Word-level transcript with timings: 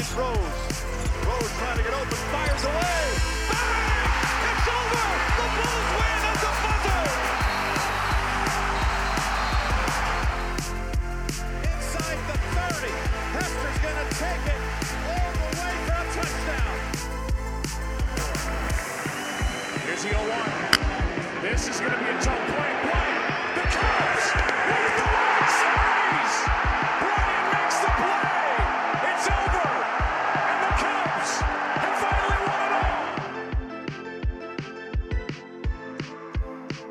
finds 0.00 0.16
Rose. 0.16 0.38
Rose 1.26 1.52
trying 1.58 1.76
to 1.76 1.82
get 1.82 1.92
open, 1.92 2.16
fires 2.32 2.64
away. 2.64 3.00
Bang! 3.50 4.00
It's 4.48 4.68
over. 4.68 5.04
The 5.36 5.46
Bulls 5.56 5.88
win 5.96 6.20
at 6.30 6.38
the 6.40 6.52
buzzer. 6.64 7.04
Inside 11.68 12.20
the 12.28 12.36
30. 12.56 12.92
Hester's 13.36 13.78
gonna 13.84 14.06
take 14.16 14.44
it 14.48 14.62
all 15.10 15.30
the 15.36 15.48
way 15.60 15.74
for 15.84 15.96
a 15.96 16.06
touchdown. 16.16 16.76
Here's 19.84 20.02
the 20.02 20.08
0-1. 20.08 21.42
This 21.42 21.62
is 21.68 21.76
to 21.78 21.84
be 21.84 21.90
a 21.90 22.20
tough 22.20 22.44
play. 22.48 22.72
Bryant, 22.84 23.09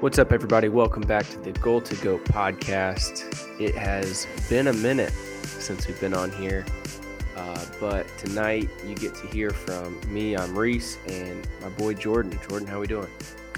What's 0.01 0.17
up, 0.17 0.31
everybody? 0.31 0.69
Welcome 0.69 1.03
back 1.03 1.27
to 1.31 1.39
the 1.39 1.51
Goal 1.51 1.81
to 1.81 1.95
Go 1.97 2.19
podcast. 2.19 3.59
It 3.59 3.75
has 3.75 4.27
been 4.47 4.67
a 4.67 4.73
minute 4.73 5.11
since 5.11 5.89
we've 5.89 5.99
been 5.99 6.13
on 6.13 6.31
here, 6.31 6.65
uh, 7.35 7.65
but 7.81 8.07
tonight 8.17 8.69
you 8.87 8.95
get 8.95 9.13
to 9.15 9.27
hear 9.27 9.49
from 9.49 9.99
me. 10.09 10.37
I'm 10.37 10.57
Reece 10.57 10.99
and 11.09 11.45
my 11.61 11.67
boy 11.67 11.95
Jordan. 11.95 12.39
Jordan, 12.47 12.65
how 12.65 12.79
we 12.79 12.87
doing? 12.87 13.09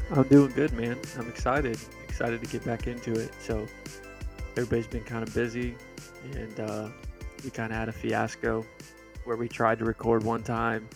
I'm 0.10 0.28
doing 0.30 0.52
good, 0.54 0.74
man. 0.74 0.98
I'm 1.16 1.30
excited. 1.30 1.78
Excited 2.10 2.42
to 2.42 2.48
get 2.48 2.66
back 2.66 2.88
into 2.88 3.14
it. 3.14 3.32
So 3.40 3.68
everybody's 4.58 4.88
been 4.88 5.04
kind 5.04 5.22
of 5.22 5.32
busy, 5.36 5.76
and 6.34 6.60
uh, 6.60 6.90
we 7.44 7.52
kind 7.52 7.72
of 7.72 7.78
had 7.78 7.88
a 7.88 7.94
fiasco 7.94 8.66
where 9.26 9.38
we 9.38 9.48
tried 9.48 9.78
to 9.78 9.86
record 9.86 10.24
one 10.24 10.42
time, 10.42 10.90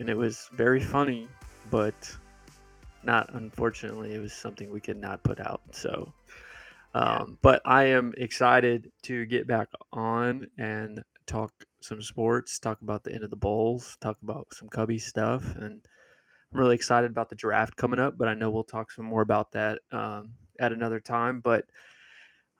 and 0.00 0.10
it 0.10 0.16
was 0.18 0.50
very 0.52 0.80
funny, 0.80 1.28
but 1.70 2.14
not 3.04 3.32
unfortunately. 3.34 4.14
It 4.14 4.20
was 4.20 4.32
something 4.32 4.70
we 4.70 4.80
could 4.80 5.00
not 5.00 5.22
put 5.22 5.40
out. 5.40 5.62
So, 5.72 6.12
um, 6.94 7.38
but 7.42 7.62
I 7.64 7.84
am 7.84 8.12
excited 8.16 8.90
to 9.02 9.26
get 9.26 9.46
back 9.46 9.68
on 9.92 10.46
and 10.58 11.02
talk 11.26 11.52
some 11.80 12.02
sports, 12.02 12.58
talk 12.58 12.80
about 12.82 13.04
the 13.04 13.12
end 13.12 13.24
of 13.24 13.30
the 13.30 13.36
Bulls, 13.36 13.96
talk 14.00 14.16
about 14.22 14.46
some 14.52 14.68
Cubby 14.68 14.98
stuff, 14.98 15.44
and 15.56 15.80
I'm 16.52 16.60
really 16.60 16.74
excited 16.74 17.10
about 17.10 17.28
the 17.28 17.34
draft 17.34 17.76
coming 17.76 17.98
up, 17.98 18.16
but 18.16 18.28
I 18.28 18.34
know 18.34 18.50
we'll 18.50 18.64
talk 18.64 18.90
some 18.90 19.04
more 19.04 19.22
about 19.22 19.52
that 19.52 19.80
um, 19.92 20.30
at 20.60 20.72
another 20.72 21.00
time. 21.00 21.40
But 21.40 21.64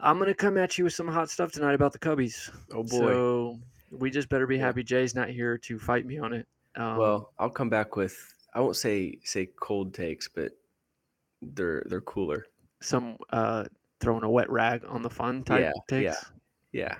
I'm 0.00 0.18
gonna 0.18 0.34
come 0.34 0.58
at 0.58 0.76
you 0.76 0.84
with 0.84 0.94
some 0.94 1.08
hot 1.08 1.30
stuff 1.30 1.52
tonight 1.52 1.74
about 1.74 1.92
the 1.92 1.98
Cubbies. 1.98 2.50
Oh 2.72 2.82
boy. 2.82 2.88
So 2.88 3.58
we 3.90 4.10
just 4.10 4.28
better 4.28 4.46
be 4.46 4.58
happy 4.58 4.82
Jay's 4.82 5.14
not 5.14 5.28
here 5.28 5.56
to 5.58 5.78
fight 5.78 6.06
me 6.06 6.18
on 6.18 6.32
it. 6.32 6.46
Um, 6.76 6.96
well, 6.96 7.32
I'll 7.38 7.50
come 7.50 7.70
back 7.70 7.94
with 7.94 8.33
I 8.54 8.60
won't 8.60 8.76
say 8.76 9.18
say 9.24 9.48
cold 9.60 9.94
takes, 9.94 10.28
but 10.28 10.52
they're 11.42 11.84
they're 11.86 12.00
cooler. 12.00 12.46
some 12.80 13.16
uh, 13.30 13.64
throwing 14.00 14.22
a 14.24 14.30
wet 14.30 14.50
rag 14.50 14.82
on 14.88 15.02
the 15.02 15.10
fun 15.10 15.42
type 15.44 15.60
Yeah, 15.60 15.72
yeah. 15.98 16.10
takes. 16.12 16.24
Yeah. 16.72 16.94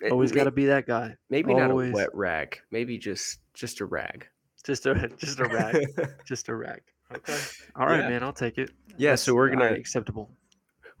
It- 0.00 0.12
Always 0.12 0.32
got 0.32 0.44
to 0.44 0.50
be 0.50 0.66
that 0.66 0.86
guy. 0.86 1.16
maybe 1.30 1.54
not 1.54 1.70
a 1.70 1.74
wet 1.74 2.14
rag. 2.14 2.58
Maybe 2.70 2.98
just 2.98 3.38
just 3.54 3.80
a 3.80 3.86
rag. 3.86 4.26
Just 4.64 4.86
a 4.86 5.08
just 5.18 5.40
a 5.40 5.44
rag. 5.44 5.86
just 6.26 6.48
a 6.48 6.54
rag. 6.54 6.80
Okay. 7.14 7.38
All 7.76 7.86
right, 7.86 8.00
Yeah. 8.00 8.08
man. 8.08 8.22
I'll 8.22 8.32
take 8.32 8.58
it. 8.58 8.70
Yeah, 8.96 9.14
so 9.14 9.34
we're 9.34 9.50
gonna- 9.50 9.64
all 9.64 9.70
right, 9.70 9.78
acceptable. 9.78 10.30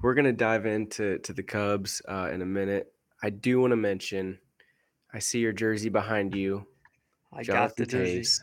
We're 0.02 0.14
gonna 0.14 0.32
dive 0.32 0.66
into 0.66 1.18
to 1.18 1.32
the 1.32 1.42
Cubs 1.42 2.02
uh, 2.08 2.28
in 2.32 2.42
a 2.42 2.46
minute. 2.46 2.92
I 3.22 3.30
do 3.30 3.60
want 3.60 3.70
to 3.70 3.76
mention, 3.76 4.38
I 5.14 5.18
see 5.18 5.38
your 5.38 5.52
jersey 5.52 5.88
behind 5.88 6.34
you. 6.34 6.66
I 7.32 7.38
got 7.42 7.76
Jonathan 7.76 7.84
the 7.84 7.86
jersey. 7.86 8.42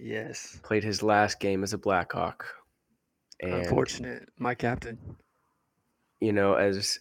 Yes. 0.00 0.58
played 0.62 0.84
his 0.84 1.02
last 1.02 1.40
game 1.40 1.62
as 1.62 1.72
a 1.72 1.78
Blackhawk, 1.78 2.46
and 3.40 3.52
Unfortunate. 3.54 4.28
My 4.38 4.54
captain. 4.54 5.16
you 6.20 6.32
know, 6.32 6.54
as 6.54 6.98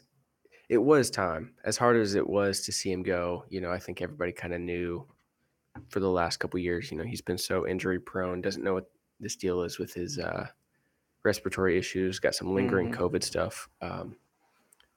it 0.69 0.77
was 0.77 1.09
time, 1.09 1.55
as 1.63 1.77
hard 1.77 1.97
as 1.97 2.15
it 2.15 2.27
was 2.27 2.61
to 2.61 2.71
see 2.71 2.91
him 2.91 3.03
go, 3.03 3.45
you 3.49 3.61
know, 3.61 3.71
I 3.71 3.79
think 3.79 4.01
everybody 4.01 4.31
kind 4.31 4.53
of 4.53 4.61
knew 4.61 5.07
for 5.89 5.99
the 5.99 6.09
last 6.09 6.37
couple 6.37 6.59
years, 6.59 6.91
you 6.91 6.97
know, 6.97 7.03
he's 7.03 7.21
been 7.21 7.37
so 7.37 7.67
injury 7.67 7.99
prone, 7.99 8.41
doesn't 8.41 8.63
know 8.63 8.73
what 8.73 8.89
this 9.19 9.35
deal 9.35 9.63
is 9.63 9.79
with 9.79 9.93
his 9.93 10.19
uh, 10.19 10.47
respiratory 11.23 11.77
issues, 11.77 12.19
got 12.19 12.35
some 12.35 12.53
lingering 12.53 12.89
Mhm. 12.91 12.95
COVID 12.95 13.23
stuff. 13.23 13.69
Um, 13.81 14.17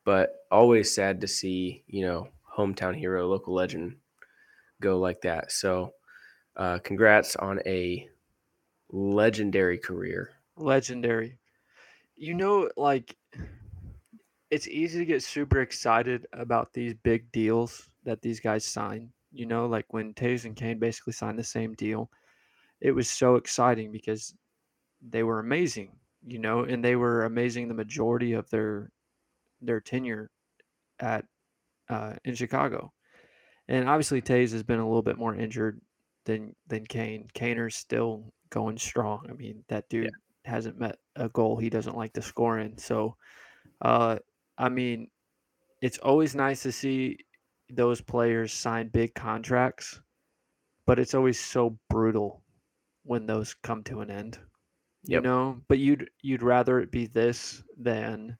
but 0.04 0.46
always 0.50 0.94
sad 0.94 1.20
to 1.20 1.28
see, 1.28 1.84
you 1.86 2.04
know, 2.04 2.28
hometown 2.56 2.96
hero, 2.96 3.26
local 3.28 3.54
legend 3.54 3.96
go 4.80 4.98
like 4.98 5.20
that. 5.22 5.52
So, 5.52 5.94
uh, 6.56 6.78
congrats 6.78 7.36
on 7.36 7.60
a 7.66 8.08
legendary 8.90 9.78
career. 9.78 10.30
legendary. 10.56 11.38
You 12.16 12.34
know, 12.34 12.70
like 12.76 13.16
it's 14.50 14.68
easy 14.68 14.98
to 14.98 15.06
get 15.06 15.22
super 15.22 15.60
excited 15.60 16.26
about 16.32 16.72
these 16.72 16.94
big 17.02 17.30
deals 17.32 17.88
that 18.04 18.20
these 18.20 18.38
guys 18.40 18.64
sign. 18.64 19.10
You 19.32 19.46
know, 19.46 19.66
like 19.66 19.86
when 19.92 20.12
Toews 20.14 20.44
and 20.44 20.54
Kane 20.54 20.78
basically 20.78 21.14
signed 21.14 21.38
the 21.38 21.44
same 21.44 21.72
deal, 21.74 22.10
it 22.80 22.92
was 22.92 23.10
so 23.10 23.36
exciting 23.36 23.90
because 23.90 24.34
they 25.00 25.22
were 25.22 25.40
amazing. 25.40 25.92
You 26.24 26.38
know, 26.38 26.64
and 26.64 26.84
they 26.84 26.96
were 26.96 27.24
amazing 27.24 27.66
the 27.66 27.74
majority 27.74 28.34
of 28.34 28.48
their 28.50 28.90
their 29.60 29.80
tenure 29.80 30.30
at 31.00 31.24
uh, 31.88 32.14
in 32.24 32.34
Chicago. 32.34 32.92
And 33.68 33.88
obviously, 33.88 34.20
Toews 34.20 34.52
has 34.52 34.62
been 34.62 34.80
a 34.80 34.86
little 34.86 35.02
bit 35.02 35.18
more 35.18 35.34
injured 35.34 35.80
than 36.24 36.54
than 36.66 36.86
Kane. 36.86 37.28
Kaner's 37.34 37.76
still 37.76 38.32
going 38.50 38.78
strong. 38.78 39.26
I 39.30 39.32
mean, 39.34 39.64
that 39.68 39.88
dude 39.88 40.14
hasn't 40.44 40.78
met 40.78 40.98
a 41.16 41.28
goal 41.28 41.56
he 41.56 41.70
doesn't 41.70 41.96
like 41.96 42.12
to 42.14 42.22
score 42.22 42.58
in. 42.58 42.78
So, 42.78 43.16
uh, 43.82 44.18
I 44.58 44.68
mean, 44.68 45.10
it's 45.82 45.98
always 45.98 46.34
nice 46.34 46.62
to 46.64 46.72
see 46.72 47.18
those 47.70 48.00
players 48.00 48.52
sign 48.52 48.88
big 48.88 49.14
contracts, 49.14 50.00
but 50.86 50.98
it's 50.98 51.14
always 51.14 51.40
so 51.40 51.78
brutal 51.90 52.42
when 53.04 53.26
those 53.26 53.54
come 53.54 53.84
to 53.84 54.00
an 54.00 54.10
end. 54.10 54.40
You 55.06 55.20
Yep. 55.20 55.22
know, 55.22 55.62
but 55.68 55.78
you'd 55.78 56.10
you'd 56.22 56.42
rather 56.42 56.80
it 56.80 56.90
be 56.92 57.06
this 57.06 57.64
than 57.78 58.38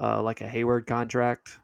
uh, 0.00 0.22
like 0.22 0.40
a 0.42 0.48
Heyward 0.48 0.86
contract, 0.86 1.58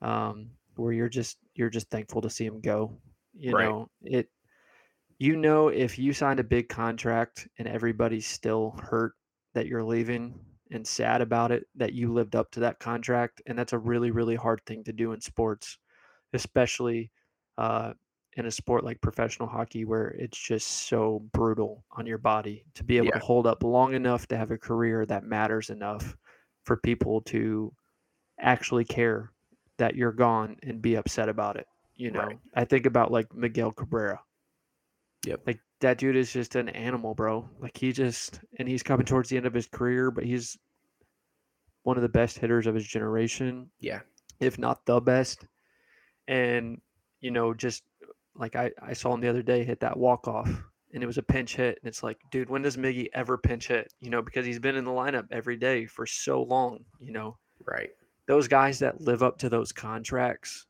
um, 0.00 0.50
where 0.76 0.92
you're 0.92 1.08
just 1.08 1.38
you're 1.54 1.70
just 1.70 1.90
thankful 1.90 2.20
to 2.22 2.30
see 2.30 2.46
him 2.46 2.60
go. 2.60 3.00
You 3.34 3.54
Right. 3.54 3.56
know 3.56 3.88
it. 4.02 4.30
You 5.22 5.36
know 5.36 5.68
if 5.68 6.00
you 6.00 6.12
signed 6.12 6.40
a 6.40 6.44
big 6.44 6.68
contract 6.68 7.46
and 7.56 7.68
everybody's 7.68 8.26
still 8.26 8.72
hurt 8.82 9.12
that 9.54 9.68
you're 9.68 9.84
leaving 9.84 10.34
and 10.72 10.84
sad 10.84 11.22
about 11.22 11.52
it 11.52 11.68
that 11.76 11.92
you 11.92 12.12
lived 12.12 12.34
up 12.34 12.50
to 12.50 12.60
that 12.60 12.80
contract, 12.80 13.40
and 13.46 13.56
that's 13.56 13.72
a 13.72 13.78
really 13.78 14.10
really 14.10 14.34
hard 14.34 14.60
thing 14.66 14.82
to 14.82 14.92
do 14.92 15.12
in 15.12 15.20
sports, 15.20 15.78
especially 16.32 17.12
uh, 17.56 17.92
in 18.32 18.46
a 18.46 18.50
sport 18.50 18.82
like 18.82 19.00
professional 19.00 19.48
hockey 19.48 19.84
where 19.84 20.08
it's 20.08 20.36
just 20.36 20.88
so 20.88 21.20
brutal 21.32 21.84
on 21.92 22.04
your 22.04 22.18
body 22.18 22.66
to 22.74 22.82
be 22.82 22.96
able 22.96 23.06
Yeah. 23.06 23.12
to 23.12 23.24
hold 23.24 23.46
up 23.46 23.62
long 23.62 23.94
enough 23.94 24.26
to 24.26 24.36
have 24.36 24.50
a 24.50 24.58
career 24.58 25.06
that 25.06 25.22
matters 25.22 25.70
enough 25.70 26.16
for 26.64 26.78
people 26.78 27.20
to 27.20 27.72
actually 28.40 28.84
care 28.84 29.30
that 29.78 29.94
you're 29.94 30.10
gone 30.10 30.56
and 30.64 30.82
be 30.82 30.96
upset 30.96 31.28
about 31.28 31.56
it. 31.56 31.68
You 31.94 32.10
know, 32.10 32.22
Right. 32.26 32.40
I 32.56 32.64
think 32.64 32.86
about 32.86 33.12
like 33.12 33.32
Miguel 33.32 33.70
Cabrera. 33.70 34.20
Yep. 35.26 35.42
Like 35.46 35.60
that 35.80 35.98
dude 35.98 36.16
is 36.16 36.32
just 36.32 36.56
an 36.56 36.68
animal, 36.70 37.14
bro. 37.14 37.48
Like 37.60 37.76
he 37.76 37.92
just 37.92 38.40
and 38.58 38.68
he's 38.68 38.82
coming 38.82 39.06
towards 39.06 39.28
the 39.28 39.36
end 39.36 39.46
of 39.46 39.54
his 39.54 39.66
career, 39.66 40.10
but 40.10 40.24
he's 40.24 40.56
one 41.84 41.96
of 41.96 42.02
the 42.02 42.08
best 42.08 42.38
hitters 42.38 42.66
of 42.66 42.74
his 42.74 42.86
generation 42.86 43.68
Yeah. 43.80 44.00
if 44.40 44.58
not 44.58 44.84
the 44.86 45.00
best. 45.00 45.46
And 46.28 46.80
you 47.20 47.30
know, 47.30 47.54
just 47.54 47.82
like 48.34 48.56
I, 48.56 48.70
I 48.80 48.92
saw 48.94 49.14
him 49.14 49.20
the 49.20 49.28
other 49.28 49.42
day 49.42 49.64
hit 49.64 49.80
that 49.80 49.96
walk 49.96 50.26
off, 50.26 50.48
and 50.92 51.02
it 51.02 51.06
was 51.06 51.18
a 51.18 51.22
pinch 51.22 51.54
hit, 51.56 51.78
and 51.82 51.88
it's 51.88 52.02
like, 52.02 52.18
dude, 52.30 52.48
when 52.50 52.62
does 52.62 52.76
Miggy 52.76 53.08
ever 53.14 53.36
pinch 53.38 53.68
hit? 53.68 53.92
You 54.00 54.10
know, 54.10 54.22
because 54.22 54.46
he's 54.46 54.58
been 54.58 54.76
in 54.76 54.84
the 54.84 54.90
lineup 54.90 55.26
every 55.30 55.56
day 55.56 55.86
for 55.86 56.06
so 56.06 56.42
long. 56.42 56.84
You 57.00 57.12
know, 57.12 57.36
Right. 57.64 57.90
those 58.26 58.48
guys 58.48 58.78
that 58.80 59.00
live 59.00 59.22
up 59.22 59.38
to 59.38 59.48
those 59.48 59.70
contracts, 59.72 60.66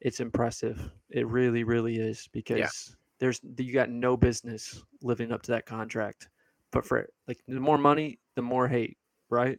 it's 0.00 0.20
impressive. 0.20 0.90
It 1.10 1.26
really, 1.28 1.64
really 1.64 1.96
is 1.96 2.28
because 2.32 2.96
there's 3.20 3.40
you 3.58 3.72
got 3.72 3.90
no 3.90 4.16
business 4.16 4.82
living 5.02 5.32
up 5.32 5.42
to 5.42 5.52
that 5.52 5.66
contract. 5.66 6.28
But 6.72 6.84
for 6.84 7.08
like 7.28 7.40
the 7.46 7.60
more 7.60 7.78
money, 7.78 8.18
the 8.34 8.42
more 8.42 8.68
hate, 8.68 8.96
right? 9.30 9.58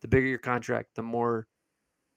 The 0.00 0.08
bigger 0.08 0.26
your 0.26 0.38
contract, 0.38 0.90
the 0.94 1.02
more 1.02 1.46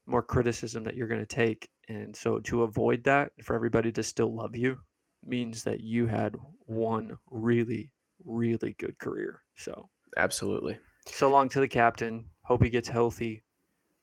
more 0.07 0.21
criticism 0.21 0.83
that 0.83 0.95
you're 0.95 1.07
going 1.07 1.21
to 1.21 1.25
take. 1.25 1.69
And 1.87 2.15
so 2.15 2.39
to 2.39 2.63
avoid 2.63 3.03
that, 3.05 3.31
for 3.43 3.55
everybody 3.55 3.91
to 3.91 4.03
still 4.03 4.33
love 4.33 4.55
you, 4.55 4.77
means 5.25 5.63
that 5.63 5.81
you 5.81 6.05
had 6.05 6.35
one 6.65 7.17
really, 7.29 7.91
really 8.23 8.75
good 8.77 8.97
career. 8.99 9.41
So 9.55 9.89
Absolutely. 10.17 10.77
so 11.07 11.29
long 11.29 11.49
to 11.49 11.59
the 11.59 11.67
captain. 11.67 12.25
Hope 12.43 12.63
he 12.63 12.69
gets 12.69 12.87
healthy. 12.87 13.43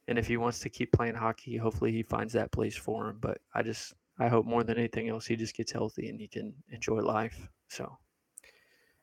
And 0.08 0.18
if 0.18 0.26
he 0.26 0.36
wants 0.36 0.58
to 0.60 0.68
keep 0.68 0.92
playing 0.92 1.14
hockey, 1.14 1.56
hopefully 1.56 1.92
he 1.92 2.02
finds 2.02 2.32
that 2.32 2.50
place 2.50 2.76
for 2.76 3.08
him. 3.08 3.18
But 3.20 3.38
I 3.54 3.62
just 3.62 3.94
I 4.18 4.28
hope 4.28 4.46
more 4.46 4.62
than 4.64 4.78
anything 4.78 5.08
else 5.08 5.26
he 5.26 5.36
just 5.36 5.56
gets 5.56 5.72
healthy 5.72 6.08
and 6.08 6.20
he 6.20 6.28
can 6.28 6.54
enjoy 6.70 7.00
life. 7.00 7.48
So 7.68 7.98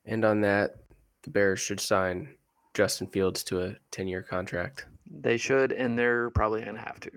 And 0.05 0.23
on 0.23 0.41
that, 0.41 0.75
the 1.23 1.29
Bears 1.31 1.59
should 1.59 1.79
sign 1.79 2.35
Justin 2.73 3.07
Fields 3.07 3.43
to 3.45 3.61
a 3.63 3.75
10 3.91 4.07
year 4.07 4.21
contract. 4.23 4.85
they 5.11 5.37
should, 5.37 5.71
and 5.71 5.97
they're 5.97 6.29
probably 6.31 6.63
gonna 6.63 6.79
have 6.79 6.99
to. 7.01 7.11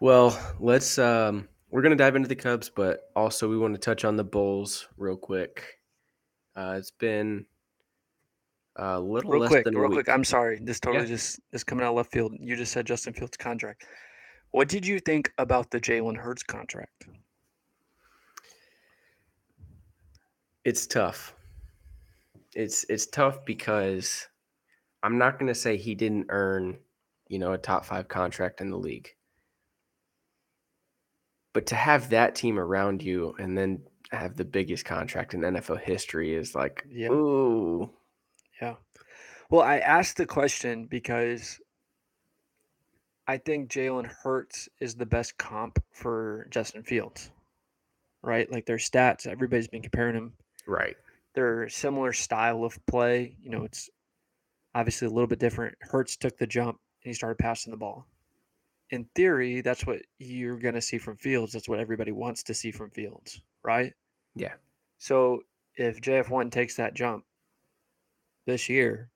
Well, 0.00 0.38
let's 0.60 0.98
um 0.98 1.48
we're 1.70 1.82
gonna 1.82 1.96
dive 1.96 2.16
into 2.16 2.28
the 2.28 2.36
Cubs, 2.36 2.68
but 2.68 3.10
also 3.16 3.48
we 3.48 3.56
want 3.58 3.74
to 3.74 3.80
touch 3.80 4.04
on 4.04 4.16
the 4.16 4.24
Bulls 4.24 4.88
real 4.96 5.16
quick. 5.16 5.78
Uh 6.54 6.74
it's 6.78 6.90
been 6.90 7.46
a 8.76 8.98
little 9.00 9.30
Real 9.32 9.42
less 9.42 9.48
quick, 9.50 9.64
than 9.64 9.76
a 9.76 9.80
real 9.80 9.90
quick. 9.90 10.08
I'm 10.08 10.24
sorry. 10.24 10.58
This 10.62 10.80
totally 10.80 11.04
Yeah. 11.04 11.08
just 11.10 11.40
is 11.52 11.62
coming 11.64 11.84
out 11.84 11.94
left 11.94 12.10
field. 12.12 12.34
You 12.38 12.56
just 12.56 12.72
said 12.72 12.86
Justin 12.86 13.12
Fields 13.12 13.36
contract. 13.36 13.86
What 14.52 14.68
did 14.68 14.86
you 14.86 15.00
think 15.00 15.32
about 15.38 15.70
the 15.70 15.80
Jalen 15.80 16.16
Hurts 16.16 16.42
contract? 16.42 17.06
It's 20.64 20.86
tough. 20.86 21.34
It's 22.54 22.84
it's 22.88 23.06
tough 23.06 23.44
because 23.44 24.28
I'm 25.02 25.18
not 25.18 25.38
gonna 25.38 25.54
say 25.54 25.76
he 25.76 25.94
didn't 25.94 26.26
earn, 26.28 26.78
you 27.28 27.38
know, 27.38 27.54
a 27.54 27.58
top 27.58 27.84
five 27.86 28.08
contract 28.08 28.60
in 28.60 28.70
the 28.70 28.76
league. 28.76 29.08
But 31.54 31.66
to 31.66 31.74
have 31.74 32.10
that 32.10 32.34
team 32.34 32.58
around 32.58 33.02
you 33.02 33.34
and 33.38 33.56
then 33.56 33.82
have 34.10 34.36
the 34.36 34.44
biggest 34.44 34.84
contract 34.84 35.32
in 35.34 35.40
NFL 35.40 35.80
history 35.80 36.34
is 36.34 36.54
like, 36.54 36.86
Yeah. 36.90 37.08
ooh, 37.08 37.90
Yeah. 38.60 38.76
Well, 39.50 39.62
I 39.62 39.78
asked 39.78 40.18
the 40.18 40.26
question 40.26 40.86
because 40.86 41.58
I 43.26 43.38
think 43.38 43.70
Jalen 43.70 44.06
Hurts 44.06 44.68
is 44.80 44.94
the 44.94 45.06
best 45.06 45.38
comp 45.38 45.78
for 45.92 46.46
Justin 46.50 46.82
Fields, 46.82 47.30
right? 48.22 48.50
Like 48.50 48.66
their 48.66 48.78
stats, 48.78 49.26
everybody's 49.26 49.68
been 49.68 49.82
comparing 49.82 50.14
them. 50.14 50.32
right. 50.66 50.96
They're 51.34 51.68
similar 51.70 52.12
style 52.12 52.62
of 52.62 52.78
play. 52.86 53.36
You 53.40 53.50
know, 53.50 53.64
it's 53.64 53.88
obviously 54.74 55.06
a 55.06 55.10
little 55.10 55.26
bit 55.26 55.38
different. 55.38 55.76
Hurts 55.80 56.16
took 56.16 56.36
the 56.36 56.46
jump 56.46 56.78
and 57.02 57.10
he 57.10 57.14
started 57.14 57.38
passing 57.38 57.70
the 57.70 57.78
ball. 57.78 58.06
In 58.90 59.06
theory, 59.14 59.62
that's 59.62 59.86
what 59.86 60.02
you're 60.18 60.58
going 60.58 60.74
to 60.74 60.82
see 60.82 60.98
from 60.98 61.16
Fields. 61.16 61.54
That's 61.54 61.70
what 61.70 61.80
everybody 61.80 62.12
wants 62.12 62.42
to 62.42 62.54
see 62.54 62.70
from 62.70 62.90
Fields, 62.90 63.40
right? 63.62 63.94
Yeah. 64.34 64.52
So 64.98 65.40
if 65.76 66.02
JF1 66.02 66.50
takes 66.50 66.76
that 66.76 66.92
jump 66.92 67.24
this 68.46 68.68
year, 68.68 69.08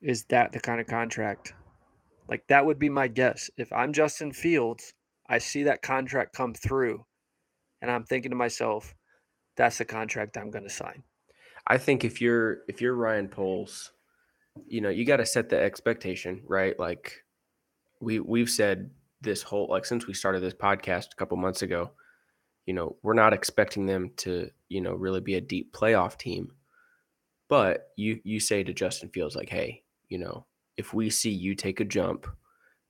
is 0.00 0.24
that 0.26 0.52
the 0.52 0.60
kind 0.60 0.80
of 0.80 0.86
contract? 0.86 1.54
Like 2.30 2.46
that 2.46 2.64
would 2.64 2.78
be 2.78 2.88
my 2.88 3.08
guess. 3.08 3.50
If 3.58 3.72
I'm 3.72 3.92
Justin 3.92 4.32
Fields, 4.32 4.94
I 5.28 5.38
see 5.38 5.64
that 5.64 5.82
contract 5.82 6.34
come 6.34 6.54
through, 6.54 7.04
and 7.82 7.90
I'm 7.90 8.04
thinking 8.04 8.30
to 8.30 8.36
myself, 8.36 8.94
that's 9.56 9.78
the 9.78 9.84
contract 9.84 10.38
I'm 10.38 10.50
going 10.50 10.64
to 10.64 10.70
sign. 10.70 11.02
I 11.66 11.76
think 11.76 12.04
if 12.04 12.20
you're 12.20 12.58
if 12.68 12.80
you're 12.80 12.94
Ryan 12.94 13.28
Poles, 13.28 13.90
you 14.66 14.80
know, 14.80 14.88
you 14.88 15.04
got 15.04 15.16
to 15.16 15.26
set 15.26 15.48
the 15.48 15.60
expectation, 15.60 16.42
right? 16.46 16.78
Like 16.78 17.24
we 18.00 18.20
we've 18.20 18.48
said 18.48 18.90
this 19.20 19.42
whole 19.42 19.68
like 19.68 19.84
since 19.84 20.06
we 20.06 20.14
started 20.14 20.40
this 20.40 20.54
podcast 20.54 21.08
a 21.12 21.16
couple 21.16 21.36
months 21.36 21.62
ago, 21.62 21.90
you 22.64 22.74
know, 22.74 22.96
we're 23.02 23.14
not 23.14 23.32
expecting 23.32 23.86
them 23.86 24.12
to, 24.18 24.50
you 24.68 24.80
know, 24.80 24.94
really 24.94 25.20
be 25.20 25.34
a 25.34 25.40
deep 25.40 25.72
playoff 25.72 26.16
team. 26.16 26.52
But 27.48 27.88
you 27.96 28.20
you 28.22 28.38
say 28.38 28.62
to 28.62 28.72
Justin 28.72 29.08
Fields 29.08 29.34
like, 29.34 29.48
"Hey, 29.48 29.82
you 30.08 30.18
know, 30.18 30.46
if 30.80 30.94
we 30.94 31.10
see 31.10 31.30
you 31.30 31.54
take 31.54 31.78
a 31.80 31.84
jump 31.84 32.26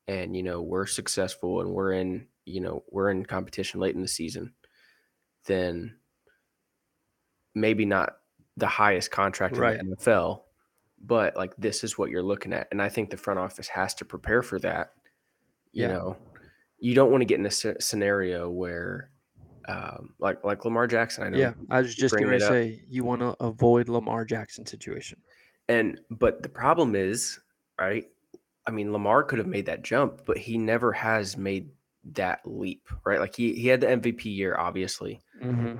and, 0.07 0.37
you 0.37 0.45
know, 0.45 0.63
we're 0.63 0.87
successful 0.87 1.61
and 1.61 1.71
we're 1.71 1.93
in, 1.93 2.29
you 2.47 2.61
know, 2.61 2.85
we're 2.89 3.11
in 3.11 3.27
competition 3.27 3.81
late 3.81 3.97
in 3.97 4.01
the 4.01 4.07
season, 4.09 4.55
then 5.47 5.97
maybe 7.55 7.85
not 7.85 8.19
the 8.57 8.67
highest 8.69 9.11
contract 9.11 9.57
Right. 9.57 9.79
in 9.81 9.91
the 9.91 9.97
NFL, 9.97 10.43
but 11.03 11.35
like 11.37 11.53
this 11.57 11.83
is 11.83 11.99
what 11.99 12.11
you're 12.11 12.23
looking 12.23 12.53
at. 12.53 12.69
And 12.71 12.81
I 12.81 12.89
think 12.89 13.11
the 13.11 13.17
front 13.17 13.41
office 13.41 13.67
has 13.69 13.93
to 13.97 14.05
prepare 14.05 14.43
for 14.43 14.61
that. 14.61 14.93
You 15.73 15.83
Yeah. 15.83 15.89
know, 15.89 16.17
you 16.79 16.95
don't 16.95 17.11
want 17.11 17.23
to 17.23 17.27
get 17.27 17.41
in 17.41 17.47
a 17.47 17.81
scenario 17.81 18.49
where, 18.51 19.11
um, 19.69 20.15
like 20.21 20.45
like 20.45 20.65
Lamar 20.65 20.87
Jackson. 20.87 21.25
I 21.25 21.29
know, 21.31 21.39
Yeah, 21.39 21.55
I 21.71 21.81
was 21.81 21.95
just 21.95 22.15
going 22.15 22.29
to 22.39 22.45
up. 22.45 22.53
say 22.53 22.83
you 22.89 23.03
want 23.05 23.21
to 23.21 23.37
avoid 23.43 23.89
Lamar 23.89 24.25
Jackson 24.25 24.65
situation. 24.65 25.21
and 25.69 26.01
but 26.11 26.43
the 26.43 26.49
problem 26.49 26.95
is, 26.97 27.39
right? 27.81 28.06
I 28.67 28.71
mean, 28.71 28.93
Lamar 28.93 29.23
could 29.23 29.38
have 29.38 29.49
made 29.49 29.67
that 29.67 29.82
jump, 29.82 30.23
but 30.27 30.38
he 30.38 30.59
never 30.59 30.93
has 30.93 31.37
made 31.37 31.71
that 32.12 32.41
leap, 32.44 32.88
right? 33.05 33.21
Like 33.21 33.35
he 33.35 33.55
he 33.55 33.69
had 33.69 33.81
the 33.81 33.88
MVP 33.88 34.25
year, 34.25 34.56
obviously. 34.56 35.21
Mm-hmm. 35.43 35.77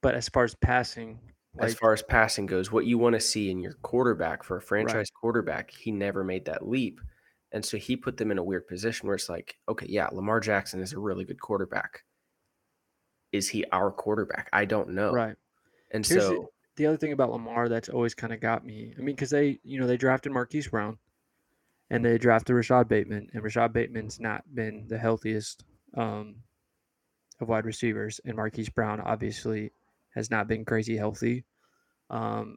But 0.00 0.14
as 0.14 0.28
far 0.28 0.44
as 0.44 0.54
passing, 0.56 1.18
like, 1.54 1.68
as 1.68 1.74
far 1.74 1.92
as 1.92 2.02
passing 2.02 2.46
goes, 2.46 2.72
what 2.72 2.86
you 2.86 2.98
want 2.98 3.14
to 3.14 3.20
see 3.20 3.50
in 3.50 3.60
your 3.60 3.74
quarterback 3.82 4.42
for 4.42 4.56
a 4.56 4.62
franchise 4.62 5.10
quarterback, 5.10 5.70
he 5.70 5.92
never 5.92 6.24
made 6.24 6.46
that 6.46 6.66
leap. 6.68 7.00
And 7.52 7.64
so 7.64 7.76
he 7.76 7.96
put 7.96 8.16
them 8.16 8.30
in 8.30 8.38
a 8.38 8.42
weird 8.42 8.66
position 8.66 9.06
where 9.06 9.14
it's 9.14 9.28
like, 9.28 9.56
okay, 9.68 9.86
yeah, 9.88 10.08
Lamar 10.10 10.40
Jackson 10.40 10.80
is 10.80 10.94
a 10.94 10.98
really 10.98 11.24
good 11.24 11.40
quarterback. 11.40 12.02
Is 13.30 13.48
he 13.48 13.64
our 13.72 13.90
quarterback? 13.90 14.48
I 14.52 14.64
don't 14.64 14.90
know. 14.90 15.12
right. 15.12 15.36
And 15.90 16.06
Here's 16.06 16.22
the- 16.24 16.28
so, 16.28 16.48
the 16.76 16.86
other 16.86 16.96
thing 16.96 17.12
about 17.12 17.30
Lamar 17.30 17.68
that's 17.68 17.90
always 17.90 18.14
kind 18.14 18.32
of 18.32 18.40
got 18.40 18.64
me. 18.64 18.94
I 18.96 19.02
mean, 19.02 19.14
because 19.14 19.28
they, 19.28 19.60
you 19.62 19.78
know, 19.78 19.86
they 19.86 19.98
drafted 19.98 20.32
Marquise 20.32 20.68
Brown, 20.68 20.96
and 21.92 22.02
they 22.02 22.16
drafted 22.16 22.56
Rashod 22.56 22.88
Bateman, 22.88 23.28
and 23.34 23.44
Rashod 23.44 23.74
Bateman's 23.74 24.18
not 24.18 24.42
been 24.54 24.86
the 24.88 24.96
healthiest 24.96 25.62
um, 25.94 26.36
of 27.38 27.50
wide 27.50 27.66
receivers, 27.66 28.18
and 28.24 28.34
Marquise 28.34 28.70
Brown 28.70 28.98
obviously 29.02 29.72
has 30.14 30.30
not 30.30 30.48
been 30.48 30.64
crazy 30.64 30.96
healthy, 30.96 31.44
um, 32.08 32.56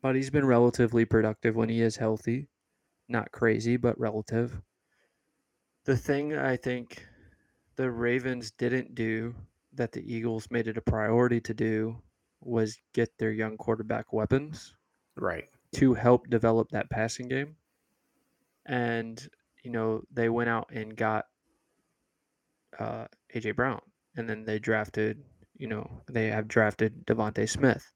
but 0.00 0.16
he's 0.16 0.30
been 0.30 0.46
relatively 0.46 1.04
productive 1.04 1.56
when 1.56 1.68
he 1.68 1.82
is 1.82 1.94
healthy, 1.94 2.48
not 3.06 3.30
crazy, 3.32 3.76
but 3.76 4.00
relative. 4.00 4.58
The 5.84 5.96
thing 5.96 6.34
I 6.34 6.56
think 6.56 7.06
the 7.76 7.90
Ravens 7.90 8.50
didn't 8.52 8.94
do 8.94 9.34
that 9.74 9.92
the 9.92 10.10
Eagles 10.10 10.50
made 10.50 10.68
it 10.68 10.78
a 10.78 10.82
priority 10.82 11.40
to 11.42 11.52
do 11.52 11.98
was 12.40 12.78
get 12.94 13.10
their 13.18 13.32
young 13.32 13.58
quarterback 13.58 14.14
weapons 14.14 14.74
right. 15.16 15.44
to 15.74 15.92
help 15.92 16.30
develop 16.30 16.70
that 16.70 16.88
passing 16.88 17.28
game. 17.28 17.54
And, 18.68 19.20
you 19.64 19.70
know, 19.70 20.02
they 20.12 20.28
went 20.28 20.50
out 20.50 20.70
and 20.70 20.94
got 20.96 21.24
uh, 22.78 23.06
AJ 23.34 23.56
Brown. 23.56 23.80
And 24.16 24.28
then 24.28 24.44
they 24.44 24.58
drafted, 24.58 25.22
you 25.56 25.66
know, 25.66 26.02
they 26.10 26.28
have 26.28 26.48
drafted 26.48 27.06
DeVonta 27.06 27.48
Smith. 27.48 27.90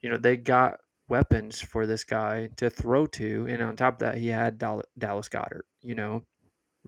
You 0.00 0.10
know, 0.10 0.18
they 0.18 0.36
got 0.36 0.78
weapons 1.08 1.60
for 1.60 1.86
this 1.86 2.04
guy 2.04 2.50
to 2.56 2.70
throw 2.70 3.06
to. 3.06 3.46
And 3.48 3.62
on 3.62 3.76
top 3.76 3.94
of 3.94 4.00
that, 4.00 4.18
he 4.18 4.28
had 4.28 4.58
Dallas 4.58 5.28
Goedert, 5.28 5.62
you 5.82 5.94
know. 5.94 6.22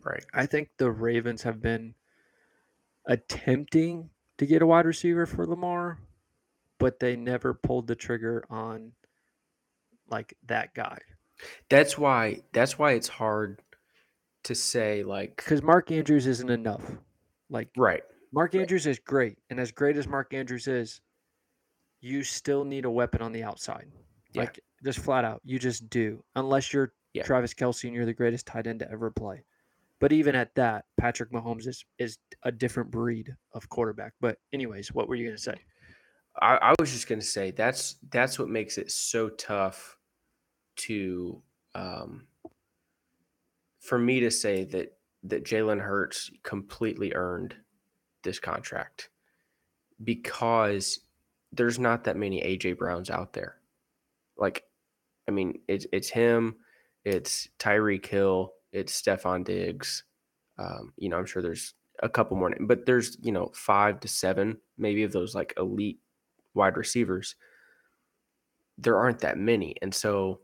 Right. 0.03 0.25
I 0.33 0.47
think 0.47 0.71
the 0.79 0.91
Ravens 0.91 1.43
have 1.43 1.61
been 1.61 1.95
attempting 3.07 4.11
to 4.39 4.47
get 4.47 4.63
a 4.63 4.67
wide 4.67 4.87
receiver 4.87 5.27
for 5.27 5.47
Lamar, 5.47 5.99
but 6.79 7.01
they 7.01 7.17
never 7.17 7.53
pulled 7.55 7.87
the 7.87 7.97
trigger 7.97 8.45
on 8.49 8.93
like 10.09 10.35
that 10.47 10.75
guy. 10.75 10.99
That's 11.69 11.97
why 11.99 12.41
that's 12.53 12.79
why 12.79 12.93
it's 12.93 13.09
hard 13.09 13.61
to 14.45 14.55
say 14.55 15.03
like 15.03 15.37
Because 15.37 15.63
Mark 15.63 15.91
Andrews 15.91 16.27
isn't 16.27 16.51
enough. 16.51 16.83
Like 17.49 17.69
right. 17.77 18.03
Mark 18.33 18.55
Andrews 18.55 18.87
is 18.87 18.99
great, 19.01 19.39
and 19.51 19.59
as 19.59 19.73
great 19.73 19.97
as 19.97 20.07
Mark 20.07 20.33
Andrews 20.33 20.69
is, 20.69 21.01
you 22.01 22.23
still 22.23 22.65
need 22.65 22.85
a 22.85 22.91
weapon 22.91 23.23
on 23.23 23.33
the 23.33 23.43
outside. 23.43 23.89
Yeah. 24.33 24.43
Like 24.43 24.61
just 24.85 25.01
flat 25.01 25.25
out, 25.25 25.41
you 25.45 25.59
just 25.59 25.91
do. 25.91 26.23
Unless 26.37 26.73
you're 26.73 26.93
Yeah. 27.13 27.25
Travis 27.25 27.55
Kelce 27.55 27.85
and 27.85 27.95
you're 27.95 28.07
the 28.07 28.15
greatest 28.15 28.47
tight 28.47 28.67
end 28.67 28.81
to 28.81 28.91
ever 28.91 29.11
play. 29.11 29.45
But 29.99 30.13
even 30.13 30.35
at 30.35 30.55
that, 30.55 30.87
Patrick 30.97 31.31
Mahomes 31.31 31.67
is 31.67 31.85
is 31.99 32.19
a 32.45 32.53
different 32.53 32.91
breed 32.91 33.35
of 33.53 33.69
quarterback. 33.69 34.15
But 34.21 34.39
anyways, 34.53 34.93
what 34.93 35.09
were 35.09 35.17
you 35.17 35.27
gonna 35.27 35.37
say? 35.39 35.57
I, 36.41 36.57
I 36.57 36.75
was 36.79 36.93
just 36.93 37.09
gonna 37.09 37.21
say 37.21 37.51
that's 37.51 37.97
that's 38.11 38.39
what 38.39 38.49
makes 38.49 38.79
it 38.79 38.91
so 38.91 39.29
tough 39.29 39.99
to 40.87 41.43
um, 41.75 42.27
for 43.81 43.99
me 43.99 44.21
to 44.21 44.31
say 44.31 44.65
that 44.65 44.97
that 45.25 45.45
Jalen 45.45 45.81
Hurts 45.81 46.31
completely 46.43 47.13
earned 47.15 47.55
this 48.23 48.39
contract 48.39 49.11
because 50.03 51.01
there's 51.53 51.79
not 51.79 52.05
that 52.05 52.17
many 52.17 52.41
AJ 52.41 52.79
Browns 52.79 53.11
out 53.11 53.33
there. 53.33 53.57
Like, 54.37 54.65
I 55.29 55.31
mean, 55.33 55.61
it's 55.69 55.87
it's 55.93 56.09
him, 56.09 56.57
it's 57.05 57.49
Tyreek 57.59 58.07
Hill, 58.07 58.53
it's 58.73 59.01
Stefon 59.01 59.45
Diggs. 59.45 60.05
Um, 60.59 60.93
you 60.97 61.09
know, 61.09 61.19
I'm 61.19 61.27
sure 61.27 61.43
there's 61.43 61.75
a 62.03 62.09
couple 62.09 62.37
more, 62.37 62.55
but 62.61 62.87
there's 62.87 63.19
you 63.21 63.33
know 63.33 63.51
five 63.55 64.01
to 64.01 64.09
seven 64.09 64.59
maybe 64.79 65.03
of 65.03 65.13
those 65.13 65.35
like 65.35 65.55
elite 65.57 65.99
wide 66.55 66.77
receivers. 66.77 67.37
There 68.79 68.97
aren't 68.97 69.21
that 69.21 69.37
many, 69.37 69.77
and 69.83 69.95
so 69.95 70.41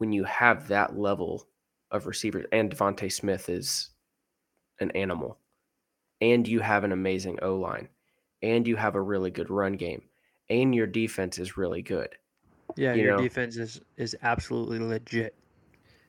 when 0.00 0.12
you 0.12 0.24
have 0.24 0.68
that 0.68 0.98
level 0.98 1.46
of 1.90 2.06
receivers, 2.06 2.46
and 2.52 2.74
DeVonta 2.74 3.12
Smith 3.12 3.50
is 3.50 3.90
an 4.80 4.90
animal, 4.92 5.38
and 6.22 6.48
you 6.48 6.60
have 6.60 6.84
an 6.84 6.92
amazing 6.92 7.38
O 7.42 7.56
line, 7.56 7.86
and 8.42 8.66
you 8.66 8.76
have 8.76 8.94
a 8.94 9.02
really 9.02 9.30
good 9.30 9.50
run 9.50 9.74
game, 9.74 10.00
and 10.48 10.74
your 10.74 10.86
defense 10.86 11.38
is 11.38 11.58
really 11.58 11.82
good. 11.82 12.08
Yeah, 12.76 12.94
you 12.94 13.02
your 13.02 13.16
know. 13.16 13.22
defense 13.22 13.58
is 13.58 13.82
is 13.98 14.16
absolutely 14.22 14.78
legit. 14.78 15.34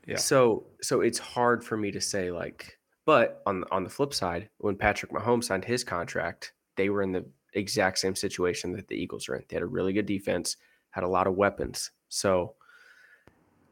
Yeah. 0.07 0.15
So 0.15 0.67
so 0.81 1.01
it's 1.01 1.19
hard 1.19 1.61
for 1.61 1.75
me 1.75 1.91
to 1.91 1.99
say 1.99 2.31
like 2.31 2.79
but 3.05 3.41
on 3.45 3.65
on 3.71 3.83
the 3.83 3.89
flip 3.89 4.13
side, 4.13 4.47
when 4.59 4.77
Patrick 4.77 5.11
Mahomes 5.11 5.43
signed 5.45 5.65
his 5.65 5.83
contract, 5.83 6.53
they 6.77 6.87
were 6.89 7.01
in 7.01 7.11
the 7.11 7.25
exact 7.55 7.99
same 7.99 8.15
situation 8.15 8.71
that 8.71 8.87
the 8.87 8.95
Eagles 8.95 9.27
are 9.27 9.35
in. 9.35 9.43
They 9.49 9.57
had 9.57 9.63
a 9.63 9.67
really 9.67 9.91
good 9.91 10.05
defense, 10.05 10.55
had 10.91 11.03
a 11.03 11.09
lot 11.09 11.27
of 11.27 11.35
weapons. 11.35 11.91
So 12.07 12.55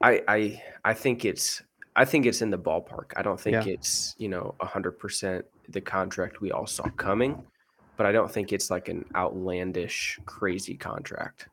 I 0.01 0.22
I 0.27 0.63
I 0.86 0.94
think 0.94 1.25
it's 1.25 1.62
I 1.96 2.06
think 2.06 2.25
it's 2.25 2.41
in 2.41 2.50
the 2.50 2.58
ballpark. 2.58 3.12
I 3.18 3.22
don't 3.22 3.39
think 3.39 3.65
Yeah. 3.65 3.74
it's, 3.74 4.15
you 4.18 4.29
know, 4.29 4.56
100% 4.62 5.44
the 5.68 5.82
contract 5.82 6.39
we 6.39 6.51
all 6.51 6.65
saw 6.68 6.84
coming, 6.91 7.44
but 7.98 8.06
I 8.06 8.12
don't 8.13 8.32
think 8.32 8.53
it's 8.53 8.70
like 8.72 8.88
an 8.88 9.03
outlandish 9.15 10.18
crazy 10.25 10.77
contract. 10.77 11.50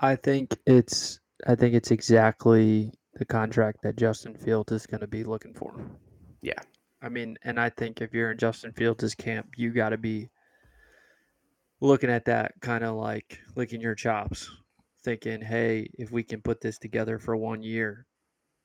I 0.00 0.16
think 0.16 0.56
it's 0.66 1.20
I 1.46 1.54
think 1.54 1.74
it's 1.74 1.90
exactly 1.90 2.92
the 3.14 3.24
contract 3.24 3.82
that 3.82 3.96
Justin 3.96 4.34
Fields 4.34 4.72
is 4.72 4.86
going 4.86 5.00
to 5.00 5.06
be 5.06 5.22
looking 5.22 5.54
for. 5.54 5.72
Yeah. 6.42 6.58
I 7.02 7.08
mean, 7.10 7.36
and 7.44 7.60
I 7.60 7.68
think 7.68 8.00
if 8.00 8.12
you're 8.12 8.32
in 8.32 8.38
Justin 8.38 8.72
Fields' 8.72 9.14
camp, 9.14 9.46
you 9.56 9.70
got 9.70 9.90
to 9.90 9.98
be 9.98 10.30
looking 11.80 12.10
at 12.10 12.24
that 12.24 12.52
kind 12.60 12.82
of 12.82 12.94
like 12.96 13.40
licking 13.56 13.80
your 13.80 13.94
chops, 13.94 14.50
thinking, 15.04 15.42
"Hey, 15.42 15.88
if 15.98 16.10
we 16.12 16.24
can 16.24 16.42
put 16.42 16.60
this 16.62 16.78
together 16.78 17.18
for 17.20 17.36
one 17.36 17.62
year, 17.62 18.08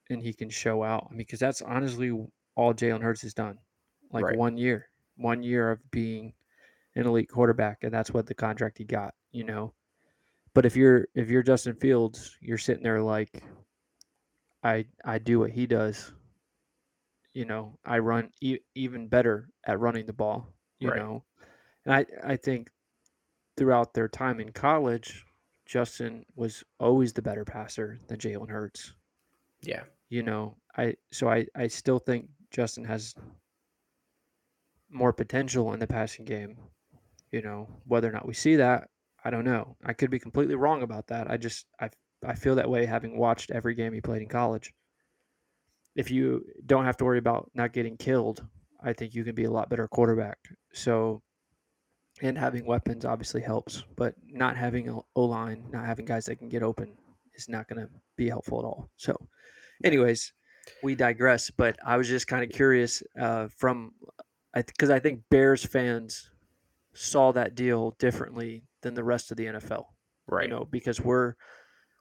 and 0.10 0.22
he 0.24 0.34
can 0.34 0.50
show 0.50 0.84
out." 0.84 1.08
I 1.10 1.12
mean, 1.12 1.20
because 1.20 1.40
that's 1.40 1.62
honestly 1.64 2.12
all 2.56 2.74
Jalen 2.74 3.02
Hurts 3.04 3.24
has 3.24 3.34
done, 3.36 3.60
like 4.12 4.30
Right. 4.30 4.32
one 4.32 4.58
year, 4.58 4.90
one 5.18 5.44
year 5.44 5.72
of 5.72 5.92
being 5.92 6.36
an 6.96 7.08
elite 7.08 7.30
quarterback, 7.30 7.84
and 7.84 7.94
that's 7.94 8.12
what 8.14 8.28
the 8.28 8.36
contract 8.36 8.78
he 8.80 8.86
got. 8.86 9.16
You 9.32 9.46
know, 9.46 9.76
but 10.54 10.66
if 10.66 10.76
you're 10.76 11.08
if 11.16 11.30
you're 11.30 11.44
Justin 11.44 11.76
Fields, 11.76 12.38
you're 12.42 12.58
sitting 12.60 12.84
there 12.84 13.02
like, 13.02 13.44
I 14.64 14.88
I 15.04 15.20
do 15.20 15.40
what 15.40 15.52
he 15.52 15.68
does. 15.68 16.14
You 17.34 17.46
know, 17.46 17.80
I 17.86 18.00
run 18.00 18.32
e- 18.42 18.60
even 18.76 19.08
better 19.08 19.50
at 19.64 19.80
running 19.80 20.06
the 20.06 20.14
ball. 20.14 20.54
You 20.80 20.92
Right. 20.92 20.94
know, 20.94 21.26
and 21.86 21.94
I 21.96 22.06
I 22.24 22.38
think 22.38 22.72
throughout 23.58 23.94
their 23.94 24.10
time 24.10 24.40
in 24.42 24.52
college, 24.54 25.26
Justin 25.70 26.26
was 26.36 26.64
always 26.80 27.14
the 27.14 27.22
better 27.22 27.46
passer 27.46 28.00
than 28.08 28.18
Jalen 28.18 28.50
Hurts. 28.50 28.94
Yeah. 29.62 29.84
You 30.10 30.24
know, 30.24 30.58
I 30.76 30.96
so 31.12 31.30
I 31.30 31.46
I 31.56 31.68
still 31.68 32.00
think 32.00 32.28
Justin 32.50 32.84
has 32.86 33.14
more 34.90 35.14
potential 35.14 35.72
in 35.74 35.80
the 35.80 35.86
passing 35.86 36.26
game. 36.26 36.58
You 37.32 37.44
know, 37.44 37.68
whether 37.86 38.10
or 38.10 38.12
not 38.12 38.28
we 38.28 38.34
see 38.34 38.56
that, 38.56 38.90
I 39.24 39.30
don't 39.30 39.46
know. 39.46 39.78
I 39.86 39.94
could 39.94 40.10
be 40.10 40.18
completely 40.18 40.56
wrong 40.56 40.82
about 40.82 41.06
that. 41.08 41.30
I 41.30 41.38
just 41.38 41.68
I 41.80 41.92
I 42.26 42.34
feel 42.34 42.56
that 42.56 42.70
way 42.70 42.88
having 42.88 43.20
watched 43.20 43.52
every 43.52 43.76
game 43.76 43.94
he 43.94 44.02
played 44.02 44.24
in 44.24 44.28
college. 44.28 44.74
If 45.96 46.10
you 46.10 46.46
don't 46.66 46.86
have 46.86 46.98
to 46.98 47.06
worry 47.06 47.20
about 47.20 47.52
not 47.54 47.74
getting 47.74 47.96
killed, 47.96 48.44
I 48.82 48.94
think 48.94 49.14
you 49.14 49.24
can 49.24 49.36
be 49.36 49.44
a 49.44 49.52
lot 49.52 49.70
better 49.70 49.88
quarterback. 49.88 50.40
So 50.74 51.22
and 52.22 52.38
having 52.38 52.66
weapons 52.66 53.06
obviously 53.06 53.42
helps, 53.42 53.84
but 53.96 54.14
not 54.28 54.58
having 54.58 54.90
a 54.90 55.00
O 55.16 55.24
line, 55.26 55.64
not 55.72 55.86
having 55.86 56.06
guys 56.06 56.26
that 56.26 56.38
can 56.38 56.50
get 56.50 56.64
open 56.64 56.92
is 57.36 57.50
not 57.50 57.68
going 57.68 57.82
to 57.82 57.90
be 58.18 58.28
helpful 58.28 58.60
at 58.60 58.66
all. 58.66 58.90
So, 58.98 59.16
anyways, 59.84 60.34
we 60.84 60.96
digress. 60.96 61.50
But 61.50 61.78
I 61.86 61.98
was 61.98 62.08
just 62.08 62.28
kind 62.28 62.44
of 62.44 62.50
curious 62.50 63.02
uh, 63.20 63.48
from, 63.58 63.94
I 64.54 64.62
because 64.62 64.90
I 64.90 65.00
think 65.00 65.22
Bears 65.30 65.66
fans 65.66 66.30
saw 66.94 67.32
that 67.32 67.56
deal 67.56 67.92
differently 68.00 68.64
than 68.82 68.94
the 68.94 69.04
rest 69.04 69.32
of 69.32 69.38
the 69.38 69.46
NFL. 69.46 69.86
Right. 70.28 70.44
You 70.44 70.50
know, 70.50 70.66
because 70.70 71.00
we're 71.00 71.36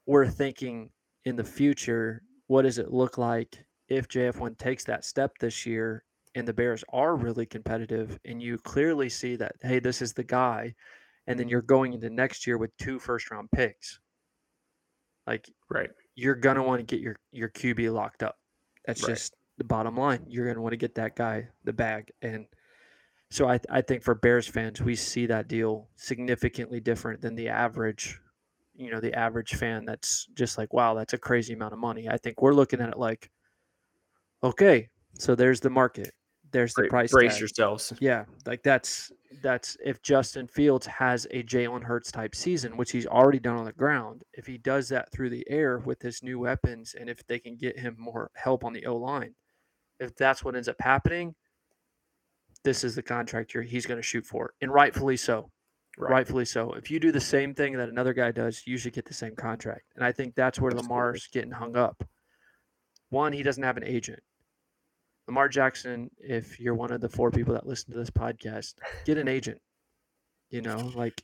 we're 0.07 0.27
thinking 0.27 0.91
in 1.25 1.37
the 1.37 1.45
future, 1.45 2.23
what 2.47 2.63
does 2.63 2.79
it 2.79 2.93
look 2.93 3.19
like 3.19 3.59
if 3.89 4.09
JF1 4.09 4.59
takes 4.59 4.85
that 4.85 5.05
step 5.05 5.33
this 5.39 5.65
year 5.65 6.05
and 6.35 6.47
the 6.49 6.53
Bears 6.55 6.85
are 6.93 7.17
really 7.17 7.47
competitive 7.47 8.19
and 8.25 8.43
you 8.43 8.59
clearly 8.59 9.09
see 9.09 9.37
that, 9.37 9.57
hey, 9.63 9.79
this 9.81 10.03
is 10.03 10.15
the 10.15 10.25
guy, 10.25 10.75
and 11.27 11.39
then 11.39 11.49
you're 11.49 11.63
going 11.63 11.93
into 11.95 12.11
next 12.11 12.47
year 12.47 12.59
with 12.59 12.77
two 12.79 12.99
first 12.99 13.31
round 13.31 13.51
picks. 13.53 14.01
Like 15.27 15.49
Right. 15.71 15.91
you're 16.17 16.35
gonna 16.37 16.63
want 16.63 16.81
to 16.81 16.85
get 16.87 17.03
your 17.03 17.17
your 17.33 17.49
QB 17.51 17.91
locked 17.93 18.23
up. 18.23 18.39
That's 18.87 19.03
Right. 19.03 19.05
just 19.05 19.35
the 19.59 19.65
bottom 19.65 19.97
line. 19.97 20.27
You're 20.29 20.47
gonna 20.47 20.63
want 20.63 20.73
to 20.75 20.79
get 20.79 20.97
that 20.97 21.17
guy 21.17 21.51
the 21.65 21.73
bag, 21.73 22.13
and 22.23 22.47
so 23.31 23.49
I 23.49 23.61
I 23.71 23.83
think 23.83 24.05
for 24.05 24.15
Bears 24.17 24.49
fans, 24.49 24.83
we 24.83 24.97
see 24.97 25.27
that 25.27 25.49
deal 25.49 25.91
significantly 25.97 26.81
different 26.81 27.23
than 27.23 27.37
the 27.37 27.49
average, 27.51 28.21
you 28.75 28.91
know, 28.91 29.01
the 29.01 29.15
average 29.15 29.55
fan. 29.57 29.85
That's 29.87 30.27
just 30.35 30.59
like, 30.59 30.73
wow, 30.75 30.95
that's 30.95 31.15
a 31.15 31.19
crazy 31.19 31.55
amount 31.55 31.75
of 31.75 31.81
money. 31.81 32.09
I 32.09 32.19
think 32.19 32.43
we're 32.43 32.55
looking 32.55 32.81
at 32.81 32.91
it 32.91 32.99
like, 32.99 33.31
okay, 34.43 34.89
so 35.19 35.35
there's 35.35 35.61
the 35.61 35.71
market, 35.71 36.11
there's 36.51 36.75
the 36.75 36.89
price 36.89 37.11
brace 37.11 37.33
tag. 37.33 37.41
yourselves. 37.41 37.93
Yeah, 38.01 38.25
like 38.47 38.63
that's 38.63 39.13
that's 39.43 39.77
if 39.85 40.03
Justin 40.03 40.47
Fields 40.47 40.87
has 40.87 41.27
a 41.31 41.43
Jalen 41.43 41.83
Hurts 41.83 42.11
type 42.11 42.35
season, 42.35 42.77
which 42.77 42.91
he's 42.91 43.07
already 43.07 43.39
done 43.39 43.57
on 43.57 43.65
the 43.65 43.73
ground, 43.73 44.25
if 44.33 44.47
he 44.47 44.59
does 44.59 44.89
that 44.89 45.11
through 45.13 45.31
the 45.31 45.45
air 45.49 45.79
with 45.79 46.01
his 46.01 46.23
new 46.23 46.39
weapons, 46.39 46.95
and 46.99 47.09
if 47.09 47.27
they 47.27 47.39
can 47.39 47.57
get 47.57 47.79
him 47.79 47.97
more 47.99 48.31
help 48.35 48.65
on 48.65 48.73
the 48.73 48.87
O 48.87 48.97
line, 48.97 49.35
if 50.01 50.15
that's 50.17 50.45
what 50.45 50.57
ends 50.57 50.69
up 50.69 50.77
happening, 50.81 51.35
this 52.65 52.85
is 52.85 52.95
the 52.95 53.03
contract 53.03 53.55
year 53.55 53.63
he's 53.63 53.87
going 53.87 53.99
to 53.99 54.03
shoot 54.03 54.27
for, 54.27 54.55
and 54.61 54.73
rightfully 54.73 55.17
so. 55.17 55.51
Right. 55.97 56.13
Rightfully 56.13 56.45
so. 56.45 56.75
If 56.75 56.93
you 56.93 57.01
do 57.01 57.11
the 57.11 57.21
same 57.21 57.55
thing 57.55 57.77
that 57.77 57.89
another 57.89 58.15
guy 58.15 58.31
does, 58.31 58.63
you 58.67 58.79
should 58.79 58.93
get 58.93 59.05
the 59.05 59.15
same 59.15 59.35
contract. 59.35 59.83
And 59.97 60.05
I 60.05 60.13
think 60.13 60.37
that's 60.37 60.61
where 60.61 60.71
Absolutely. 60.71 60.89
Lamar's 60.95 61.29
getting 61.33 61.51
hung 61.51 61.77
up. 61.77 62.05
One, 63.11 63.33
he 63.33 63.43
doesn't 63.43 63.65
have 63.65 63.77
an 63.77 63.83
agent. 63.83 64.21
Lamar 65.29 65.49
Jackson, 65.49 66.11
if 66.19 66.59
you're 66.59 66.75
one 66.75 66.91
of 66.91 67.01
the 67.03 67.09
four 67.09 67.31
people 67.31 67.53
that 67.55 67.67
listen 67.67 67.93
to 67.93 67.99
this 67.99 68.11
podcast, 68.11 68.75
get 69.05 69.19
an 69.19 69.29
agent. 69.29 69.61
You 70.51 70.63
know, 70.63 70.91
like 70.95 71.23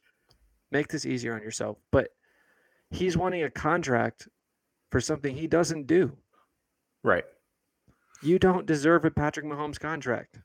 make 0.71 0.89
this 0.89 1.07
easier 1.07 1.35
on 1.35 1.41
yourself. 1.43 1.79
But 1.91 2.09
he's 2.91 3.17
wanting 3.17 3.43
a 3.45 3.51
contract 3.51 4.29
for 4.91 5.01
something 5.01 5.35
he 5.35 5.47
doesn't 5.47 5.87
do. 5.87 6.13
Right. 7.03 7.25
You 8.23 8.39
don't 8.39 8.67
deserve 8.67 9.07
a 9.07 9.11
Patrick 9.11 9.47
Mahomes 9.47 9.81
contract. 9.81 10.39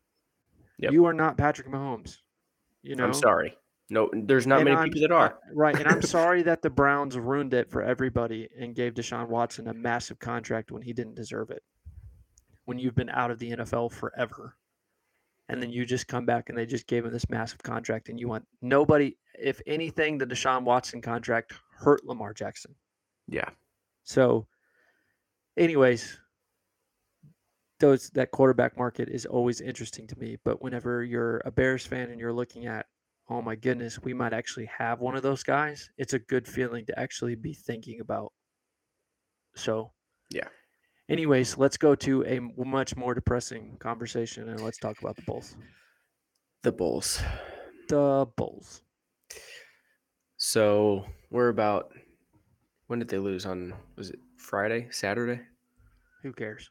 Yep. 0.79 0.93
You 0.93 1.05
are 1.05 1.13
not 1.13 1.37
Patrick 1.37 1.67
Mahomes. 1.67 2.17
You 2.81 2.95
know, 2.95 3.03
I'm 3.05 3.13
sorry. 3.13 3.57
No, 3.89 4.09
there's 4.13 4.47
not 4.47 4.59
And 4.59 4.65
many 4.65 4.77
I'm- 4.77 4.85
people 4.85 5.01
that 5.01 5.11
are. 5.11 5.37
Right. 5.53 5.75
And 5.77 5.87
I'm 5.87 6.01
sorry 6.17 6.43
that 6.43 6.61
the 6.61 6.69
Browns 6.69 7.17
ruined 7.17 7.53
it 7.53 7.69
for 7.69 7.81
everybody 7.83 8.47
and 8.57 8.73
gave 8.73 8.93
Deshaun 8.93 9.27
Watson 9.27 9.67
a 9.67 9.73
massive 9.73 10.19
contract 10.19 10.71
when 10.71 10.81
he 10.81 10.93
didn't 10.93 11.15
deserve 11.15 11.49
it. 11.49 11.61
When 12.69 12.77
you've 12.77 12.93
been 12.93 13.09
out 13.09 13.31
of 13.31 13.39
the 13.39 13.49
NFL 13.49 13.91
forever. 13.91 14.55
And 15.47 15.59
then 15.59 15.71
you 15.71 15.87
just 15.87 16.07
come 16.07 16.27
back 16.27 16.49
and 16.49 16.55
they 16.55 16.67
just 16.67 16.85
gave 16.85 17.03
him 17.03 17.11
this 17.11 17.27
massive 17.27 17.63
contract 17.63 18.09
and 18.09 18.19
you 18.19 18.27
want 18.27 18.45
nobody, 18.61 19.17
if 19.33 19.59
anything, 19.65 20.19
the 20.19 20.27
Deshaun 20.27 20.61
Watson 20.61 21.01
contract 21.01 21.55
hurt 21.79 22.05
Lamar 22.05 22.31
Jackson. 22.31 22.75
Yeah. 23.27 23.49
So, 24.03 24.45
anyways, 25.57 26.19
those 27.79 28.11
that 28.11 28.29
quarterback 28.29 28.77
market 28.77 29.09
is 29.09 29.25
always 29.25 29.61
interesting 29.61 30.05
to 30.05 30.19
me. 30.19 30.37
But 30.45 30.61
whenever 30.61 31.03
you're 31.03 31.41
a 31.45 31.51
Bears 31.51 31.87
fan 31.87 32.11
and 32.11 32.19
you're 32.19 32.31
looking 32.31 32.67
at, 32.67 32.85
oh 33.31 33.41
my 33.41 33.55
goodness, 33.55 33.99
we 34.03 34.13
might 34.13 34.33
actually 34.33 34.69
have 34.77 34.99
one 34.99 35.15
of 35.15 35.23
those 35.23 35.41
guys, 35.41 35.89
it's 35.97 36.13
a 36.13 36.19
good 36.19 36.47
feeling 36.47 36.85
to 36.85 36.99
actually 36.99 37.33
be 37.33 37.55
thinking 37.55 37.99
about. 37.99 38.31
So, 39.55 39.91
Yeah. 40.29 40.49
Anyways, 41.09 41.57
let's 41.57 41.75
go 41.75 41.95
to 41.95 42.23
a 42.25 42.39
much 42.63 42.95
more 42.95 43.15
depressing 43.15 43.77
conversation 43.79 44.47
and 44.47 44.61
let's 44.61 44.77
talk 44.77 44.99
about 45.01 45.15
the 45.15 45.23
Bulls. 45.23 45.55
The 46.61 46.71
Bulls. 46.71 47.19
The 47.87 48.27
Bulls. 48.37 48.83
So 50.37 51.05
we're 51.31 51.49
about 51.49 51.91
when 52.87 52.99
did 52.99 53.07
they 53.07 53.17
lose 53.17 53.47
on 53.47 53.73
was 53.97 54.11
it 54.11 54.19
Friday, 54.37 54.87
Saturday? 54.91 55.41
Who 56.21 56.31
cares? 56.31 56.69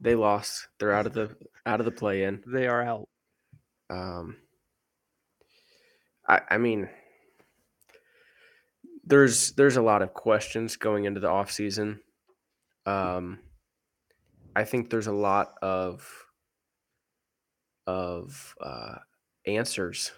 They 0.00 0.14
lost. 0.14 0.68
They're 0.78 0.92
out 0.92 1.06
of 1.06 1.12
the 1.12 1.36
out 1.66 1.80
of 1.80 1.86
the 1.86 1.92
play 1.92 2.22
in. 2.22 2.44
They 2.52 2.68
are 2.68 2.82
out. 2.82 3.08
Um 3.90 4.36
I 6.28 6.40
I 6.50 6.58
mean 6.58 6.88
there's 9.04 9.52
there's 9.52 9.76
a 9.76 9.82
lot 9.82 10.02
of 10.02 10.14
questions 10.14 10.76
going 10.76 11.04
into 11.04 11.18
the 11.18 11.28
offseason. 11.28 11.98
Um 12.86 13.38
I 14.56 14.64
think 14.64 14.90
there's 14.90 15.06
a 15.06 15.12
lot 15.12 15.54
of 15.62 16.26
of 17.86 18.54
uh 18.60 18.96
answers 19.46 20.12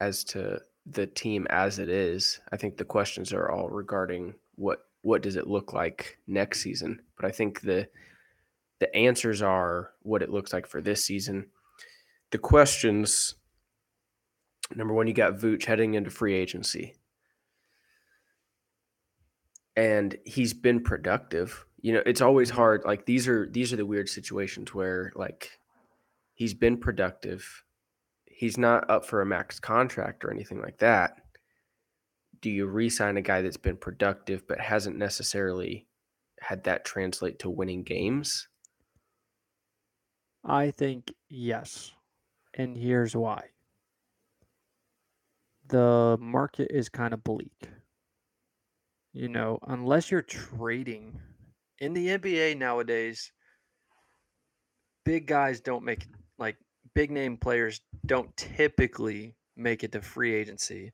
as 0.00 0.24
to 0.24 0.60
the 0.86 1.06
team 1.06 1.46
as 1.50 1.78
it 1.78 1.88
is. 1.88 2.40
I 2.52 2.56
think 2.56 2.76
the 2.76 2.84
questions 2.84 3.32
are 3.32 3.50
all 3.50 3.68
regarding 3.68 4.34
what 4.56 4.80
what 5.02 5.22
does 5.22 5.36
it 5.36 5.46
look 5.46 5.72
like 5.72 6.18
next 6.26 6.60
season. 6.62 7.00
But 7.16 7.26
I 7.26 7.30
think 7.30 7.60
the 7.60 7.88
the 8.80 8.94
answers 8.94 9.42
are 9.42 9.92
what 10.02 10.22
it 10.22 10.30
looks 10.30 10.52
like 10.52 10.66
for 10.66 10.80
this 10.80 11.04
season. 11.04 11.48
the 12.30 12.38
questions. 12.38 13.34
Number 14.74 14.92
one, 14.94 15.06
you 15.06 15.14
got 15.14 15.38
Vooch 15.38 15.64
heading 15.64 15.94
into 15.94 16.10
free 16.10 16.34
agency. 16.34 16.94
And 19.78 20.16
he's 20.24 20.52
been 20.54 20.82
productive. 20.82 21.64
You 21.80 21.92
know, 21.92 22.02
it's 22.04 22.20
always 22.20 22.48
mm-hmm. 22.48 22.56
hard. 22.56 22.82
Like 22.84 23.06
these 23.06 23.28
are 23.28 23.48
these 23.48 23.72
are 23.72 23.76
the 23.76 23.86
weird 23.86 24.08
situations 24.08 24.74
where 24.74 25.12
like 25.14 25.60
he's 26.34 26.54
been 26.54 26.78
productive. 26.78 27.64
He's 28.26 28.58
not 28.58 28.90
up 28.90 29.04
for 29.04 29.20
a 29.20 29.26
max 29.26 29.60
contract 29.60 30.24
or 30.24 30.32
anything 30.32 30.60
like 30.60 30.78
that. 30.78 31.22
Do 32.40 32.50
you 32.50 32.66
re-sign 32.66 33.16
a 33.16 33.22
guy 33.22 33.42
that's 33.42 33.56
been 33.56 33.76
productive 33.76 34.46
but 34.46 34.60
hasn't 34.60 34.96
necessarily 34.96 35.86
had 36.40 36.64
that 36.64 36.84
translate 36.84 37.38
to 37.40 37.50
winning 37.50 37.82
games? 37.82 38.48
I 40.44 40.70
think 40.70 41.12
yes. 41.28 41.92
And 42.54 42.76
here's 42.76 43.14
why. 43.14 43.50
The 45.68 46.16
market 46.20 46.68
is 46.70 46.88
kind 46.88 47.12
of 47.12 47.22
bleak. 47.22 47.68
You 49.12 49.28
know, 49.28 49.58
unless 49.66 50.10
you're 50.10 50.22
trading 50.22 51.20
in 51.78 51.92
the 51.92 52.08
NBA 52.08 52.54
nowadays, 52.54 53.32
big 55.04 55.26
guys 55.26 55.60
don't 55.60 55.84
make 55.84 56.06
like 56.38 56.56
big 56.94 57.10
name 57.10 57.36
players 57.36 57.80
don't 58.06 58.36
typically 58.36 59.36
make 59.56 59.82
it 59.84 59.92
to 59.92 60.02
free 60.02 60.34
agency. 60.34 60.92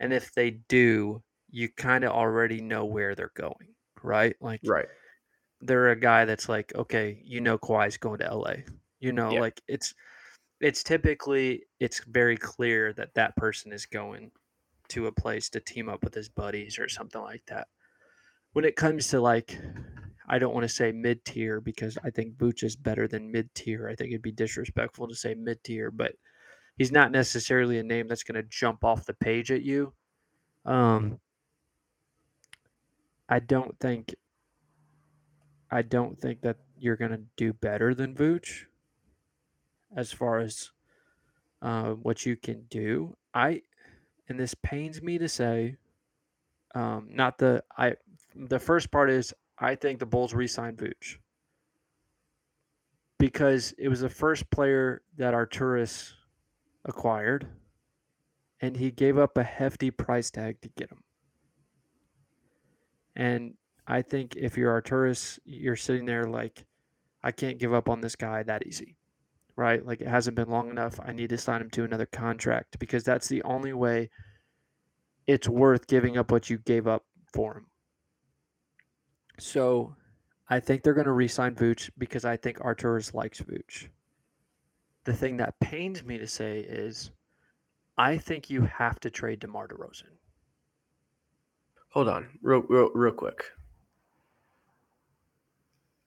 And 0.00 0.12
if 0.12 0.32
they 0.34 0.50
do, 0.52 1.22
you 1.50 1.68
kind 1.70 2.04
of 2.04 2.12
already 2.12 2.60
know 2.60 2.84
where 2.86 3.14
they're 3.14 3.32
going, 3.36 3.74
right? 4.02 4.36
Like 4.40 4.62
Right. 4.62 4.88
they're 5.60 5.90
a 5.90 6.00
guy 6.00 6.24
that's 6.24 6.48
like, 6.48 6.74
okay, 6.74 7.22
you 7.24 7.40
know 7.40 7.58
Kawhi's 7.58 7.98
going 7.98 8.20
to 8.20 8.26
LA. 8.26 8.64
You 9.00 9.12
know, 9.12 9.36
like 9.36 9.60
it's 9.68 9.94
it's 10.60 10.82
typically 10.82 11.64
it's 11.80 12.04
very 12.04 12.36
clear 12.36 12.92
that 12.94 13.14
that 13.14 13.36
person 13.36 13.72
is 13.72 13.86
going 13.86 14.32
to 14.88 15.06
a 15.06 15.12
place 15.12 15.48
to 15.50 15.60
team 15.60 15.88
up 15.88 16.04
with 16.04 16.14
his 16.14 16.28
buddies 16.28 16.78
or 16.78 16.88
something 16.88 17.20
like 17.20 17.44
that. 17.46 17.68
When 18.52 18.64
it 18.64 18.76
comes 18.76 19.08
to 19.08 19.20
like 19.20 19.58
I 20.28 20.38
don't 20.38 20.52
want 20.52 20.64
to 20.64 20.74
say 20.74 20.92
mid 20.92 21.24
tier 21.24 21.60
because 21.60 21.96
I 22.04 22.10
think 22.10 22.36
Vooch 22.36 22.62
is 22.62 22.76
better 22.76 23.08
than 23.08 23.32
mid 23.32 23.54
tier. 23.54 23.88
I 23.88 23.94
think 23.94 24.10
it'd 24.10 24.22
be 24.22 24.32
disrespectful 24.32 25.08
to 25.08 25.14
say 25.14 25.34
mid 25.34 25.64
tier, 25.64 25.90
but 25.90 26.12
he's 26.76 26.92
not 26.92 27.12
necessarily 27.12 27.78
a 27.78 27.82
name 27.82 28.08
that's 28.08 28.22
going 28.22 28.42
to 28.42 28.48
jump 28.48 28.84
off 28.84 29.06
the 29.06 29.14
page 29.14 29.50
at 29.50 29.62
you. 29.62 29.94
Um, 30.66 31.18
I 33.28 33.38
don't 33.40 33.78
think 33.80 34.14
I 35.70 35.82
don't 35.82 36.18
think 36.20 36.42
that 36.42 36.56
you're 36.78 36.96
going 36.96 37.10
to 37.10 37.22
do 37.36 37.52
better 37.52 37.94
than 37.94 38.14
Vooch 38.14 38.64
as 39.94 40.12
far 40.12 40.38
as 40.38 40.70
uh, 41.62 41.90
what 41.92 42.24
you 42.24 42.36
can 42.36 42.64
do. 42.70 43.16
I 43.34 43.62
and 44.28 44.38
this 44.38 44.54
pains 44.54 45.02
me 45.02 45.18
to 45.18 45.28
say, 45.28 45.76
um, 46.74 47.08
not 47.10 47.38
the 47.38 47.62
I. 47.76 47.94
The 48.34 48.58
first 48.58 48.90
part 48.90 49.10
is 49.10 49.32
I 49.58 49.74
think 49.74 49.98
the 49.98 50.06
Bulls 50.06 50.34
re-signed 50.34 50.78
Vooch 50.78 51.16
because 53.18 53.74
it 53.78 53.88
was 53.88 54.00
the 54.00 54.08
first 54.08 54.48
player 54.50 55.02
that 55.16 55.34
Arturas 55.34 56.12
acquired, 56.84 57.46
and 58.60 58.76
he 58.76 58.90
gave 58.90 59.18
up 59.18 59.36
a 59.36 59.42
hefty 59.42 59.90
price 59.90 60.30
tag 60.30 60.60
to 60.62 60.68
get 60.76 60.90
him. 60.90 61.02
And 63.16 63.54
I 63.86 64.02
think 64.02 64.36
if 64.36 64.56
you're 64.56 64.80
Arturas, 64.80 65.38
you're 65.44 65.74
sitting 65.76 66.04
there 66.04 66.24
like, 66.24 66.64
I 67.22 67.32
can't 67.32 67.58
give 67.58 67.74
up 67.74 67.88
on 67.88 68.00
this 68.00 68.14
guy 68.14 68.44
that 68.44 68.66
easy, 68.66 68.96
right? 69.56 69.84
Like 69.84 70.00
it 70.00 70.06
hasn't 70.06 70.36
been 70.36 70.48
long 70.48 70.70
enough. 70.70 71.00
I 71.02 71.12
need 71.12 71.30
to 71.30 71.38
sign 71.38 71.60
him 71.60 71.70
to 71.70 71.84
another 71.84 72.06
contract 72.06 72.78
because 72.78 73.02
that's 73.02 73.26
the 73.26 73.42
only 73.42 73.72
way 73.72 74.10
it's 75.28 75.46
worth 75.46 75.86
giving 75.86 76.16
up 76.16 76.32
what 76.32 76.50
you 76.50 76.58
gave 76.58 76.88
up 76.88 77.04
for 77.32 77.58
him. 77.58 77.66
So 79.38 79.94
I 80.48 80.58
think 80.58 80.82
they're 80.82 80.94
going 80.94 81.04
to 81.04 81.12
re 81.12 81.28
sign 81.28 81.54
Vooch 81.54 81.90
because 81.98 82.24
I 82.24 82.36
think 82.36 82.58
Arturas 82.58 83.14
likes 83.14 83.40
Vooch. 83.42 83.88
The 85.04 85.12
thing 85.12 85.36
that 85.36 85.60
pains 85.60 86.02
me 86.02 86.18
to 86.18 86.26
say 86.26 86.60
is 86.60 87.12
I 87.98 88.16
think 88.16 88.50
you 88.50 88.62
have 88.62 88.98
to 89.00 89.10
trade 89.10 89.40
DeMar 89.40 89.68
DeRozan. 89.68 90.16
Hold 91.90 92.08
on, 92.08 92.28
real, 92.42 92.62
real, 92.62 92.90
real 92.94 93.12
quick. 93.12 93.44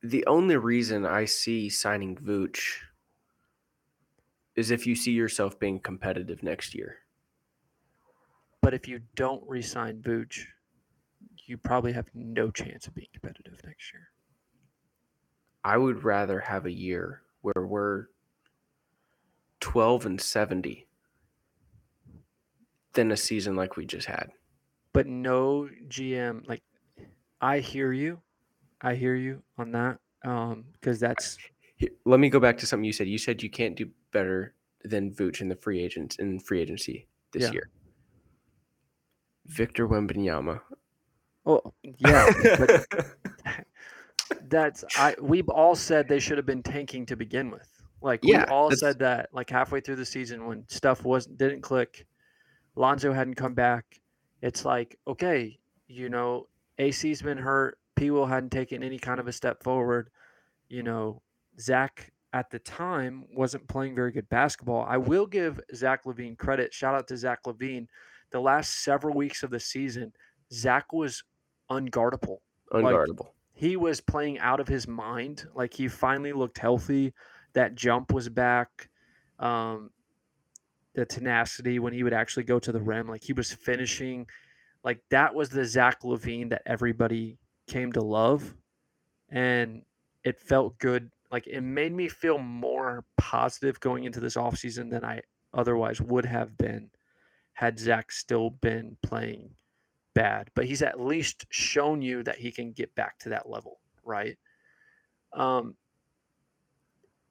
The 0.04 0.26
only 0.26 0.58
reason 0.58 1.06
I 1.06 1.26
see 1.26 1.70
signing 1.70 2.16
Vooch 2.16 2.60
is 4.56 4.72
if 4.72 4.88
you 4.88 4.96
see 4.96 5.12
yourself 5.12 5.60
being 5.60 5.80
competitive 5.80 6.42
next 6.42 6.74
year. 6.74 6.98
But 8.62 8.74
if 8.74 8.88
you 8.88 9.02
don't 9.16 9.44
re 9.48 9.62
sign 9.62 10.02
Vooch, 10.02 10.46
you 11.46 11.58
probably 11.58 11.94
have 11.94 12.08
no 12.14 12.52
chance 12.52 12.88
of 12.88 12.96
being 12.96 13.08
competitive 13.14 13.60
next 13.66 13.92
year. 13.94 14.10
I 15.64 15.78
would 15.78 16.04
rather 16.04 16.40
have 16.40 16.66
a 16.66 16.72
year 16.72 17.22
where 17.42 17.66
we're 17.66 18.08
12 19.60 20.06
and 20.06 20.22
70 20.22 20.88
than 22.94 23.12
a 23.12 23.18
season 23.18 23.56
like 23.56 23.78
we 23.78 23.86
just 23.86 24.08
had. 24.08 24.32
But 24.94 25.08
no 25.08 25.70
GM, 25.88 26.48
like, 26.48 26.62
I 27.40 27.60
hear 27.60 27.92
you. 27.92 28.22
I 28.82 28.96
hear 28.96 29.16
you 29.16 29.44
on 29.58 29.72
that. 29.72 30.00
Um, 30.24 30.66
because 30.74 31.00
that's 31.00 31.38
let 32.06 32.20
me 32.20 32.30
go 32.30 32.40
back 32.40 32.58
to 32.60 32.68
something 32.68 32.84
you 32.84 32.94
said. 32.94 33.08
You 33.08 33.18
said 33.18 33.42
you 33.42 33.50
can't 33.50 33.76
do 33.76 33.90
better 34.12 34.54
than 34.84 35.12
Vooch 35.12 35.42
in 35.42 35.50
the 35.50 35.56
free 35.56 35.80
agents 35.84 36.16
in 36.18 36.40
free 36.40 36.60
agency 36.62 37.08
this 37.32 37.44
Yeah. 37.44 37.54
year. 37.54 37.70
Victor 39.46 39.88
Wembanyama. 39.88 40.62
oh 41.46 41.74
yeah, 41.84 42.30
that's 44.48 44.84
I 44.98 45.16
we've 45.22 45.50
all 45.50 45.76
said 45.76 46.08
they 46.08 46.20
should 46.20 46.38
have 46.38 46.46
been 46.46 46.64
tanking 46.64 47.06
to 47.08 47.16
begin 47.16 47.52
with. 47.52 47.68
Like 48.02 48.22
Yeah, 48.24 48.40
we 48.40 48.44
all 48.46 48.70
that's- 48.70 48.80
said 48.80 49.00
that 49.00 49.30
like 49.34 49.50
halfway 49.50 49.82
through 49.82 49.98
the 49.98 50.06
season 50.06 50.46
when 50.46 50.64
stuff 50.68 51.04
wasn't 51.04 51.38
didn't 51.38 51.62
click, 51.62 52.06
Lonzo 52.76 53.12
hadn't 53.14 53.36
come 53.36 53.54
back. 53.54 54.00
It's 54.42 54.66
like, 54.66 54.98
okay, 55.08 55.60
you 55.88 56.10
know, 56.10 56.48
AC's 56.80 57.22
been 57.22 57.38
hurt, 57.38 57.78
P 57.96 58.10
Will 58.10 58.26
hadn't 58.26 58.52
taken 58.52 58.82
any 58.82 58.98
kind 58.98 59.20
of 59.20 59.28
a 59.28 59.32
step 59.32 59.62
forward. 59.64 60.10
You 60.70 60.82
know, 60.84 61.22
Zach 61.60 62.12
at 62.34 62.50
the 62.50 62.60
time 62.60 63.26
wasn't 63.36 63.68
playing 63.68 63.94
very 63.94 64.12
good 64.12 64.30
basketball. 64.30 64.86
I 64.88 64.98
will 64.98 65.28
give 65.28 65.60
Zach 65.76 66.06
LaVine 66.06 66.38
credit. 66.38 66.74
Shout 66.74 66.96
out 66.96 67.08
to 67.10 67.18
Zach 67.18 67.40
LaVine. 67.46 67.88
The 68.32 68.40
last 68.40 68.84
several 68.84 69.16
weeks 69.16 69.44
of 69.44 69.50
the 69.50 69.60
season, 69.60 70.14
Zach 70.54 70.92
was 70.94 71.24
unguardable 71.70 72.38
Unguardable. 72.72 73.30
he 73.54 73.76
was 73.78 74.02
playing 74.02 74.40
out 74.40 74.60
of 74.60 74.68
his 74.68 74.88
mind. 74.88 75.46
Like 75.54 75.74
he 75.74 75.88
finally 75.88 76.34
looked 76.34 76.58
healthy. 76.58 77.14
That 77.54 77.76
jump 77.76 78.14
was 78.14 78.30
back. 78.30 78.90
Um, 79.40 79.90
the 80.94 81.06
tenacity 81.06 81.80
when 81.80 81.94
he 81.94 82.04
would 82.04 82.14
actually 82.14 82.44
go 82.44 82.60
to 82.60 82.72
the 82.72 82.82
rim, 82.82 83.08
like 83.08 83.24
he 83.24 83.34
was 83.34 83.52
finishing. 83.52 84.28
Like 84.84 85.02
that 85.10 85.34
was 85.34 85.50
the 85.50 85.66
Zach 85.66 86.02
LaVine 86.04 86.50
that 86.50 86.64
everybody 86.66 87.38
came 87.68 87.92
to 87.94 88.02
love, 88.02 88.54
and 89.30 89.84
it 90.24 90.40
felt 90.40 90.78
good. 90.80 91.10
Like 91.32 91.48
it 91.48 91.62
made 91.62 91.94
me 91.94 92.10
feel 92.10 92.38
more 92.40 93.06
positive 93.18 93.80
going 93.80 94.04
into 94.04 94.20
this 94.20 94.36
offseason 94.36 94.90
than 94.90 95.06
I 95.06 95.22
otherwise 95.54 96.02
would 96.02 96.26
have 96.26 96.58
been 96.58 96.90
had 97.62 97.78
Zach 97.78 98.12
still 98.12 98.50
been 98.50 98.98
playing 99.04 99.52
bad, 100.16 100.50
but 100.56 100.66
he's 100.66 100.82
at 100.82 101.00
least 101.00 101.46
shown 101.52 102.02
you 102.02 102.24
that 102.24 102.40
he 102.40 102.52
can 102.52 102.72
get 102.72 102.94
back 102.96 103.20
to 103.20 103.30
that 103.30 103.48
level, 103.48 103.80
right? 104.04 104.36
Um, 105.34 105.76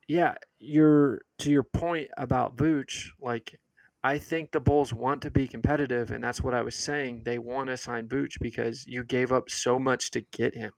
yeah, 0.07 0.35
you're 0.61 1.23
to 1.38 1.51
your 1.51 1.64
point 1.64 2.11
about 2.16 2.57
Vooch. 2.57 3.09
Like, 3.21 3.59
I 4.05 4.19
think 4.19 4.53
the 4.53 4.61
Bulls 4.61 4.95
want 4.95 5.21
to 5.23 5.33
be 5.33 5.49
competitive, 5.49 6.12
and 6.12 6.23
that's 6.23 6.40
what 6.40 6.55
I 6.55 6.62
was 6.62 6.77
saying. 6.77 7.23
They 7.25 7.38
want 7.40 7.66
to 7.69 7.77
sign 7.77 8.07
Vooch 8.07 8.38
because 8.40 8.87
you 8.87 9.03
gave 9.03 9.33
up 9.33 9.51
so 9.51 9.81
much 9.81 10.12
to 10.12 10.21
get 10.21 10.55
him. 10.55 10.71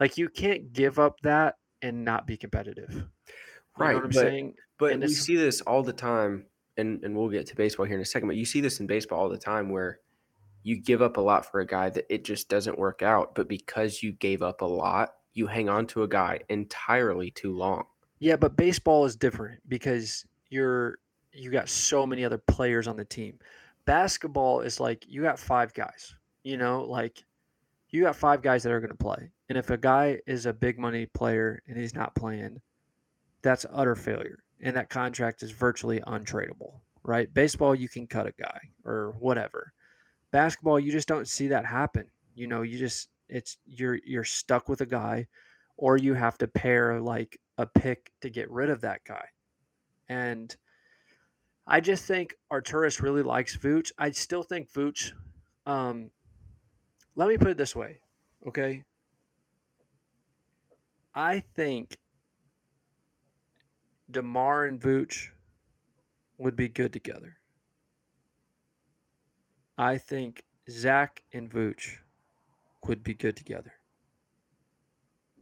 Like, 0.00 0.18
you 0.18 0.28
can't 0.28 0.72
give 0.72 0.98
up 0.98 1.20
that 1.22 1.54
and 1.82 2.04
not 2.04 2.26
be 2.26 2.36
competitive. 2.36 2.92
You 2.94 3.04
Right, 3.78 3.90
know 3.92 3.98
what 3.98 4.04
I'm 4.06 4.10
but- 4.10 4.14
saying? 4.16 4.54
But 4.76 4.92
And 4.94 5.02
we 5.02 5.08
see 5.08 5.36
this 5.36 5.60
all 5.60 5.84
the 5.84 5.92
time, 5.92 6.46
and, 6.76 7.02
and 7.04 7.16
we'll 7.16 7.28
get 7.28 7.46
to 7.46 7.56
baseball 7.56 7.86
here 7.86 7.96
in 7.96 8.02
a 8.02 8.06
second, 8.06 8.28
but 8.28 8.36
you 8.36 8.44
see 8.44 8.60
this 8.60 8.80
in 8.80 8.86
baseball 8.86 9.20
all 9.20 9.28
the 9.28 9.38
time 9.38 9.70
where 9.70 10.00
you 10.62 10.76
give 10.76 11.02
up 11.02 11.16
a 11.16 11.20
lot 11.20 11.50
for 11.50 11.60
a 11.60 11.66
guy 11.66 11.90
that 11.90 12.06
it 12.12 12.24
just 12.24 12.48
doesn't 12.48 12.78
work 12.78 13.02
out. 13.02 13.34
But 13.34 13.48
because 13.48 14.02
you 14.02 14.12
gave 14.12 14.42
up 14.42 14.60
a 14.60 14.66
lot, 14.66 15.14
you 15.32 15.46
hang 15.46 15.68
on 15.68 15.86
to 15.88 16.02
a 16.02 16.08
guy 16.08 16.40
entirely 16.48 17.30
too 17.30 17.56
long. 17.56 17.84
Yeah, 18.18 18.36
but 18.36 18.56
baseball 18.56 19.04
is 19.04 19.16
different 19.16 19.60
because 19.68 20.26
you're 20.50 20.98
you 21.32 21.50
got 21.50 21.68
so 21.68 22.06
many 22.06 22.24
other 22.24 22.38
players 22.38 22.88
on 22.88 22.96
the 22.96 23.04
team. 23.04 23.38
Basketball 23.86 24.60
is 24.60 24.80
like 24.80 25.04
you 25.08 25.22
got 25.22 25.38
five 25.38 25.72
guys. 25.72 26.14
You 26.42 26.56
know, 26.56 26.84
like 26.84 27.24
you 27.90 28.02
got 28.02 28.16
five 28.16 28.42
guys 28.42 28.62
that 28.62 28.72
are 28.72 28.80
going 28.80 28.90
to 28.90 28.96
play. 28.96 29.30
And 29.48 29.58
if 29.58 29.70
a 29.70 29.76
guy 29.76 30.20
is 30.26 30.46
a 30.46 30.52
big 30.52 30.78
money 30.78 31.06
player 31.06 31.62
and 31.66 31.76
he's 31.76 31.94
not 31.94 32.14
playing, 32.14 32.60
that's 33.42 33.66
utter 33.72 33.94
failure. 33.94 34.38
And 34.62 34.76
that 34.76 34.90
contract 34.90 35.42
is 35.42 35.50
virtually 35.52 36.00
untradeable, 36.00 36.80
right? 37.02 37.32
Baseball, 37.32 37.74
you 37.74 37.88
can 37.88 38.06
cut 38.06 38.26
a 38.26 38.32
guy 38.32 38.60
or 38.84 39.14
whatever. 39.18 39.72
Basketball, 40.32 40.78
you 40.78 40.92
just 40.92 41.08
don't 41.08 41.28
see 41.28 41.48
that 41.48 41.64
happen. 41.64 42.06
You 42.34 42.46
know, 42.46 42.62
you 42.62 42.78
just 42.78 43.08
it's 43.28 43.56
you're 43.66 43.98
you're 44.04 44.24
stuck 44.24 44.68
with 44.68 44.80
a 44.80 44.86
guy, 44.86 45.26
or 45.76 45.96
you 45.96 46.14
have 46.14 46.36
to 46.38 46.48
pair 46.48 47.00
like 47.00 47.38
a 47.58 47.66
pick 47.66 48.10
to 48.20 48.30
get 48.30 48.50
rid 48.50 48.70
of 48.70 48.80
that 48.82 49.00
guy. 49.06 49.24
And 50.08 50.54
I 51.66 51.80
just 51.80 52.04
think 52.04 52.34
Arturas 52.52 53.00
really 53.00 53.22
likes 53.22 53.56
Vooch. 53.56 53.92
I 53.98 54.10
still 54.10 54.42
think 54.42 54.72
Vooch. 54.72 55.12
Um, 55.66 56.10
let 57.16 57.28
me 57.28 57.38
put 57.38 57.48
it 57.48 57.56
this 57.56 57.76
way, 57.76 58.00
okay? 58.46 58.82
I 61.14 61.42
think 61.54 61.96
Demar 64.12 64.66
and 64.66 64.80
Vooch 64.80 65.28
would 66.38 66.56
be 66.56 66.68
good 66.68 66.92
together. 66.92 67.36
I 69.76 69.98
think 69.98 70.42
Zach 70.68 71.22
and 71.32 71.50
Vooch 71.50 71.96
would 72.86 73.02
be 73.02 73.14
good 73.14 73.36
together. 73.36 73.72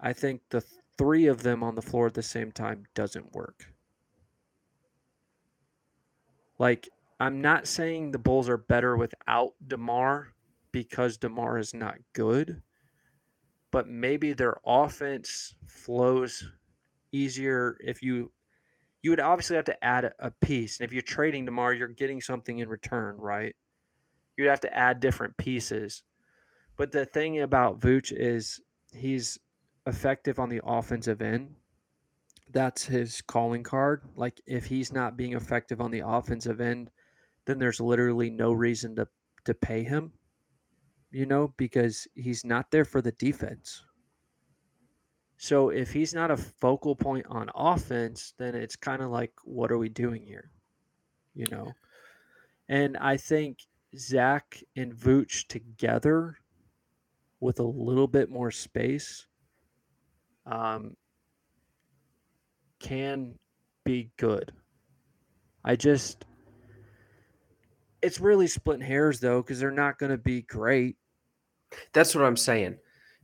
I 0.00 0.12
think 0.12 0.42
the 0.50 0.62
three 0.96 1.26
of 1.26 1.42
them 1.42 1.62
on 1.62 1.74
the 1.74 1.82
floor 1.82 2.06
at 2.06 2.14
the 2.14 2.22
same 2.22 2.52
time 2.52 2.84
doesn't 2.94 3.32
work. 3.32 3.66
Like, 6.58 6.88
I'm 7.20 7.40
not 7.40 7.66
saying 7.66 8.10
the 8.10 8.18
Bulls 8.18 8.48
are 8.48 8.56
better 8.56 8.96
without 8.96 9.54
DeMar 9.66 10.28
because 10.72 11.16
DeMar 11.16 11.58
is 11.58 11.74
not 11.74 11.96
good, 12.12 12.62
but 13.70 13.88
maybe 13.88 14.32
their 14.32 14.58
offense 14.64 15.54
flows 15.66 16.48
easier 17.12 17.76
if 17.80 18.02
you 18.02 18.30
you 19.02 19.10
would 19.10 19.20
obviously 19.20 19.56
have 19.56 19.64
to 19.66 19.84
add 19.84 20.12
a 20.18 20.30
piece. 20.40 20.80
And 20.80 20.86
if 20.86 20.92
you're 20.92 21.02
trading 21.02 21.46
tomorrow, 21.46 21.72
you're 21.72 21.88
getting 21.88 22.20
something 22.20 22.58
in 22.58 22.68
return, 22.68 23.16
right? 23.16 23.54
You'd 24.36 24.48
have 24.48 24.60
to 24.60 24.76
add 24.76 25.00
different 25.00 25.36
pieces. 25.36 26.02
But 26.76 26.92
the 26.92 27.06
thing 27.06 27.40
about 27.40 27.80
Vooch 27.80 28.12
is 28.12 28.60
he's 28.92 29.38
effective 29.86 30.38
on 30.38 30.48
the 30.48 30.60
offensive 30.64 31.22
end. 31.22 31.54
That's 32.50 32.84
his 32.84 33.20
calling 33.20 33.62
card. 33.62 34.02
Like 34.16 34.40
if 34.46 34.66
he's 34.66 34.92
not 34.92 35.16
being 35.16 35.34
effective 35.34 35.80
on 35.80 35.90
the 35.90 36.02
offensive 36.06 36.60
end, 36.60 36.90
then 37.46 37.58
there's 37.58 37.80
literally 37.80 38.30
no 38.30 38.52
reason 38.52 38.96
to 38.96 39.08
to 39.44 39.54
pay 39.54 39.82
him. 39.82 40.12
You 41.10 41.26
know, 41.26 41.54
because 41.56 42.06
he's 42.14 42.44
not 42.44 42.70
there 42.70 42.84
for 42.84 43.00
the 43.00 43.12
defense. 43.12 43.82
So 45.38 45.70
if 45.70 45.92
he's 45.92 46.12
not 46.12 46.32
a 46.32 46.36
focal 46.36 46.96
point 46.96 47.26
on 47.30 47.48
offense, 47.54 48.34
then 48.38 48.56
it's 48.56 48.74
kind 48.74 49.00
of 49.00 49.10
like, 49.10 49.32
what 49.44 49.70
are 49.70 49.78
we 49.78 49.88
doing 49.88 50.24
here? 50.26 50.50
You 51.34 51.46
know? 51.50 51.72
And 52.68 52.96
I 52.96 53.16
think 53.16 53.58
Zach 53.96 54.60
and 54.76 54.92
Vooch 54.92 55.46
together 55.46 56.36
with 57.40 57.60
a 57.60 57.64
little 57.64 58.08
bit 58.08 58.28
more 58.28 58.50
space 58.50 59.26
um, 60.44 60.96
can 62.80 63.38
be 63.84 64.10
good. 64.16 64.52
I 65.64 65.76
just, 65.76 66.24
it's 68.02 68.18
really 68.18 68.48
splitting 68.48 68.84
hairs 68.84 69.20
though, 69.20 69.40
because 69.40 69.60
they're 69.60 69.70
not 69.70 69.98
going 69.98 70.10
to 70.10 70.18
be 70.18 70.42
great. 70.42 70.96
That's 71.92 72.14
what 72.14 72.24
I'm 72.24 72.36
saying. 72.36 72.78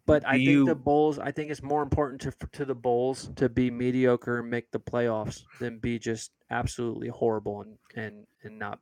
But 0.06 0.26
I 0.26 0.36
Do 0.38 0.44
think 0.44 0.68
the 0.68 0.74
Bulls. 0.74 1.18
I 1.18 1.30
think 1.30 1.50
it's 1.50 1.62
more 1.62 1.82
important 1.82 2.20
to 2.22 2.32
to 2.52 2.64
the 2.64 2.74
Bulls 2.74 3.30
to 3.36 3.48
be 3.48 3.70
mediocre 3.70 4.40
and 4.40 4.50
make 4.50 4.70
the 4.70 4.80
playoffs 4.80 5.44
than 5.60 5.78
be 5.78 5.98
just 5.98 6.32
absolutely 6.50 7.08
horrible 7.08 7.62
and 7.62 7.78
and 7.96 8.26
and 8.42 8.58
not, 8.58 8.80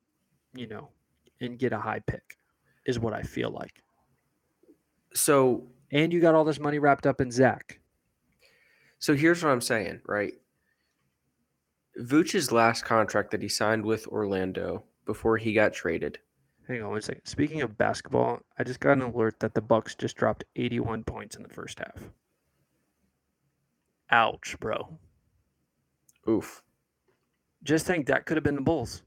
you 0.55 0.67
know, 0.67 0.91
and 1.41 1.59
get 1.59 1.73
a 1.73 1.79
high 1.79 2.01
pick, 2.01 2.39
is 2.87 2.99
what 2.99 3.13
I 3.13 3.23
feel 3.23 3.51
like. 3.51 3.83
So 5.15 5.69
And 5.93 6.13
you 6.13 6.21
got 6.21 6.35
all 6.35 6.45
this 6.45 6.59
money 6.59 6.79
wrapped 6.79 7.07
up 7.07 7.21
in 7.21 7.31
Zach. 7.31 7.79
So 8.99 9.15
here's 9.15 9.43
what 9.43 9.51
I'm 9.51 9.61
saying, 9.61 10.01
right? 10.07 10.33
Vooch's 11.99 12.51
last 12.51 12.85
contract 12.85 13.31
that 13.33 13.43
he 13.43 13.49
signed 13.49 13.85
with 13.85 14.07
Orlando 14.07 14.85
before 15.05 15.37
he 15.37 15.53
got 15.53 15.75
traded. 15.75 16.19
Hang 16.69 16.83
on 16.83 16.91
one 16.91 17.03
second. 17.03 17.25
Speaking 17.25 17.63
of 17.63 17.77
basketball, 17.77 18.41
I 18.59 18.65
just 18.65 18.81
got 18.81 18.93
an 18.93 19.03
alert 19.03 19.41
that 19.41 19.55
the 19.55 19.61
Bucks 19.61 19.95
just 19.95 20.17
dropped 20.17 20.45
81 20.57 21.05
points 21.05 21.37
in 21.37 21.43
the 21.43 21.49
first 21.49 21.79
half. 21.79 22.11
Ouch, 24.11 24.57
bro. 24.61 24.99
Oof. 26.29 26.63
Just 27.65 27.87
think 27.87 28.07
that 28.07 28.27
could 28.27 28.37
have 28.37 28.45
been 28.45 28.55
the 28.55 28.61
Bulls. 28.61 29.03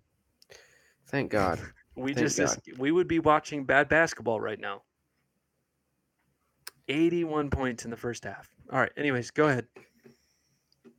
Thank 1.07 1.31
God. 1.31 1.59
We 1.97 2.13
Thank 2.13 2.35
just 2.35 2.59
we 2.77 2.91
would 2.91 3.07
be 3.07 3.19
watching 3.19 3.63
bad 3.63 3.87
basketball 3.87 4.41
right 4.41 4.59
now. 4.59 4.81
81 6.89 7.49
points 7.49 7.85
in 7.85 7.89
the 7.89 7.95
first 7.95 8.25
half. 8.25 8.49
All 8.69 8.79
right. 8.79 8.91
Anyways, 8.97 9.31
go 9.31 9.47
ahead. 9.47 9.65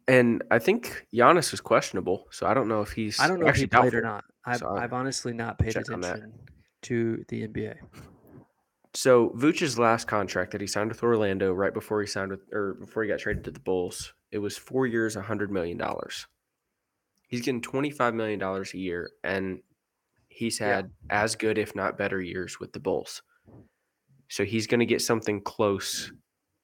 And 0.09 0.45
I 0.51 0.59
think 0.61 1.07
Giannis 1.13 1.51
was 1.51 1.61
questionable, 1.61 2.27
so 2.31 2.47
I 2.47 2.55
don't 2.55 2.69
know 2.69 2.81
if 2.83 2.93
he's. 2.93 3.19
I 3.19 3.27
don't 3.27 3.41
know 3.41 3.49
if 3.49 3.57
he 3.57 3.67
played 3.67 3.95
or 3.95 4.03
not. 4.03 4.25
I've, 4.45 4.59
so 4.59 4.69
I- 4.69 4.85
I've 4.85 4.93
honestly 4.93 5.33
not 5.33 5.59
paid 5.59 5.77
attention 5.77 6.33
to 6.83 7.25
the 7.29 7.49
NBA. 7.49 7.75
So 8.95 9.31
Vooch's 9.37 9.79
last 9.79 10.07
contract 10.07 10.53
that 10.53 10.61
he 10.61 10.67
signed 10.67 10.91
with 10.91 11.03
Orlando 11.03 11.53
right 11.53 11.75
before 11.75 12.01
he 12.01 12.07
signed 12.07 12.31
with 12.31 12.41
or 12.53 12.75
before 12.75 13.03
he 13.03 13.09
got 13.09 13.19
traded 13.19 13.45
to 13.45 13.51
the 13.51 13.61
Bulls, 13.61 14.15
it 14.31 14.39
was 14.39 14.57
four 14.57 14.87
years, 14.87 15.15
hundred 15.17 15.51
million 15.51 15.77
dollars. 15.77 16.27
He's 17.29 17.41
getting 17.41 17.61
twenty 17.61 17.91
five 17.91 18.15
million 18.15 18.39
dollars 18.39 18.73
a 18.75 18.79
year, 18.79 19.11
and 19.25 19.59
he's 20.29 20.61
Yeah. 20.61 20.77
had 20.77 20.91
as 21.11 21.35
good, 21.35 21.59
if 21.59 21.75
not 21.75 21.99
better, 21.99 22.21
years 22.23 22.59
with 22.61 22.73
the 22.73 22.81
Bulls. 22.81 23.23
So 24.29 24.45
he's 24.45 24.67
going 24.67 24.81
to 24.81 24.87
get 24.87 25.03
something 25.03 25.41
close 25.43 26.11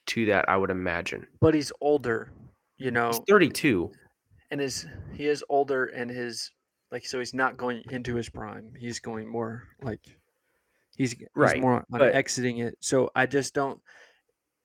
to 0.06 0.26
that, 0.26 0.48
I 0.48 0.56
would 0.56 0.70
imagine. 0.70 1.26
But 1.40 1.54
he's 1.54 1.70
older, 1.80 2.32
you 2.82 2.90
know, 2.90 3.08
He's 3.08 3.20
thirty 3.28 3.48
two. 3.48 3.90
and 4.50 4.60
his 4.60 4.86
he 5.14 5.26
is 5.26 5.44
older 5.48 5.86
and 5.86 6.10
his 6.10 6.50
like 6.90 7.06
so 7.06 7.18
he's 7.18 7.34
not 7.34 7.56
going 7.56 7.82
into 7.90 8.14
his 8.14 8.28
prime. 8.28 8.72
He's 8.78 8.98
going 9.00 9.28
more 9.28 9.64
like 9.82 10.00
he's, 10.96 11.12
he's 11.12 11.26
Right, 11.34 11.60
more 11.60 11.74
on 11.76 11.84
but- 11.88 12.14
exiting 12.14 12.58
it. 12.58 12.76
So 12.80 13.10
I 13.14 13.26
just 13.26 13.54
don't 13.54 13.80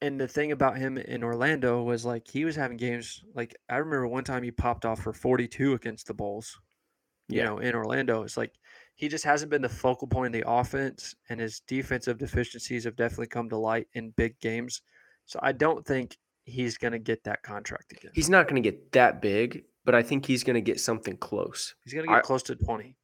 and 0.01 0.19
the 0.19 0.27
thing 0.27 0.51
about 0.51 0.77
him 0.77 0.97
in 0.97 1.23
Orlando 1.23 1.81
was 1.81 2.05
like 2.05 2.27
he 2.27 2.45
was 2.45 2.55
having 2.55 2.77
games 2.77 3.23
like 3.33 3.55
I 3.69 3.77
remember 3.77 4.07
one 4.07 4.23
time 4.23 4.43
he 4.43 4.51
popped 4.51 4.85
off 4.85 5.01
for 5.01 5.13
42 5.13 5.73
against 5.73 6.07
the 6.07 6.13
Bulls. 6.13 6.59
You 7.29 7.39
Yeah. 7.39 7.45
know, 7.45 7.57
in 7.59 7.75
Orlando. 7.75 8.23
It's 8.23 8.37
like 8.37 8.53
he 8.95 9.07
just 9.09 9.23
hasn't 9.25 9.51
been 9.51 9.61
the 9.61 9.69
focal 9.69 10.07
point 10.07 10.33
of 10.35 10.41
the 10.41 10.49
offense 10.49 11.13
and 11.29 11.39
his 11.39 11.59
defensive 11.61 12.17
deficiencies 12.17 12.83
have 12.85 12.95
definitely 12.95 13.27
come 13.27 13.49
to 13.49 13.57
light 13.57 13.87
in 13.93 14.11
big 14.11 14.39
games. 14.39 14.81
So 15.25 15.39
I 15.43 15.51
don't 15.51 15.85
think 15.85 16.17
he's 16.47 16.77
going 16.77 16.93
to 16.93 16.99
get 16.99 17.25
that 17.25 17.43
contract 17.43 17.91
again. 17.91 18.11
He's 18.13 18.29
not 18.29 18.47
going 18.47 18.61
to 18.61 18.67
get 18.71 18.93
that 18.93 19.21
big, 19.21 19.65
but 19.85 19.93
I 19.93 20.01
think 20.01 20.25
he's 20.25 20.43
going 20.43 20.55
to 20.55 20.61
get 20.61 20.79
something 20.79 21.17
close. 21.17 21.75
He's 21.83 21.93
going 21.93 22.05
to 22.05 22.09
get 22.11 22.19
I- 22.19 22.21
close 22.21 22.41
to 22.43 22.55
20. 22.55 22.95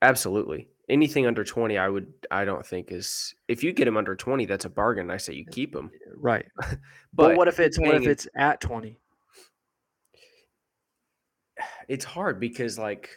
Absolutely. 0.00 0.68
Anything 0.88 1.26
under 1.26 1.44
20, 1.44 1.78
I 1.78 1.88
would, 1.88 2.12
I 2.30 2.44
don't 2.44 2.64
think 2.64 2.92
is, 2.92 3.34
if 3.48 3.64
you 3.64 3.72
get 3.72 3.88
him 3.88 3.96
under 3.96 4.14
20, 4.14 4.44
that's 4.44 4.66
a 4.66 4.68
bargain. 4.70 5.10
I 5.10 5.16
say 5.16 5.32
you 5.32 5.46
keep 5.46 5.74
him. 5.74 5.90
Right. 6.16 6.46
But 7.16 7.28
But 7.28 7.36
what 7.36 7.48
if 7.48 7.60
it's 7.60 7.78
what 7.78 7.94
if 7.94 8.06
it's 8.08 8.26
at 8.36 8.60
20? 8.60 8.98
it's 11.88 12.04
hard 12.04 12.40
because, 12.40 12.76
like, 12.76 13.08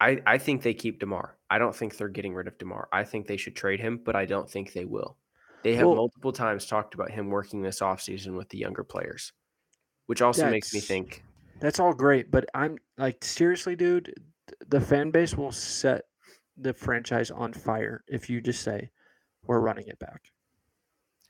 I, 0.00 0.22
I 0.26 0.38
think 0.38 0.62
they 0.62 0.72
keep 0.72 1.00
DeMar. 1.00 1.36
I 1.50 1.58
don't 1.58 1.76
think 1.76 1.96
they're 1.96 2.08
getting 2.08 2.34
rid 2.34 2.48
of 2.48 2.56
DeMar. 2.58 2.88
I 2.92 3.04
think 3.04 3.26
they 3.26 3.36
should 3.36 3.54
trade 3.54 3.78
him, 3.78 4.00
but 4.02 4.16
I 4.16 4.24
don't 4.24 4.48
think 4.50 4.72
they 4.72 4.86
will. 4.86 5.18
They 5.64 5.74
have 5.74 5.86
Well- 5.86 5.96
multiple 5.96 6.32
times 6.32 6.66
talked 6.66 6.94
about 6.94 7.10
him 7.10 7.30
working 7.30 7.62
this 7.62 7.80
offseason 7.80 8.36
with 8.36 8.48
the 8.50 8.58
younger 8.58 8.84
players, 8.84 9.32
which 10.06 10.22
also 10.22 10.48
makes 10.50 10.72
me 10.72 10.78
think 10.80 11.24
That's 11.60 11.80
all 11.80 11.94
great, 11.94 12.30
but 12.30 12.46
I'm 12.54 12.78
like 12.98 13.24
seriously, 13.24 13.74
dude, 13.74 14.14
the 14.68 14.80
fan 14.80 15.10
base 15.10 15.34
will 15.36 15.52
set 15.52 16.04
the 16.56 16.74
franchise 16.74 17.30
on 17.30 17.52
fire 17.52 18.04
if 18.06 18.28
you 18.30 18.40
just 18.40 18.62
say 18.62 18.90
we're 19.42 19.60
running 19.60 19.88
it 19.88 19.98
back. 19.98 20.30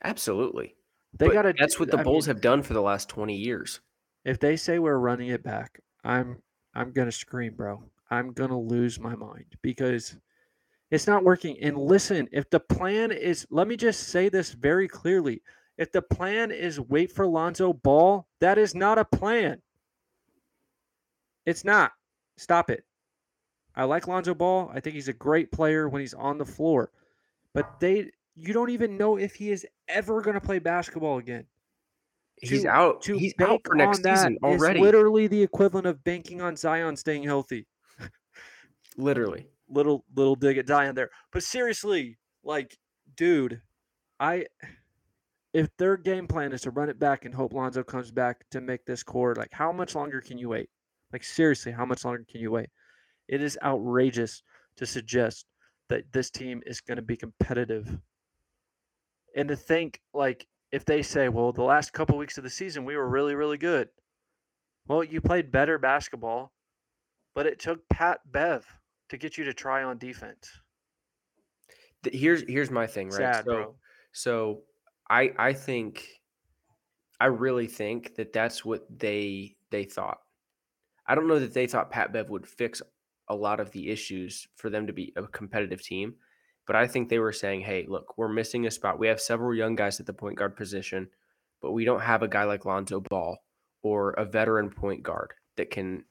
absolutely. 0.03 0.77
They 1.17 1.29
got 1.29 1.43
to 1.43 1.55
That's 1.57 1.79
what 1.79 1.91
the 1.91 1.99
Bulls 1.99 2.27
have 2.27 2.41
done 2.41 2.63
for 2.63 2.75
the 2.75 2.83
last 2.83 3.09
20 3.09 3.37
years. 3.37 3.81
If 4.25 4.41
they 4.41 4.57
say 4.57 4.79
we're 4.81 4.99
running 4.99 5.29
it 5.29 5.43
back, 5.45 5.81
I'm 6.03 6.43
I'm 6.75 6.91
going 6.93 7.07
to 7.07 7.13
scream, 7.13 7.55
bro. 7.55 7.85
I'm 8.11 8.33
going 8.33 8.51
to 8.51 8.57
lose 8.57 8.99
my 8.99 9.15
mind 9.15 9.55
because 9.63 10.17
it's 10.91 11.07
not 11.07 11.25
working. 11.25 11.59
And 11.61 11.77
listen, 11.77 12.29
if 12.33 12.49
the 12.51 12.61
plan 12.61 13.11
is 13.13 13.47
let 13.51 13.67
me 13.69 13.77
just 13.77 14.09
say 14.09 14.29
this 14.29 14.53
very 14.53 14.89
clearly. 14.89 15.43
If 15.77 15.91
the 15.91 16.03
plan 16.03 16.53
is 16.53 16.79
wait 16.79 17.11
for 17.11 17.27
Lonzo 17.27 17.73
Ball, 17.73 18.27
that 18.41 18.59
is 18.59 18.75
not 18.77 18.97
a 18.99 19.05
plan. 19.05 19.61
It's 21.47 21.65
not. 21.65 21.93
Stop 22.37 22.71
it. 22.71 22.85
I 23.77 23.85
like 23.85 24.07
Lonzo 24.07 24.35
Ball. 24.35 24.71
I 24.73 24.81
think 24.81 24.95
he's 24.95 25.09
a 25.09 25.13
great 25.13 25.51
player 25.51 25.89
when 25.89 26.01
he's 26.01 26.15
on 26.15 26.39
the 26.39 26.45
floor. 26.45 26.91
But 27.55 27.81
they 27.81 28.11
you 28.37 28.53
don't 28.53 28.71
even 28.71 28.97
know 28.97 29.17
if 29.17 29.35
he 29.35 29.51
is 29.51 29.67
ever 29.89 30.21
going 30.21 30.35
to 30.35 30.41
play 30.41 30.59
basketball 30.59 31.19
again. 31.19 31.45
He's 32.41 32.63
to- 32.63 32.69
out. 32.69 33.03
to 33.03 33.17
He's 33.17 33.35
out 33.41 33.61
for 33.65 33.75
next 33.75 34.03
season 34.03 34.39
already. 34.43 34.81
literally 34.81 35.27
the 35.29 35.43
equivalent 35.43 35.87
of 35.87 36.03
banking 36.05 36.41
on 36.41 36.57
Zion 36.57 36.97
staying 36.97 37.23
healthy. 37.23 37.67
Literally. 38.97 39.47
Little 39.69 40.05
little 40.15 40.37
dig 40.37 40.59
at 40.59 40.69
Zion 40.69 40.95
there, 40.95 41.11
but 41.33 41.43
seriously, 41.43 42.19
like, 42.43 42.77
dude, 43.17 43.63
I 44.21 44.45
if 45.55 45.69
their 45.79 45.97
game 45.97 46.27
plan 46.27 46.53
is 46.53 46.63
to 46.63 46.71
run 46.71 46.91
it 46.91 46.99
back 46.99 47.25
and 47.25 47.35
hope 47.35 47.53
Lonzo 47.53 47.85
comes 47.85 48.11
back 48.11 48.45
to 48.51 48.61
make 48.61 48.85
this 48.85 49.05
core, 49.05 49.35
like, 49.37 49.53
how 49.53 49.71
much 49.73 49.95
longer 49.95 50.21
can 50.21 50.37
you 50.37 50.49
wait? 50.49 50.69
Like, 51.13 51.23
seriously, 51.23 51.71
how 51.71 51.87
much 51.87 52.05
longer 52.05 52.25
can 52.29 52.41
you 52.41 52.51
wait? 52.51 52.69
It 53.29 53.41
is 53.41 53.57
outrageous 53.63 54.43
to 54.77 54.85
suggest 54.85 55.47
that 55.89 56.13
this 56.13 56.29
team 56.29 56.61
is 56.67 56.81
going 56.81 56.97
to 56.97 57.03
be 57.03 57.17
competitive. 57.17 57.99
And 59.37 59.49
to 59.49 59.55
think, 59.57 60.01
like, 60.13 60.47
if 60.73 60.85
they 60.85 61.03
say, 61.03 61.29
well, 61.29 61.53
the 61.53 61.63
last 61.63 61.93
couple 61.93 62.19
weeks 62.19 62.37
of 62.37 62.43
the 62.43 62.51
season, 62.51 62.85
we 62.85 62.97
were 62.97 63.09
really, 63.09 63.37
really 63.37 63.59
good. 63.59 63.89
Well, 64.89 65.05
you 65.05 65.21
played 65.21 65.53
better 65.53 65.79
basketball, 65.79 66.53
but 67.33 67.47
it 67.47 67.61
took 67.61 67.89
Pat 67.89 68.21
Bev 68.27 68.67
to 69.15 69.19
get 69.19 69.39
you 69.39 69.45
to 69.45 69.55
try 69.55 69.85
on 69.85 69.97
defense. 69.99 70.51
Here's 72.13 72.43
here's 72.49 72.71
my 72.71 72.87
thing, 72.87 73.09
right? 73.09 73.17
Sad, 73.17 73.45
so 73.45 73.53
bro. 73.53 73.75
so 74.13 74.63
I 75.09 75.33
I 75.39 75.53
think 75.53 76.07
I 77.21 77.27
really 77.27 77.67
think 77.67 78.17
that 78.17 78.33
that's 78.33 78.65
what 78.65 78.87
they 78.99 79.57
they 79.71 79.85
thought. 79.85 80.19
I 81.07 81.15
don't 81.15 81.29
know 81.29 81.39
that 81.39 81.55
they 81.55 81.67
thought 81.67 81.91
Pat 81.91 82.13
Bev 82.13 82.29
would 82.31 82.47
fix 82.47 82.83
a 83.29 83.35
lot 83.35 83.61
of 83.61 83.71
the 83.71 83.91
issues 83.91 84.47
for 84.57 84.69
them 84.69 84.87
to 84.87 84.93
be 84.93 85.13
a 85.17 85.23
competitive 85.23 85.83
team, 85.83 86.15
but 86.67 86.77
I 86.77 86.87
think 86.87 87.09
they 87.09 87.21
were 87.21 87.33
saying, 87.33 87.61
"Hey, 87.63 87.87
look, 87.89 88.19
we're 88.19 88.29
missing 88.29 88.67
a 88.67 88.71
spot. 88.71 88.99
We 88.99 89.07
have 89.07 89.21
several 89.21 89.55
young 89.55 89.77
guys 89.77 90.01
at 90.01 90.07
the 90.07 90.13
point 90.13 90.37
guard 90.37 90.57
position, 90.57 91.09
but 91.63 91.73
we 91.73 91.85
don't 91.85 92.03
have 92.03 92.23
a 92.23 92.29
guy 92.29 92.45
like 92.45 92.67
Lonzo 92.67 93.01
Ball 93.01 93.39
or 93.83 94.11
a 94.13 94.25
veteran 94.25 94.71
point 94.71 95.03
guard 95.03 95.33
that 95.57 95.71
can 95.71 96.05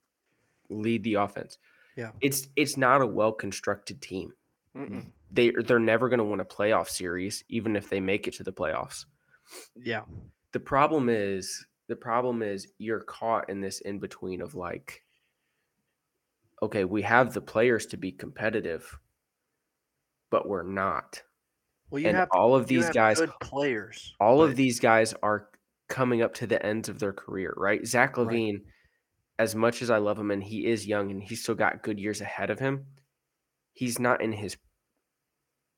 lead 0.69 1.03
the 1.03 1.15
offense." 1.15 1.59
Yeah. 1.95 2.11
It's 2.21 2.47
it's 2.55 2.77
not 2.77 3.01
a 3.01 3.07
well-constructed 3.07 4.01
team 4.01 4.33
Mm-mm. 4.75 5.11
they 5.31 5.51
they're 5.51 5.79
never 5.79 6.09
going 6.09 6.17
to 6.19 6.23
win 6.23 6.39
a 6.39 6.45
playoff 6.45 6.89
series 6.89 7.43
even 7.49 7.75
if 7.75 7.89
they 7.89 7.99
make 7.99 8.27
it 8.27 8.33
to 8.35 8.43
the 8.43 8.51
playoffs. 8.53 9.05
Yeah. 9.75 10.01
The 10.53 10.59
problem 10.59 11.09
is 11.09 11.65
the 11.87 11.95
problem 11.95 12.41
is 12.41 12.67
you're 12.79 13.01
caught 13.03 13.49
in 13.49 13.61
this 13.61 13.79
in 13.81 13.99
between 13.99 14.41
of 14.41 14.55
like 14.55 15.03
okay, 16.61 16.85
we 16.85 17.01
have 17.01 17.33
the 17.33 17.41
players 17.41 17.85
to 17.87 17.97
be 17.97 18.11
competitive 18.11 18.97
but 20.31 20.47
we're 20.47 20.63
not. 20.63 21.21
Well, 21.91 22.01
you 22.01 22.07
And 22.07 22.17
have 22.17 22.29
all 22.31 22.55
of 22.55 22.65
these 22.65 22.89
guys 22.89 23.19
good 23.19 23.29
players. 23.39 24.15
all 24.19 24.37
but- 24.37 24.43
of 24.49 24.55
these 24.55 24.79
guys 24.79 25.13
are 25.21 25.49
coming 25.89 26.23
up 26.23 26.33
to 26.35 26.47
the 26.47 26.63
ends 26.65 26.89
of 26.89 26.97
their 26.97 27.13
career, 27.13 27.53
right? 27.55 27.85
Zach 27.85 28.17
Right. 28.17 28.25
As 29.39 29.55
much 29.55 29.81
as 29.81 29.89
I 29.89 29.97
love 29.97 30.19
him 30.19 30.31
and 30.31 30.43
he 30.43 30.67
is 30.67 30.85
young 30.87 31.09
and 31.11 31.21
he's 31.23 31.41
still 31.43 31.55
got 31.55 31.81
good 31.83 31.99
years 31.99 32.21
ahead 32.21 32.49
of 32.49 32.59
him, 32.59 32.85
he's 33.73 33.99
not 33.99 34.21
in 34.21 34.31
his 34.31 34.57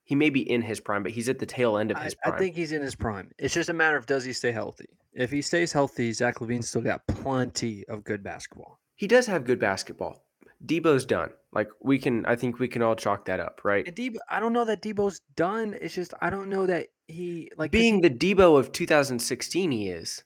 he 0.03 0.13
may 0.13 0.29
be 0.29 0.47
in 0.47 0.61
his 0.61 0.79
prime, 0.79 1.01
but 1.01 1.13
he's 1.13 1.29
at 1.29 1.39
the 1.39 1.47
tail 1.47 1.77
end 1.77 1.89
of 1.89 1.97
his 1.97 2.15
I 2.23 2.29
prime. 2.29 2.39
think 2.39 2.55
he's 2.55 2.71
in 2.71 2.81
his 2.83 2.93
prime. 2.93 3.31
It's 3.39 3.55
just 3.55 3.69
a 3.69 3.73
matter 3.73 3.97
of 3.97 4.05
does 4.05 4.23
he 4.23 4.33
stay 4.33 4.51
healthy. 4.51 4.85
If 5.13 5.31
he 5.31 5.41
stays 5.41 5.71
healthy, 5.71 6.11
Zach 6.13 6.35
LaVine's 6.39 6.69
still 6.69 6.81
got 6.83 7.01
plenty 7.07 7.83
of 7.87 8.03
good 8.03 8.21
basketball. 8.23 8.79
He 8.97 9.07
does 9.07 9.25
have 9.25 9.45
good 9.45 9.59
basketball. 9.59 10.23
Debo's 10.63 11.05
done. 11.05 11.31
Like 11.53 11.69
we 11.81 11.97
can, 11.97 12.23
I 12.27 12.35
think 12.35 12.59
we 12.59 12.67
can 12.67 12.83
all 12.83 12.95
chalk 12.95 13.25
that 13.25 13.39
up, 13.39 13.61
right? 13.63 13.87
And 13.87 13.95
Debo, 13.95 14.17
I 14.29 14.39
don't 14.39 14.53
know 14.53 14.65
that 14.65 14.81
Debo's 14.83 15.21
done. 15.35 15.75
It's 15.81 15.95
just 15.95 16.13
I 16.21 16.29
don't 16.29 16.49
know 16.49 16.67
that 16.67 16.87
he 17.07 17.49
like 17.57 17.71
Being 17.71 17.95
he- 18.03 18.09
the 18.09 18.11
Debo 18.35 18.59
of 18.59 18.71
2016, 18.73 19.71
he 19.71 19.89
is. 19.89 20.23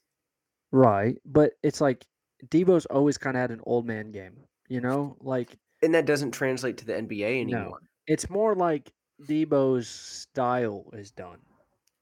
right, 0.71 1.15
but 1.25 1.51
it's 1.63 1.79
like 1.79 2.05
Debo's 2.47 2.85
always 2.87 3.17
kind 3.17 3.35
of 3.37 3.41
had 3.41 3.51
an 3.51 3.61
old 3.65 3.85
man 3.85 4.11
game. 4.11 4.37
You 4.69 4.81
know, 4.81 5.17
like 5.21 5.57
And 5.81 5.93
that 5.95 6.05
doesn't 6.05 6.31
translate 6.31 6.77
to 6.77 6.85
the 6.85 6.93
NBA 6.93 7.41
anymore. 7.41 7.61
No. 7.61 7.77
it's 8.07 8.29
more 8.29 8.55
like 8.55 8.91
Debo's 9.27 9.87
style 9.89 10.85
is 10.93 11.11
done. 11.11 11.39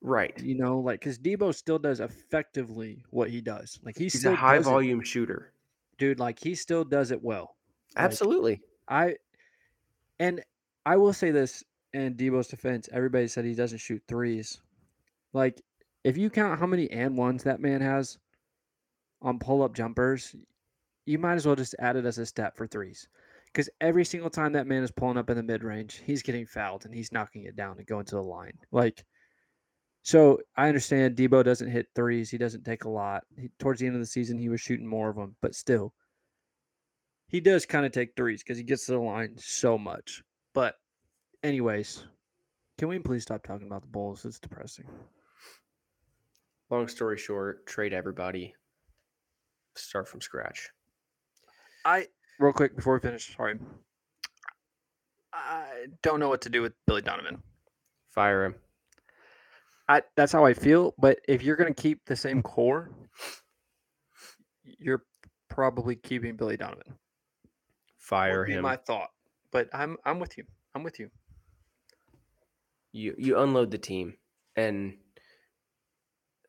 Right. 0.02 0.38
You 0.42 0.56
know, 0.56 0.80
like 0.80 1.00
because 1.00 1.18
Debo 1.18 1.56
still 1.56 1.80
does 1.80 2.00
effectively 2.02 3.04
what 3.10 3.30
he 3.30 3.42
does. 3.42 3.80
Like 3.84 3.98
he 3.98 4.06
He's 4.06 4.20
still 4.20 4.34
a 4.34 4.36
high 4.36 4.58
does 4.58 4.68
it- 4.68 4.70
volume 4.70 5.02
shooter. 5.02 5.54
dude. 5.98 6.20
Like 6.20 6.40
he 6.40 6.54
still 6.56 6.84
does 6.84 7.12
it 7.12 7.22
well. 7.24 7.56
Like, 7.96 8.06
Absolutely. 8.06 8.62
I 8.88 9.16
and 10.20 10.44
I 10.86 10.98
will 10.98 11.14
say 11.14 11.32
this 11.32 11.64
in 11.94 12.16
Debo's 12.16 12.48
defense, 12.48 12.90
everybody 12.92 13.28
said 13.28 13.46
he 13.46 13.56
doesn't 13.56 13.80
shoot 13.80 14.02
threes. 14.08 14.60
Like 15.34 15.62
if 16.04 16.18
you 16.18 16.30
count 16.30 16.60
how 16.60 16.66
many 16.68 16.90
and 16.92 17.18
ones 17.18 17.44
that 17.44 17.60
man 17.60 17.82
has 17.82 18.18
on 19.22 19.40
pull 19.40 19.64
up 19.64 19.76
jumpers, 19.76 20.36
you 21.06 21.18
might 21.18 21.36
as 21.36 21.46
well 21.46 21.56
just 21.56 21.76
add 21.80 21.96
it 21.96 22.06
as 22.06 22.18
a 22.18 22.26
stat 22.26 22.56
for 22.56 22.68
threes. 22.68 23.08
Because 23.48 23.70
every 23.82 24.06
single 24.06 24.30
time 24.30 24.54
that 24.54 24.68
man 24.68 24.84
is 24.84 24.92
pulling 24.92 25.18
up 25.18 25.30
in 25.30 25.38
the 25.38 25.44
mid 25.44 25.64
range, 25.64 26.02
he's 26.06 26.22
getting 26.22 26.46
fouled 26.46 26.86
and 26.86 26.94
he's 26.94 27.12
knocking 27.12 27.44
it 27.44 27.56
down 27.56 27.78
and 27.78 27.88
going 27.88 28.06
to 28.06 28.16
the 28.16 28.22
line. 28.22 28.58
Like 28.72 29.04
so 30.08 30.40
I 30.56 30.70
understand 30.70 31.18
Debo 31.18 31.44
doesn't 31.44 31.70
hit 31.70 31.88
threes. 31.94 32.30
He 32.30 32.38
doesn't 32.38 32.64
take 32.64 32.86
a 32.86 32.90
lot. 32.90 33.26
He, 33.38 33.50
towards 33.60 33.82
the 33.82 33.88
end 33.88 33.96
of 33.98 34.02
the 34.02 34.06
season, 34.06 34.40
he 34.40 34.48
was 34.48 34.62
shooting 34.62 34.88
more 34.88 35.10
of 35.10 35.18
them, 35.18 35.36
but 35.42 35.54
still, 35.54 35.94
he 37.28 37.42
does 37.42 37.66
kind 37.66 37.86
of 37.86 37.92
take 37.92 38.16
threes 38.16 38.42
because 38.42 38.58
he 38.58 38.64
gets 38.64 38.86
to 38.86 38.94
the 38.94 39.00
line 39.00 39.34
so 39.36 39.78
much. 39.78 40.24
But, 40.54 40.76
anyways, 41.44 42.06
can 42.78 42.88
we 42.88 43.00
please 43.00 43.24
stop 43.24 43.44
talking 43.44 43.68
about 43.68 43.82
the 43.82 43.90
Bulls? 43.90 44.24
It's 44.24 44.40
depressing. 44.40 44.86
Long 46.70 46.88
story 46.88 47.18
short, 47.18 47.66
trade 47.66 47.92
everybody. 47.92 48.56
Start 49.78 50.08
from 50.08 50.22
scratch. 50.22 50.70
I 51.86 52.08
real 52.40 52.54
quick 52.54 52.76
before 52.76 52.96
we 52.96 53.00
finish. 53.00 53.36
Sorry, 53.36 53.60
I 55.34 55.88
don't 56.02 56.20
know 56.20 56.30
what 56.30 56.42
to 56.42 56.50
do 56.50 56.62
with 56.62 56.74
Billy 56.86 57.02
Donovan. 57.02 57.42
Fire 58.12 58.46
him. 58.46 58.56
I 59.88 60.02
that's 60.16 60.32
how 60.32 60.46
I 60.46 60.54
feel. 60.54 60.94
But 60.98 61.20
if 61.28 61.44
you're 61.44 61.56
gonna 61.56 61.74
keep 61.74 62.06
the 62.06 62.16
same 62.16 62.42
core, 62.42 62.92
you're 64.64 65.04
probably 65.50 65.96
keeping 65.96 66.36
Billy 66.36 66.58
Donovan. 66.58 66.96
Fire 67.98 68.40
would 68.40 68.48
be 68.48 68.54
him. 68.54 68.64
my 68.64 68.76
thought. 68.76 69.10
But 69.52 69.70
I'm 69.74 69.98
I'm 70.06 70.20
with 70.20 70.38
you. 70.38 70.46
I'm 70.76 70.84
with 70.84 71.00
you. 71.00 71.10
you 72.92 73.16
you 73.18 73.38
unload 73.40 73.72
the 73.72 73.78
team 73.78 74.16
and 74.56 74.98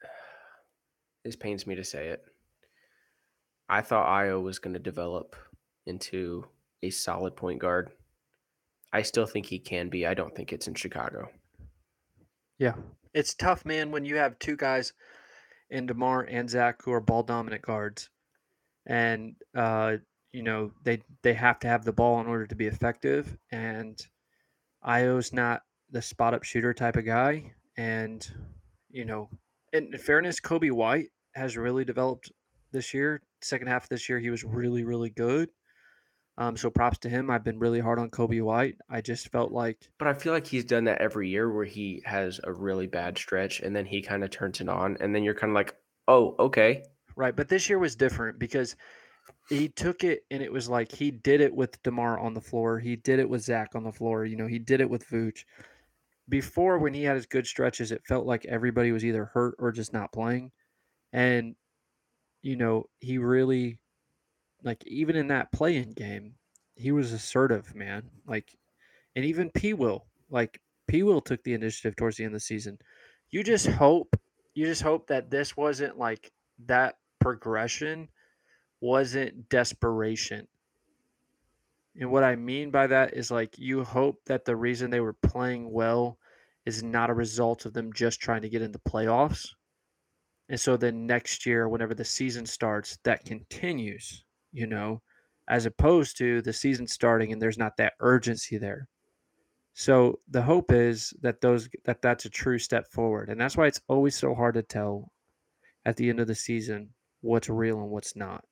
this 1.24 1.36
pains 1.36 1.66
me 1.66 1.74
to 1.74 1.84
say 1.84 2.08
it 2.08 2.24
i 3.68 3.80
thought 3.80 4.06
ayo 4.06 4.42
was 4.42 4.58
going 4.58 4.74
to 4.74 4.78
develop 4.80 5.36
into 5.86 6.44
a 6.82 6.90
solid 6.90 7.36
point 7.36 7.58
guard 7.58 7.90
i 8.92 9.02
still 9.02 9.26
think 9.26 9.46
he 9.46 9.58
can 9.58 9.88
be 9.88 10.06
i 10.06 10.14
don't 10.14 10.34
think 10.34 10.52
it's 10.52 10.66
in 10.68 10.74
chicago 10.74 11.28
Yeah. 12.58 12.74
It's 13.14 13.34
tough, 13.34 13.64
man, 13.64 13.90
when 13.90 14.04
you 14.04 14.16
have 14.16 14.38
two 14.38 14.56
guys 14.56 14.92
in 15.70 15.86
DeMar 15.86 16.22
and 16.24 16.48
Zach 16.48 16.82
who 16.84 16.92
are 16.92 17.00
ball 17.00 17.22
dominant 17.22 17.62
guards. 17.62 18.10
And 18.86 19.34
uh, 19.56 19.96
you 20.32 20.42
know, 20.42 20.72
they 20.84 21.00
they 21.22 21.34
have 21.34 21.58
to 21.60 21.68
have 21.68 21.84
the 21.84 21.92
ball 21.92 22.20
in 22.20 22.26
order 22.26 22.46
to 22.46 22.54
be 22.54 22.66
effective. 22.66 23.36
And 23.50 23.98
Ayo's 24.86 25.32
not 25.32 25.62
the 25.90 26.02
spot 26.02 26.34
up 26.34 26.44
shooter 26.44 26.74
type 26.74 26.96
of 26.96 27.06
guy. 27.06 27.52
And, 27.76 28.28
you 28.90 29.04
know, 29.04 29.28
in 29.72 29.96
fairness, 29.98 30.40
Coby 30.40 30.70
White 30.72 31.08
has 31.34 31.56
really 31.56 31.84
developed 31.84 32.30
this 32.72 32.92
year. 32.92 33.22
Second 33.40 33.68
half 33.68 33.84
of 33.84 33.88
this 33.88 34.08
year, 34.08 34.18
he 34.18 34.30
was 34.30 34.44
really, 34.44 34.84
really 34.84 35.10
good. 35.10 35.50
Um, 36.36 36.56
so 36.56 36.70
props 36.70 36.98
to 36.98 37.08
him. 37.08 37.30
I've 37.30 37.42
been 37.42 37.58
really 37.58 37.80
hard 37.80 37.98
on 37.98 38.10
Coby 38.10 38.42
White. 38.42 38.76
I 38.88 39.00
just 39.00 39.28
felt 39.32 39.50
like 39.50 39.90
but 39.98 40.06
i 40.06 40.14
feel 40.14 40.32
like 40.32 40.46
he's 40.46 40.64
done 40.64 40.84
that 40.84 41.00
every 41.00 41.28
year 41.28 41.52
where 41.52 41.64
he 41.64 42.00
has 42.04 42.40
a 42.44 42.52
really 42.52 42.86
bad 42.86 43.18
stretch 43.18 43.58
and 43.58 43.74
then 43.74 43.84
he 43.84 44.00
kind 44.00 44.22
of 44.22 44.30
turns 44.30 44.60
it 44.60 44.68
on 44.68 44.96
and 45.00 45.12
then 45.12 45.24
you're 45.24 45.34
kind 45.34 45.50
of 45.50 45.54
like 45.56 45.74
oh 46.06 46.36
okay 46.38 46.84
Right, 47.18 47.34
but 47.34 47.48
this 47.48 47.68
year 47.68 47.80
was 47.80 47.96
different 47.96 48.38
because 48.38 48.76
he 49.48 49.68
took 49.68 50.04
it 50.04 50.20
and 50.30 50.40
it 50.40 50.52
was 50.52 50.68
like 50.68 50.92
he 50.92 51.10
did 51.10 51.40
it 51.40 51.52
with 51.52 51.82
Demar 51.82 52.16
on 52.16 52.32
the 52.32 52.40
floor. 52.40 52.78
He 52.78 52.94
did 52.94 53.18
it 53.18 53.28
with 53.28 53.42
Zach 53.42 53.74
on 53.74 53.82
the 53.82 53.90
floor. 53.90 54.24
You 54.24 54.36
know, 54.36 54.46
he 54.46 54.60
did 54.60 54.80
it 54.80 54.88
with 54.88 55.04
Vooch. 55.08 55.40
Before, 56.28 56.78
when 56.78 56.94
he 56.94 57.02
had 57.02 57.16
his 57.16 57.26
good 57.26 57.44
stretches, 57.44 57.90
it 57.90 58.06
felt 58.06 58.24
like 58.24 58.46
everybody 58.46 58.92
was 58.92 59.04
either 59.04 59.24
hurt 59.24 59.56
or 59.58 59.72
just 59.72 59.92
not 59.92 60.12
playing. 60.12 60.52
And, 61.12 61.56
you 62.42 62.56
know, 62.56 62.88
he 63.00 63.18
really, 63.18 63.78
like, 64.62 64.86
even 64.86 65.16
in 65.16 65.28
that 65.28 65.52
play-in 65.52 65.92
game, 65.92 66.34
he 66.76 66.92
was 66.92 67.12
assertive, 67.12 67.74
man. 67.74 68.10
Like, 68.26 68.56
and 69.16 69.24
even 69.24 69.50
P. 69.50 69.72
Will, 69.72 70.06
like, 70.30 70.60
P. 70.86 71.02
Will 71.02 71.20
took 71.20 71.42
the 71.42 71.54
initiative 71.54 71.96
towards 71.96 72.16
the 72.16 72.24
end 72.24 72.34
of 72.34 72.40
the 72.40 72.40
season. 72.40 72.78
You 73.30 73.42
just 73.42 73.66
hope, 73.66 74.16
you 74.54 74.64
just 74.66 74.82
hope 74.82 75.08
that 75.08 75.30
this 75.30 75.56
wasn't 75.56 75.98
like 75.98 76.32
that 76.66 76.96
progression 77.18 78.08
wasn't 78.80 79.48
desperation. 79.48 80.46
And 82.00 82.10
what 82.10 82.24
I 82.24 82.36
mean 82.36 82.70
by 82.70 82.86
that 82.86 83.14
is 83.14 83.30
like 83.30 83.58
you 83.58 83.82
hope 83.82 84.20
that 84.26 84.44
the 84.44 84.56
reason 84.56 84.90
they 84.90 85.00
were 85.00 85.14
playing 85.14 85.70
well 85.70 86.18
is 86.64 86.82
not 86.82 87.10
a 87.10 87.14
result 87.14 87.66
of 87.66 87.72
them 87.72 87.92
just 87.92 88.20
trying 88.20 88.42
to 88.42 88.48
get 88.48 88.62
in 88.62 88.72
the 88.72 88.78
playoffs. 88.78 89.48
And 90.48 90.60
so 90.60 90.76
then 90.76 91.06
next 91.06 91.44
year, 91.46 91.68
whenever 91.68 91.94
the 91.94 92.04
season 92.04 92.46
starts, 92.46 92.98
that 93.04 93.24
continues, 93.24 94.24
you 94.52 94.66
know, 94.66 95.02
as 95.48 95.66
opposed 95.66 96.16
to 96.18 96.42
the 96.42 96.52
season 96.52 96.86
starting 96.86 97.32
and 97.32 97.40
there's 97.40 97.58
not 97.58 97.76
that 97.76 97.94
urgency 98.00 98.58
there. 98.58 98.88
So 99.74 100.18
the 100.28 100.42
hope 100.42 100.72
is 100.72 101.14
that 101.20 101.40
those 101.40 101.68
that 101.84 102.02
that's 102.02 102.24
a 102.24 102.30
true 102.30 102.58
step 102.58 102.86
forward. 102.90 103.28
And 103.28 103.40
that's 103.40 103.56
why 103.56 103.66
it's 103.66 103.80
always 103.88 104.16
so 104.16 104.34
hard 104.34 104.54
to 104.54 104.62
tell 104.62 105.12
at 105.84 105.96
the 105.96 106.08
end 106.08 106.20
of 106.20 106.26
the 106.26 106.34
season 106.34 106.90
what's 107.20 107.48
real 107.48 107.80
and 107.80 107.90
what's 107.90 108.16
not. 108.16 108.44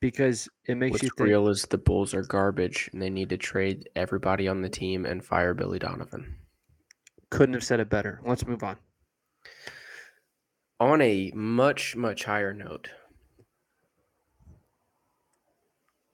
Because 0.00 0.48
it 0.66 0.76
makes 0.76 0.92
What's 0.92 1.02
you 1.04 1.10
think 1.16 1.28
real 1.28 1.48
is 1.48 1.62
the 1.62 1.78
Bulls 1.78 2.14
are 2.14 2.22
garbage 2.22 2.88
and 2.92 3.02
they 3.02 3.10
need 3.10 3.28
to 3.30 3.36
trade 3.36 3.88
everybody 3.96 4.48
on 4.48 4.62
the 4.62 4.68
team 4.68 5.04
and 5.04 5.24
fire 5.24 5.54
Billy 5.54 5.78
Donovan. 5.78 6.36
couldn't 7.30 7.54
have 7.54 7.64
said 7.64 7.80
it 7.80 7.90
better. 7.90 8.20
Let's 8.24 8.46
move 8.46 8.62
on. 8.62 8.76
On 10.80 11.00
a 11.02 11.32
much, 11.34 11.96
much 11.96 12.22
higher 12.24 12.54
note, 12.54 12.88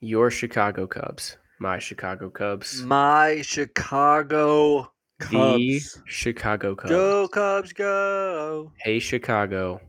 your 0.00 0.30
Chicago 0.30 0.86
Cubs, 0.86 1.36
my 1.60 1.78
Chicago 1.78 2.30
Cubs, 2.30 2.82
My 2.82 3.42
Chicago 3.42 4.90
Cubs, 5.20 5.30
the. 5.30 5.80
Chicago 6.06 6.74
Cubs. 6.74 6.90
Go 6.90 7.28
Cubs 7.28 7.74
go. 7.74 8.72
Hey, 8.78 9.00
Chicago, 9.00 9.82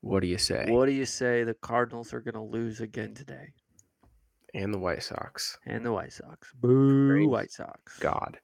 what 0.00 0.18
do 0.18 0.26
you 0.26 0.38
say? 0.38 0.66
What 0.68 0.86
do 0.86 0.92
you 0.92 1.06
say 1.06 1.44
the 1.44 1.54
Cardinals 1.54 2.12
are 2.12 2.20
going 2.20 2.34
to 2.34 2.42
lose 2.42 2.80
again 2.80 3.14
today? 3.14 3.52
And 4.52 4.74
the 4.74 4.78
White 4.78 5.04
Sox. 5.04 5.58
And 5.64 5.86
the 5.86 5.92
White 5.92 6.12
Sox. 6.12 6.52
Boo 6.60 7.08
Praise 7.08 7.28
White 7.28 7.52
Sox. 7.52 7.98
God. 8.00 8.38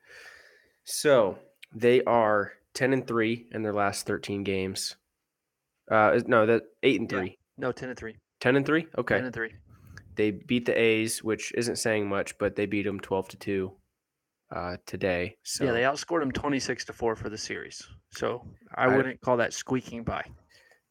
So 0.84 1.36
they 1.74 2.04
are 2.04 2.52
10 2.74 2.92
and 2.92 3.06
3 3.08 3.48
in 3.50 3.62
their 3.62 3.74
last 3.74 4.06
13 4.06 4.44
games. 4.44 4.96
Uh, 5.90 6.20
no, 6.27 6.46
that 6.46 6.62
8 6.83 7.01
and 7.01 7.11
Yeah. 7.12 7.18
3. 7.18 7.38
No, 7.57 7.72
10 7.72 7.88
and 7.90 7.98
3. 7.98 8.16
10 8.40 8.57
and 8.57 8.66
3? 8.66 8.87
Okay. 8.98 9.16
10 9.16 9.24
and 9.27 9.35
3. 9.35 9.55
They 10.16 10.31
beat 10.33 10.64
the 10.66 10.79
A's, 10.79 11.22
which 11.22 11.53
isn't 11.55 11.77
saying 11.77 12.09
much, 12.09 12.37
but 12.38 12.57
they 12.57 12.66
beat 12.66 12.83
them 12.85 13.01
12 13.01 13.29
to 13.29 13.37
2 13.37 13.72
uh, 14.55 14.77
today. 14.87 15.37
So 15.44 15.64
Yeah, 15.64 15.72
they 15.72 15.83
outscored 15.83 16.20
them 16.20 16.33
26 16.33 16.85
to 16.87 16.92
4 16.92 17.16
for 17.16 17.29
the 17.29 17.38
series. 17.38 17.83
So 18.12 18.44
I, 18.74 18.85
I- 18.85 18.96
wouldn't 18.96 19.20
call 19.20 19.37
that 19.38 19.53
squeaking 19.53 20.05
by. 20.05 20.24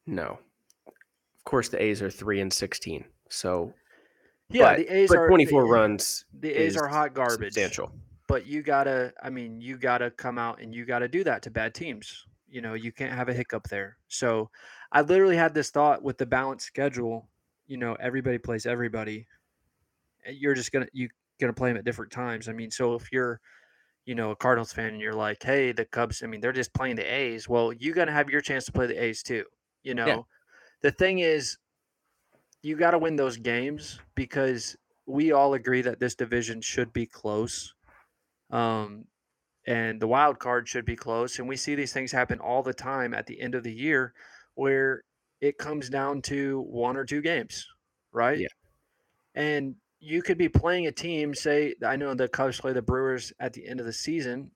no. 0.06 0.40
Of 0.88 1.50
course, 1.50 1.70
the 1.70 1.82
A's 1.82 2.02
are 2.02 2.10
3 2.10 2.42
and 2.42 2.52
16. 2.52 3.06
So, 3.30 3.74
Yeah, 4.50 4.72
but, 4.72 4.78
the 4.80 4.94
A's 4.94 5.08
but 5.10 5.18
are 5.18 5.28
24 5.30 5.62
the, 5.64 5.70
runs. 5.70 6.26
The 6.42 6.52
A's 6.52 6.76
are 6.76 6.90
hot 6.90 7.14
garbage. 7.14 7.54
Substantial. 7.54 7.94
But 8.28 8.46
you 8.46 8.62
gotta, 8.62 9.14
I 9.24 9.30
mean, 9.30 9.62
you 9.62 9.78
gotta 9.78 10.12
come 10.12 10.38
out 10.38 10.62
and 10.62 10.76
you 10.76 10.84
gotta 10.86 11.08
do 11.08 11.24
that 11.24 11.42
to 11.44 11.50
bad 11.50 11.74
teams. 11.74 12.26
You 12.50 12.60
know, 12.60 12.74
you 12.74 12.92
can't 12.92 13.14
have 13.14 13.30
a 13.30 13.34
hiccup 13.34 13.70
there. 13.70 13.98
So 14.10 14.50
I 14.92 15.02
literally 15.02 15.36
had 15.36 15.54
this 15.54 15.70
thought 15.70 16.04
with 16.04 16.18
the 16.18 16.26
balanced 16.26 16.66
schedule. 16.66 17.28
You 17.68 17.78
know, 17.78 17.96
everybody 18.00 18.38
plays 18.38 18.66
everybody. 18.66 19.28
You're 20.30 20.56
just 20.56 20.72
gonna 20.72 20.88
you 20.94 21.10
gonna 21.40 21.54
play 21.54 21.70
them 21.70 21.78
at 21.78 21.86
different 21.86 22.12
times. 22.12 22.50
I 22.50 22.54
mean, 22.54 22.72
so 22.72 22.96
if 22.96 23.12
you're, 23.12 23.40
you 24.06 24.16
know, 24.16 24.32
a 24.32 24.36
Cardinals 24.36 24.74
fan 24.74 24.88
and 24.94 25.02
you're 25.02 25.14
like, 25.14 25.44
hey, 25.44 25.72
the 25.72 25.86
Cubs. 25.86 26.24
I 26.24 26.28
mean, 26.28 26.42
they're 26.42 26.54
just 26.54 26.74
playing 26.74 26.96
the 26.96 27.04
A's. 27.04 27.48
Well, 27.48 27.74
you 27.74 27.94
gotta 27.94 28.12
have 28.12 28.30
your 28.30 28.42
chance 28.42 28.66
to 28.66 28.72
play 28.72 28.88
the 28.88 29.04
A's 29.04 29.22
too. 29.22 29.44
You 29.84 29.94
know, 29.94 30.28
the 30.82 30.92
thing 30.92 31.20
is, 31.20 31.58
you 32.62 32.76
got 32.76 32.92
to 32.92 32.98
win 32.98 33.16
those 33.16 33.38
games 33.38 34.00
because 34.16 34.76
we 35.06 35.32
all 35.32 35.54
agree 35.54 35.82
that 35.82 36.00
this 36.00 36.16
division 36.16 36.62
should 36.62 36.92
be 36.92 37.06
close. 37.06 37.74
Um, 38.52 39.06
and 39.66 40.02
the 40.02 40.08
wild 40.08 40.40
card 40.40 40.68
should 40.68 40.86
be 40.86 40.96
close. 40.96 41.40
And 41.40 41.48
we 41.48 41.56
see 41.58 41.76
these 41.76 41.94
things 41.94 42.12
happen 42.12 42.40
all 42.40 42.64
the 42.64 42.74
time 42.74 43.14
at 43.14 43.26
the 43.26 43.40
end 43.40 43.56
of 43.56 43.64
the 43.64 43.74
year 43.74 44.14
where 44.58 45.04
it 45.40 45.58
comes 45.60 45.88
down 45.88 46.20
to 46.24 46.62
one 46.62 46.98
or 46.98 47.06
two 47.06 47.22
games, 47.22 47.68
right? 48.12 48.40
Yeah. 48.40 48.48
And 49.36 49.76
you 50.00 50.24
could 50.24 50.40
be 50.40 50.50
playing 50.50 50.88
a 50.88 50.92
team, 50.92 51.36
say, 51.36 51.76
I 51.86 51.96
know 51.96 52.16
the 52.16 52.28
Cubs 52.28 52.60
play 52.60 52.74
the 52.74 52.82
Brewers 52.82 53.32
at 53.40 53.54
the 53.54 53.68
end 53.68 53.80
of 53.80 53.86
the 53.86 53.94
season. 53.94 54.50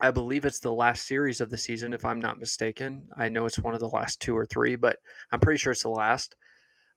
I 0.00 0.10
believe 0.10 0.44
it's 0.44 0.58
the 0.58 0.72
last 0.72 1.06
series 1.06 1.40
of 1.40 1.50
the 1.50 1.56
season, 1.56 1.92
if 1.92 2.04
I'm 2.04 2.20
not 2.20 2.40
mistaken. 2.40 3.08
I 3.16 3.28
know 3.28 3.46
it's 3.46 3.60
one 3.60 3.74
of 3.74 3.80
the 3.80 3.88
last 3.88 4.20
two 4.20 4.36
or 4.36 4.44
three, 4.44 4.74
but 4.74 4.98
I'm 5.30 5.40
pretty 5.40 5.58
sure 5.58 5.70
it's 5.70 5.84
the 5.84 5.88
last. 5.88 6.34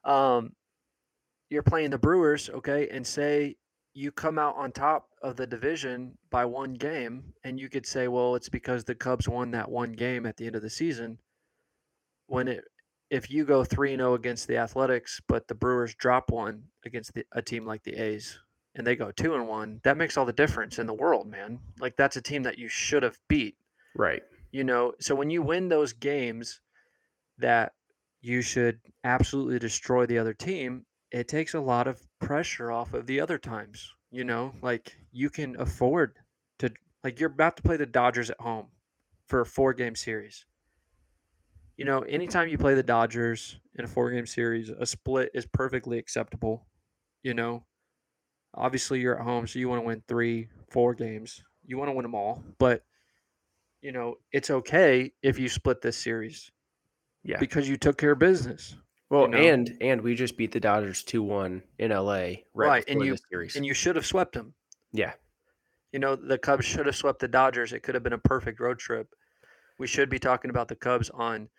Um, 0.04 0.54
you're 1.50 1.64
playing 1.64 1.92
the 1.92 2.00
Brewers, 2.00 2.50
okay, 2.50 2.90
and 2.90 3.06
say 3.06 3.56
you 3.94 4.12
come 4.12 4.40
out 4.40 4.56
on 4.58 4.72
top 4.72 5.10
of 5.22 5.36
the 5.36 5.46
division 5.46 6.18
by 6.32 6.44
one 6.44 6.74
game, 6.74 7.34
and 7.44 7.60
you 7.60 7.70
could 7.70 7.86
say, 7.86 8.08
well, 8.08 8.34
it's 8.34 8.50
because 8.50 8.84
the 8.84 8.96
Cubs 8.96 9.30
won 9.30 9.52
that 9.52 9.70
one 9.70 9.92
game 9.92 10.26
at 10.26 10.38
the 10.38 10.48
end 10.48 10.56
of 10.56 10.64
the 10.64 10.70
season. 10.72 11.20
When 12.30 12.48
it, 12.48 12.64
if 13.10 13.30
you 13.32 13.44
go 13.46 13.64
three 13.64 13.94
and 13.94 14.00
zero 14.00 14.14
against 14.14 14.48
the 14.48 14.58
Athletics, 14.58 15.20
but 15.28 15.48
the 15.48 15.56
Brewers 15.56 15.96
drop 15.96 16.32
one 16.32 16.64
against 16.86 17.14
the, 17.14 17.26
a 17.34 17.42
team 17.42 17.66
like 17.66 17.84
the 17.84 17.96
A's, 17.96 18.40
and 18.76 18.86
they 18.86 18.96
go 18.96 19.12
two 19.12 19.36
and 19.36 19.48
one, 19.48 19.82
that 19.84 19.98
makes 19.98 20.16
all 20.18 20.26
the 20.26 20.34
difference 20.34 20.80
in 20.80 20.88
the 20.88 20.94
world, 20.94 21.28
man. 21.28 21.60
Like 21.80 21.96
that's 21.98 22.18
a 22.18 22.22
team 22.22 22.44
that 22.44 22.58
you 22.60 22.68
should 22.70 23.04
have 23.04 23.18
beat 23.28 23.58
Right. 23.96 24.24
you 24.52 24.64
know 24.64 24.94
so 25.00 25.16
when 25.16 25.30
you 25.30 25.42
win 25.42 25.68
those 25.68 25.94
games 25.94 26.62
that 27.38 27.74
you 28.22 28.42
should 28.42 28.80
absolutely 29.04 29.60
destroy 29.60 30.06
the 30.06 30.18
other 30.18 30.34
team 30.34 30.86
it 31.12 31.28
takes 31.28 31.54
a 31.54 31.60
lot 31.60 31.88
of 31.88 32.02
pressure 32.20 32.72
off 32.72 32.94
of 32.94 33.08
the 33.08 33.20
other 33.20 33.38
times 33.38 33.94
you 34.12 34.24
know 34.24 34.54
like 34.62 34.96
you 35.12 35.30
can 35.30 35.60
afford 35.60 36.18
to 36.60 36.72
like 37.04 37.20
you're 37.20 37.32
about 37.32 37.58
to 37.58 37.64
play 37.64 37.78
the 37.78 37.86
dodgers 37.86 38.30
at 38.30 38.40
home 38.40 38.68
for 39.28 39.42
a 39.42 39.46
four 39.46 39.74
game 39.74 39.96
series 39.96 40.46
you 41.80 41.86
know 41.86 42.02
anytime 42.02 42.48
you 42.50 42.58
play 42.58 42.74
the 42.76 42.84
dodgers 42.84 43.60
in 43.76 43.86
a 43.86 43.88
four 43.88 44.12
game 44.12 44.26
series 44.26 44.70
a 44.70 44.86
split 44.86 45.30
is 45.34 45.46
perfectly 45.46 45.98
acceptable 45.98 46.66
you 47.24 47.34
know 47.34 47.64
obviously 48.54 49.00
you're 49.00 49.18
at 49.18 49.24
home 49.24 49.48
so 49.48 49.60
you 49.60 49.70
want 49.70 49.82
to 49.82 49.86
win 49.86 50.04
three 50.08 50.48
four 50.70 50.94
games 50.94 51.42
you 51.66 51.78
want 51.78 51.88
to 51.88 51.94
win 51.94 52.04
them 52.04 52.16
all 52.16 52.44
but 52.58 52.84
you 53.82 53.92
know, 53.92 54.16
it's 54.34 54.50
okay 54.50 55.12
if 55.24 55.40
you 55.40 55.48
split 55.48 55.82
this 55.82 55.98
series 55.98 56.52
Yeah. 57.24 57.40
because 57.40 57.70
you 57.70 57.78
took 57.78 57.98
care 57.98 58.12
of 58.12 58.20
business. 58.20 58.76
Well, 59.10 59.28
know? 59.28 59.38
and 59.38 59.72
and 59.82 60.02
we 60.02 60.16
just 60.16 60.38
beat 60.38 60.52
the 60.52 60.60
Dodgers 60.60 61.04
2-1 61.04 61.64
in 61.80 61.92
LA 61.92 62.12
right, 62.14 62.44
Right, 62.54 62.84
and 62.88 63.04
you- 63.04 63.16
series. 63.32 63.56
And 63.56 63.66
you 63.66 63.74
should 63.74 63.96
have 63.96 64.06
swept 64.06 64.34
them. 64.34 64.54
yeah. 64.92 65.14
You 65.92 66.00
know, 66.00 66.16
the 66.16 66.38
Cubs 66.38 66.66
should 66.66 66.86
have 66.86 66.96
swept 66.96 67.20
the 67.20 67.28
Dodgers. 67.28 67.74
It 67.74 67.80
could 67.82 67.96
have 67.96 68.04
been 68.04 68.14
a 68.14 68.18
perfect 68.20 68.60
road 68.60 68.78
trip. 68.78 69.08
We 69.80 69.88
should 69.88 70.10
be 70.10 70.20
talking 70.20 70.52
about 70.52 70.68
the 70.68 70.76
Cubs 70.76 71.10
on 71.10 71.50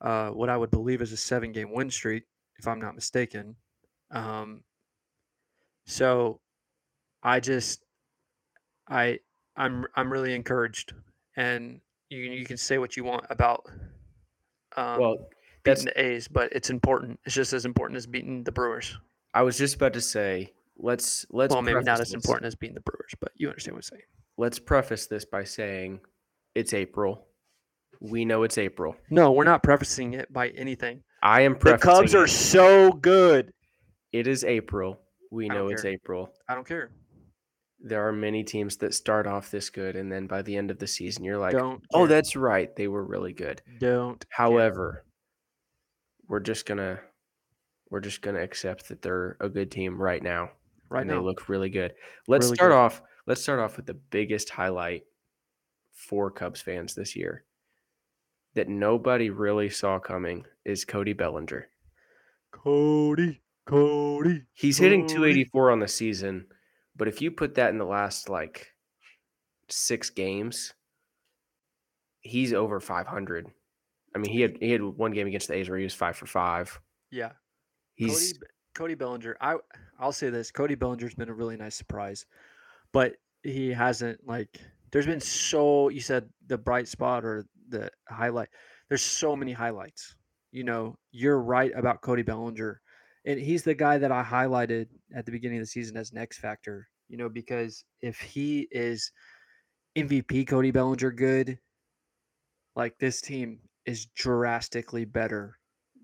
uh, 0.00 0.30
what 0.30 0.48
I 0.48 0.56
would 0.56 0.70
believe 0.70 1.02
is 1.02 1.12
a 1.12 1.16
seven 1.16 1.52
game 1.52 1.72
win 1.72 1.90
streak, 1.90 2.24
if 2.58 2.66
I'm 2.66 2.80
not 2.80 2.94
mistaken. 2.94 3.56
Um, 4.10 4.62
so 5.86 6.40
I 7.22 7.40
just, 7.40 7.84
I, 8.88 9.18
I'm, 9.56 9.86
I'm 9.96 10.12
really 10.12 10.34
encouraged. 10.34 10.94
And 11.36 11.80
you, 12.10 12.18
you 12.18 12.44
can 12.44 12.56
say 12.56 12.78
what 12.78 12.96
you 12.96 13.04
want 13.04 13.26
about 13.30 13.64
um, 14.76 15.00
Well, 15.00 15.28
beating 15.62 15.86
the 15.86 16.00
A's, 16.00 16.28
but 16.28 16.52
it's 16.52 16.70
important. 16.70 17.18
It's 17.24 17.34
just 17.34 17.52
as 17.52 17.64
important 17.64 17.96
as 17.96 18.06
beating 18.06 18.44
the 18.44 18.52
Brewers. 18.52 18.96
I 19.34 19.42
was 19.42 19.58
just 19.58 19.76
about 19.76 19.92
to 19.92 20.00
say 20.00 20.52
let's 20.78 21.26
let's 21.30 21.52
well, 21.52 21.62
maybe 21.62 21.82
not 21.82 22.00
as 22.00 22.12
important 22.14 22.46
as 22.46 22.54
beating 22.54 22.74
the 22.74 22.80
Brewers, 22.80 23.14
but 23.20 23.32
you 23.36 23.48
understand 23.48 23.74
what 23.74 23.78
I'm 23.78 23.82
saying. 23.82 24.02
Let's 24.36 24.58
preface 24.58 25.06
this 25.06 25.24
by 25.24 25.44
saying 25.44 26.00
it's 26.54 26.72
April. 26.72 27.26
We 28.00 28.24
know 28.24 28.42
it's 28.44 28.58
April. 28.58 28.96
No, 29.10 29.32
we're 29.32 29.44
not 29.44 29.62
prefacing 29.62 30.14
it 30.14 30.32
by 30.32 30.48
anything. 30.50 31.02
I 31.22 31.42
am 31.42 31.54
The 31.54 31.58
prefacing 31.58 31.80
Cubs 31.90 32.14
are 32.14 32.24
it. 32.24 32.28
so 32.28 32.92
good. 32.92 33.52
It 34.12 34.26
is 34.26 34.44
April. 34.44 35.00
We 35.30 35.46
I 35.46 35.54
don't 35.54 35.56
know 35.58 35.68
it's 35.68 35.82
care. 35.82 35.90
April. 35.92 36.32
I 36.48 36.54
don't 36.54 36.66
care. 36.66 36.90
There 37.80 38.06
are 38.06 38.12
many 38.12 38.42
teams 38.44 38.76
that 38.78 38.94
start 38.94 39.26
off 39.26 39.50
this 39.50 39.70
good 39.70 39.94
and 39.96 40.10
then 40.10 40.26
by 40.26 40.42
the 40.42 40.56
end 40.56 40.70
of 40.70 40.78
the 40.78 40.86
season 40.86 41.24
you're 41.24 41.38
like, 41.38 41.52
don't. 41.52 41.82
"Oh, 41.92 42.00
care. 42.00 42.06
that's 42.08 42.34
right. 42.36 42.74
They 42.74 42.88
were 42.88 43.04
really 43.04 43.32
good." 43.32 43.62
don't. 43.78 44.18
care. 44.20 44.28
However, 44.30 45.04
we're 46.28 46.40
just 46.40 46.66
going 46.66 46.78
to 46.78 47.00
we're 47.90 48.00
just 48.00 48.20
to 48.22 48.42
accept 48.42 48.88
that 48.88 49.00
they're 49.02 49.36
a 49.40 49.48
good 49.48 49.70
team 49.70 50.00
right 50.00 50.22
now. 50.22 50.50
right 50.90 51.00
and 51.02 51.10
now, 51.10 51.18
they 51.20 51.24
look 51.24 51.48
really 51.48 51.70
good. 51.70 51.94
Let's 52.26 52.46
Really 52.46 52.56
start 52.56 52.70
good. 52.72 52.76
off. 52.76 53.02
Let's 53.26 53.42
start 53.42 53.60
off 53.60 53.76
with 53.76 53.86
the 53.86 53.94
biggest 53.94 54.50
highlight 54.50 55.04
for 55.92 56.30
Cubs 56.30 56.60
fans 56.60 56.94
this 56.94 57.16
year 57.16 57.44
that 58.54 58.68
nobody 58.68 59.30
really 59.30 59.70
saw 59.70 59.98
coming 59.98 60.44
is 60.64 60.84
Cody 60.84 61.12
Bellinger. 61.12 61.68
Cody, 62.50 63.40
Cody. 63.66 64.42
He's 64.54 64.78
hitting 64.78 65.02
Cody. 65.02 65.14
284 65.14 65.70
on 65.70 65.80
the 65.80 65.88
season, 65.88 66.46
but 66.96 67.08
if 67.08 67.20
you 67.20 67.30
put 67.30 67.54
that 67.56 67.70
in 67.70 67.78
the 67.78 67.84
last 67.84 68.28
like 68.28 68.72
six 69.68 70.10
games, 70.10 70.74
he's 72.20 72.52
over 72.52 72.80
500. 72.80 73.46
I 74.14 74.18
mean, 74.18 74.32
he 74.32 74.40
had 74.40 74.56
he 74.60 74.70
had 74.70 74.82
one 74.82 75.12
game 75.12 75.26
against 75.26 75.48
the 75.48 75.54
A's 75.54 75.68
where 75.68 75.78
he 75.78 75.84
was 75.84 75.94
five 75.94 76.16
for 76.16 76.26
five. 76.26 76.80
Yeah, 77.10 77.32
He's 77.98 78.32
Cody, 78.32 78.46
Cody 78.74 78.94
Bellinger. 78.94 79.36
I 79.40 79.56
I'll 79.98 80.12
say 80.12 80.30
this: 80.30 80.52
Cody 80.52 80.76
Bellinger's 80.76 81.14
been 81.14 81.28
a 81.28 81.34
really 81.34 81.56
nice 81.56 81.74
surprise, 81.74 82.26
but 82.92 83.16
he 83.42 83.70
hasn't 83.70 84.26
like. 84.26 84.60
There's 84.92 85.06
been 85.06 85.20
so 85.20 85.88
you 85.88 86.00
said 86.00 86.28
the 86.46 86.56
bright 86.56 86.86
spot 86.86 87.24
or 87.24 87.44
the 87.68 87.90
highlight. 88.08 88.48
there's 88.88 89.02
so 89.02 89.36
many 89.36 89.52
highlights. 89.52 90.14
You 90.50 90.64
know, 90.64 90.96
you're 91.10 91.40
right 91.40 91.72
about 91.74 92.00
Cody 92.02 92.22
Bellinger. 92.22 92.80
And 93.26 93.38
he's 93.38 93.62
the 93.62 93.74
guy 93.74 93.98
that 93.98 94.12
I 94.12 94.22
highlighted 94.22 94.86
at 95.14 95.26
the 95.26 95.32
beginning 95.32 95.58
of 95.58 95.62
the 95.62 95.66
season 95.66 95.96
as 95.96 96.12
next 96.12 96.38
factor, 96.38 96.88
you 97.08 97.18
know, 97.18 97.28
because 97.28 97.84
if 98.00 98.18
he 98.20 98.68
is 98.70 99.12
MVP 99.96 100.46
Cody 100.48 100.70
Bellinger 100.70 101.10
good, 101.10 101.58
like 102.76 102.96
this 102.98 103.20
team 103.20 103.58
is 103.84 104.06
drastically 104.16 105.04
better 105.04 105.58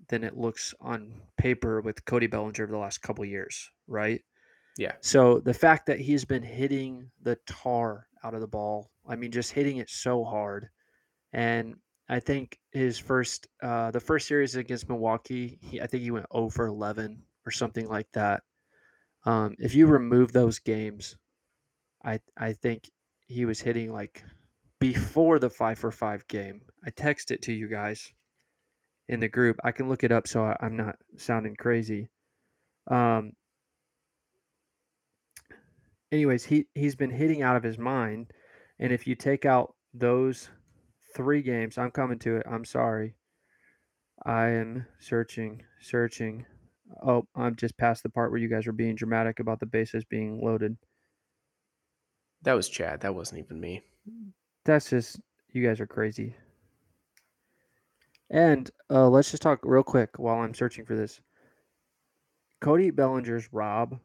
than 0.09 0.23
it 0.23 0.37
looks 0.37 0.73
on 0.81 1.13
paper 1.37 1.81
with 1.81 2.05
Cody 2.05 2.27
Bellinger 2.27 2.63
over 2.63 2.71
the 2.71 2.77
last 2.77 3.01
couple 3.01 3.25
years, 3.25 3.71
right? 3.87 4.21
Yeah. 4.77 4.93
So 5.01 5.39
the 5.39 5.53
fact 5.53 5.85
that 5.87 5.99
he's 5.99 6.25
been 6.25 6.43
hitting 6.43 7.09
the 7.21 7.37
tar 7.47 8.07
out 8.23 8.33
of 8.33 8.41
the 8.41 8.47
ball, 8.47 8.91
I 9.07 9.15
mean, 9.15 9.31
just 9.31 9.51
hitting 9.51 9.77
it 9.77 9.89
so 9.89 10.23
hard. 10.23 10.69
And 11.35 11.75
I 12.07 12.21
think 12.21 12.57
his 12.71 12.97
first, 12.97 13.47
uh, 13.61 13.91
the 13.91 13.99
first 13.99 14.25
series 14.25 14.55
against 14.55 14.87
Milwaukee, 14.87 15.59
he, 15.61 15.81
I 15.81 15.85
think 15.85 16.01
he 16.01 16.09
went 16.09 16.27
0 16.33 16.49
for 16.49 16.65
11 16.65 17.21
or 17.45 17.51
something 17.51 17.89
like 17.89 18.07
that. 18.13 18.41
Um, 19.25 19.53
if 19.59 19.75
you 19.75 19.85
remove 19.87 20.31
those 20.31 20.59
games, 20.59 21.17
I 22.05 22.19
I 22.37 22.53
think 22.53 22.89
he 23.27 23.45
was 23.45 23.59
hitting 23.59 23.91
like 23.91 24.23
before 24.79 25.39
the 25.39 25.49
five 25.49 25.77
for 25.77 25.91
five 25.91 26.25
game. 26.27 26.61
I 26.85 26.91
text 26.91 27.31
it 27.31 27.41
to 27.43 27.53
you 27.53 27.67
guys 27.67 28.13
in 29.09 29.19
the 29.19 29.27
group. 29.27 29.59
I 29.63 29.71
can 29.71 29.89
look 29.89 30.03
it 30.03 30.11
up 30.11 30.27
so 30.27 30.43
I, 30.45 30.55
I'm 30.61 30.77
not 30.77 30.95
sounding 31.17 31.55
crazy. 31.55 32.07
Um, 32.87 33.33
anyways, 36.13 36.45
he 36.45 36.67
he's 36.75 36.95
been 36.95 37.11
hitting 37.11 37.41
out 37.41 37.57
of 37.57 37.63
his 37.63 37.77
mind, 37.77 38.31
and 38.79 38.93
if 38.93 39.05
you 39.05 39.15
take 39.15 39.43
out 39.45 39.73
those 39.93 40.49
three 41.15 41.41
games, 41.41 41.77
I'm 41.77 41.91
coming 41.91 42.19
to 42.19 42.37
it. 42.37 42.45
I'm 42.49 42.65
sorry. 42.65 43.15
I 44.25 44.49
am 44.49 44.85
searching, 44.99 45.63
searching. 45.81 46.45
Oh, 47.05 47.25
I'm 47.35 47.55
just 47.55 47.77
past 47.77 48.03
the 48.03 48.09
part 48.09 48.31
where 48.31 48.39
you 48.39 48.47
guys 48.47 48.67
were 48.67 48.73
being 48.73 48.95
dramatic 48.95 49.39
about 49.39 49.59
the 49.59 49.65
bases 49.65 50.03
being 50.05 50.39
loaded. 50.39 50.77
That 52.43 52.53
was 52.53 52.69
Chad. 52.69 53.01
That 53.01 53.15
wasn't 53.15 53.39
even 53.39 53.59
me. 53.59 53.81
That's 54.65 54.89
just 54.89 55.19
you 55.51 55.65
guys 55.65 55.79
are 55.79 55.87
crazy. 55.87 56.35
And 58.29 58.69
uh, 58.89 59.07
let's 59.09 59.31
just 59.31 59.43
talk 59.43 59.59
real 59.63 59.83
quick 59.83 60.17
while 60.17 60.39
I'm 60.39 60.53
searching 60.53 60.85
for 60.85 60.95
this. 60.95 61.19
Cody 62.61 62.91
Bellinger's 62.91 63.49
rob 63.51 63.99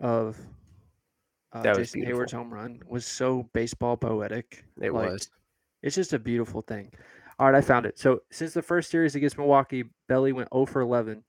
of 0.00 0.38
uh, 1.52 1.62
That 1.62 1.76
was 1.76 1.92
Jason 1.92 2.06
Heyward's 2.08 2.32
home 2.32 2.52
run 2.52 2.80
was 2.88 3.06
so 3.06 3.48
baseball 3.52 3.96
poetic. 3.96 4.64
It 4.80 4.92
Like, 4.92 5.10
was. 5.10 5.30
It's 5.82 5.96
just 5.96 6.12
a 6.12 6.18
beautiful 6.18 6.62
thing. 6.62 6.92
All 7.38 7.46
right, 7.50 7.56
I 7.56 7.60
found 7.60 7.86
it. 7.86 7.98
So 7.98 8.20
since 8.30 8.52
the 8.52 8.62
first 8.62 8.90
series 8.90 9.14
against 9.14 9.38
Milwaukee, 9.38 9.84
Belly 10.08 10.32
went 10.32 10.48
0 10.52 10.66
for 10.66 10.80
11. 10.80 11.22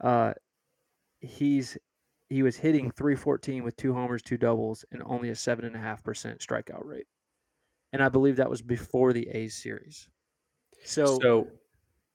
Uh, 0.00 0.32
he's 1.20 1.76
he 2.28 2.42
was 2.42 2.56
hitting 2.56 2.90
314 2.90 3.62
with 3.62 3.76
two 3.76 3.94
homers, 3.94 4.22
two 4.22 4.36
doubles, 4.36 4.84
and 4.90 5.02
only 5.04 5.28
a 5.30 5.34
seven 5.36 5.64
and 5.64 5.76
a 5.76 5.78
half 5.78 6.02
percent 6.02 6.40
strikeout 6.40 6.84
rate. 6.84 7.06
And 7.92 8.02
I 8.02 8.08
believe 8.08 8.36
that 8.36 8.50
was 8.50 8.62
before 8.62 9.12
the 9.12 9.28
A's 9.28 9.54
series. 9.54 10.08
So, 10.84 11.18
So 11.20 11.48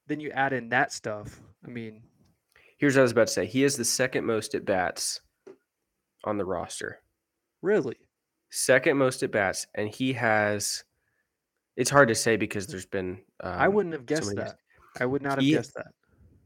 then 0.08 0.20
you 0.20 0.32
add 0.32 0.54
in 0.54 0.70
that 0.70 0.92
stuff. 0.92 1.40
I 1.66 1.70
mean, 1.70 2.02
here's 2.78 2.96
what 2.96 3.02
I 3.02 3.04
was 3.04 3.12
about 3.12 3.28
to 3.28 3.34
say. 3.34 3.46
He 3.46 3.64
is 3.64 3.78
the 3.78 3.86
second 3.86 4.26
most 4.26 4.54
at 4.54 4.66
bats 4.66 5.22
on 6.24 6.38
the 6.38 6.46
roster. 6.46 7.00
really, 7.62 7.98
Second 8.50 8.98
most 8.98 9.24
at 9.24 9.32
bats, 9.32 9.66
and 9.76 9.88
he 9.88 10.14
has. 10.14 10.84
It's 11.78 11.90
hard 11.90 12.08
to 12.10 12.16
say 12.16 12.36
because 12.38 12.68
there's 12.68 12.86
been. 12.86 13.20
Um, 13.40 13.54
I 13.54 13.68
wouldn't 13.68 13.94
have 13.94 14.06
guessed 14.06 14.28
many- 14.36 14.46
that. 14.48 14.58
I 15.00 15.06
would 15.06 15.22
not 15.22 15.34
have 15.34 15.44
He- 15.44 15.52
guessed 15.52 15.74
that. 15.76 15.94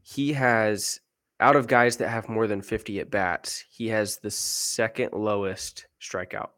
He 0.02 0.32
has 0.34 1.00
out 1.40 1.56
of 1.56 1.66
guys 1.66 1.96
that 1.98 2.08
have 2.08 2.28
more 2.28 2.46
than 2.46 2.62
50 2.62 3.00
at 3.00 3.10
bats, 3.10 3.64
he 3.70 3.88
has 3.88 4.18
the 4.18 4.30
second 4.30 5.12
lowest 5.12 5.86
strikeout 6.00 6.50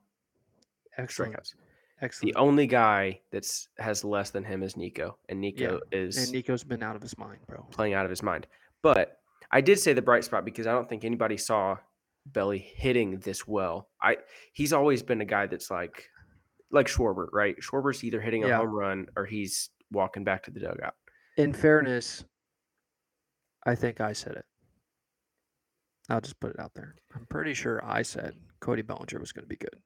Excellent. 0.97 1.35
strikeouts. 1.35 1.55
Excellent. 2.01 2.33
The 2.35 2.39
only 2.39 2.67
guy 2.69 3.21
that's 3.33 3.69
has 3.79 4.05
less 4.05 4.31
than 4.31 4.45
him 4.45 4.63
is 4.63 4.77
Nico, 4.77 5.19
and 5.29 5.41
Nico 5.41 5.81
is 5.91 6.17
and 6.17 6.33
Nico's 6.33 6.63
been 6.63 6.83
out 6.83 6.95
of 6.95 7.03
his 7.03 7.19
mind, 7.19 7.41
bro. 7.49 7.67
playing 7.73 7.95
out 7.95 8.05
of 8.05 8.11
his 8.11 8.23
mind. 8.23 8.47
But 8.83 9.19
I 9.51 9.61
did 9.61 9.81
say 9.81 9.95
the 9.95 10.03
bright 10.03 10.23
spot 10.25 10.45
because 10.45 10.67
I 10.69 10.73
don't 10.73 10.89
think 10.89 11.05
anybody 11.05 11.37
saw 11.37 11.79
Belly 12.27 12.59
hitting 12.59 13.19
this 13.19 13.49
well. 13.49 13.89
I 14.01 14.19
he's 14.53 14.73
always 14.73 15.03
been 15.03 15.21
a 15.23 15.25
guy 15.25 15.47
that's 15.47 15.71
like 15.73 16.09
like 16.71 16.87
Schwarber, 16.87 17.29
right? 17.33 17.57
Schwarber's 17.61 18.03
either 18.05 18.21
hitting 18.21 18.45
a 18.45 18.49
Yeah. 18.49 18.59
home 18.59 18.71
run 18.75 19.07
or 19.17 19.25
he's 19.27 19.71
walking 19.91 20.25
back 20.25 20.43
to 20.45 20.51
the 20.51 20.61
dugout. 20.61 20.95
In 21.37 21.53
fairness, 21.53 22.25
I 23.65 23.75
think 23.75 24.01
I 24.01 24.13
said 24.13 24.37
it. 24.37 24.45
I'll 26.11 26.21
just 26.21 26.41
put 26.41 26.51
it 26.51 26.61
out 26.61 26.73
there. 26.75 26.95
I'm 27.15 27.27
pretty 27.27 27.55
sure 27.55 27.85
I 27.85 28.03
said 28.03 28.35
Cody 28.61 28.83
Bellinger 28.83 29.19
was 29.19 29.33
going 29.33 29.45
to 29.45 29.49
be 29.49 29.57
good. 29.57 29.77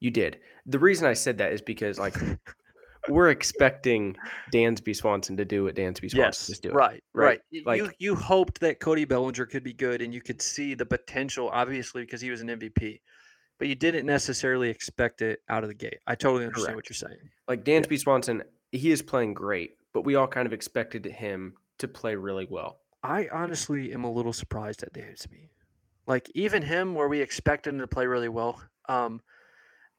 You 0.00 0.10
did. 0.10 0.40
The 0.66 0.78
reason 0.78 1.06
I 1.06 1.12
said 1.12 1.38
that 1.38 1.52
is 1.52 1.62
because 1.62 1.98
like 1.98 2.14
we're 3.08 3.30
expecting 3.30 4.16
Dansby 4.52 4.96
Swanson 4.96 5.36
to 5.36 5.44
do 5.44 5.64
what 5.64 5.74
Dansby 5.76 6.10
Swanson 6.10 6.52
is 6.52 6.58
doing. 6.58 6.74
right, 6.74 7.02
right? 7.14 7.24
right. 7.26 7.40
Y- 7.52 7.60
Like- 7.64 7.78
you 7.78 7.90
you 7.98 8.14
hoped 8.14 8.60
that 8.60 8.80
Cody 8.80 9.04
Bellinger 9.04 9.46
could 9.46 9.62
be 9.62 9.72
good, 9.72 10.02
and 10.02 10.12
you 10.14 10.20
could 10.20 10.40
see 10.42 10.74
the 10.74 10.86
potential, 10.86 11.48
obviously, 11.52 12.02
because 12.02 12.20
he 12.20 12.30
was 12.30 12.40
an 12.40 12.48
MVP. 12.48 13.00
But 13.62 13.68
you 13.68 13.76
didn't 13.76 14.06
necessarily 14.06 14.70
expect 14.70 15.22
it 15.22 15.40
out 15.48 15.62
of 15.62 15.68
the 15.68 15.74
gate. 15.74 16.00
I 16.08 16.16
totally 16.16 16.46
understand 16.46 16.74
what 16.74 16.88
you're 16.88 16.96
saying. 16.96 17.30
Like 17.46 17.64
Dansby 17.64 17.96
Swanson, 17.96 18.42
he 18.72 18.90
is 18.90 19.02
playing 19.02 19.34
great, 19.34 19.76
but 19.94 20.00
we 20.00 20.16
all 20.16 20.26
kind 20.26 20.48
of 20.48 20.52
expected 20.52 21.06
him 21.06 21.54
to 21.78 21.86
play 21.86 22.16
really 22.16 22.48
well. 22.50 22.80
I 23.04 23.28
honestly 23.32 23.92
am 23.92 24.02
a 24.02 24.10
little 24.10 24.32
surprised 24.32 24.82
at 24.82 24.92
Dansby. 24.92 25.50
Like 26.08 26.28
even 26.34 26.60
him, 26.60 26.96
where 26.96 27.06
we 27.06 27.20
expected 27.20 27.72
him 27.72 27.78
to 27.78 27.86
play 27.86 28.04
really 28.04 28.28
well. 28.28 28.60
Um, 28.88 29.20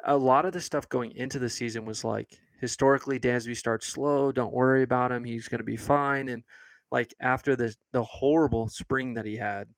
a 0.03 0.17
lot 0.17 0.43
of 0.43 0.51
the 0.51 0.59
stuff 0.59 0.89
going 0.89 1.13
into 1.15 1.39
the 1.39 1.49
season 1.49 1.85
was 1.85 2.03
like 2.03 2.37
historically 2.59 3.17
Dansby 3.17 3.55
starts 3.55 3.87
slow. 3.87 4.33
Don't 4.33 4.53
worry 4.53 4.83
about 4.83 5.13
him. 5.13 5.23
He's 5.23 5.47
going 5.47 5.59
to 5.59 5.63
be 5.63 5.77
fine. 5.77 6.27
And 6.27 6.43
like 6.91 7.13
after 7.21 7.55
the 7.55 7.73
the 7.93 8.03
horrible 8.03 8.67
spring 8.67 9.13
that 9.13 9.25
he 9.25 9.37
had, 9.37 9.69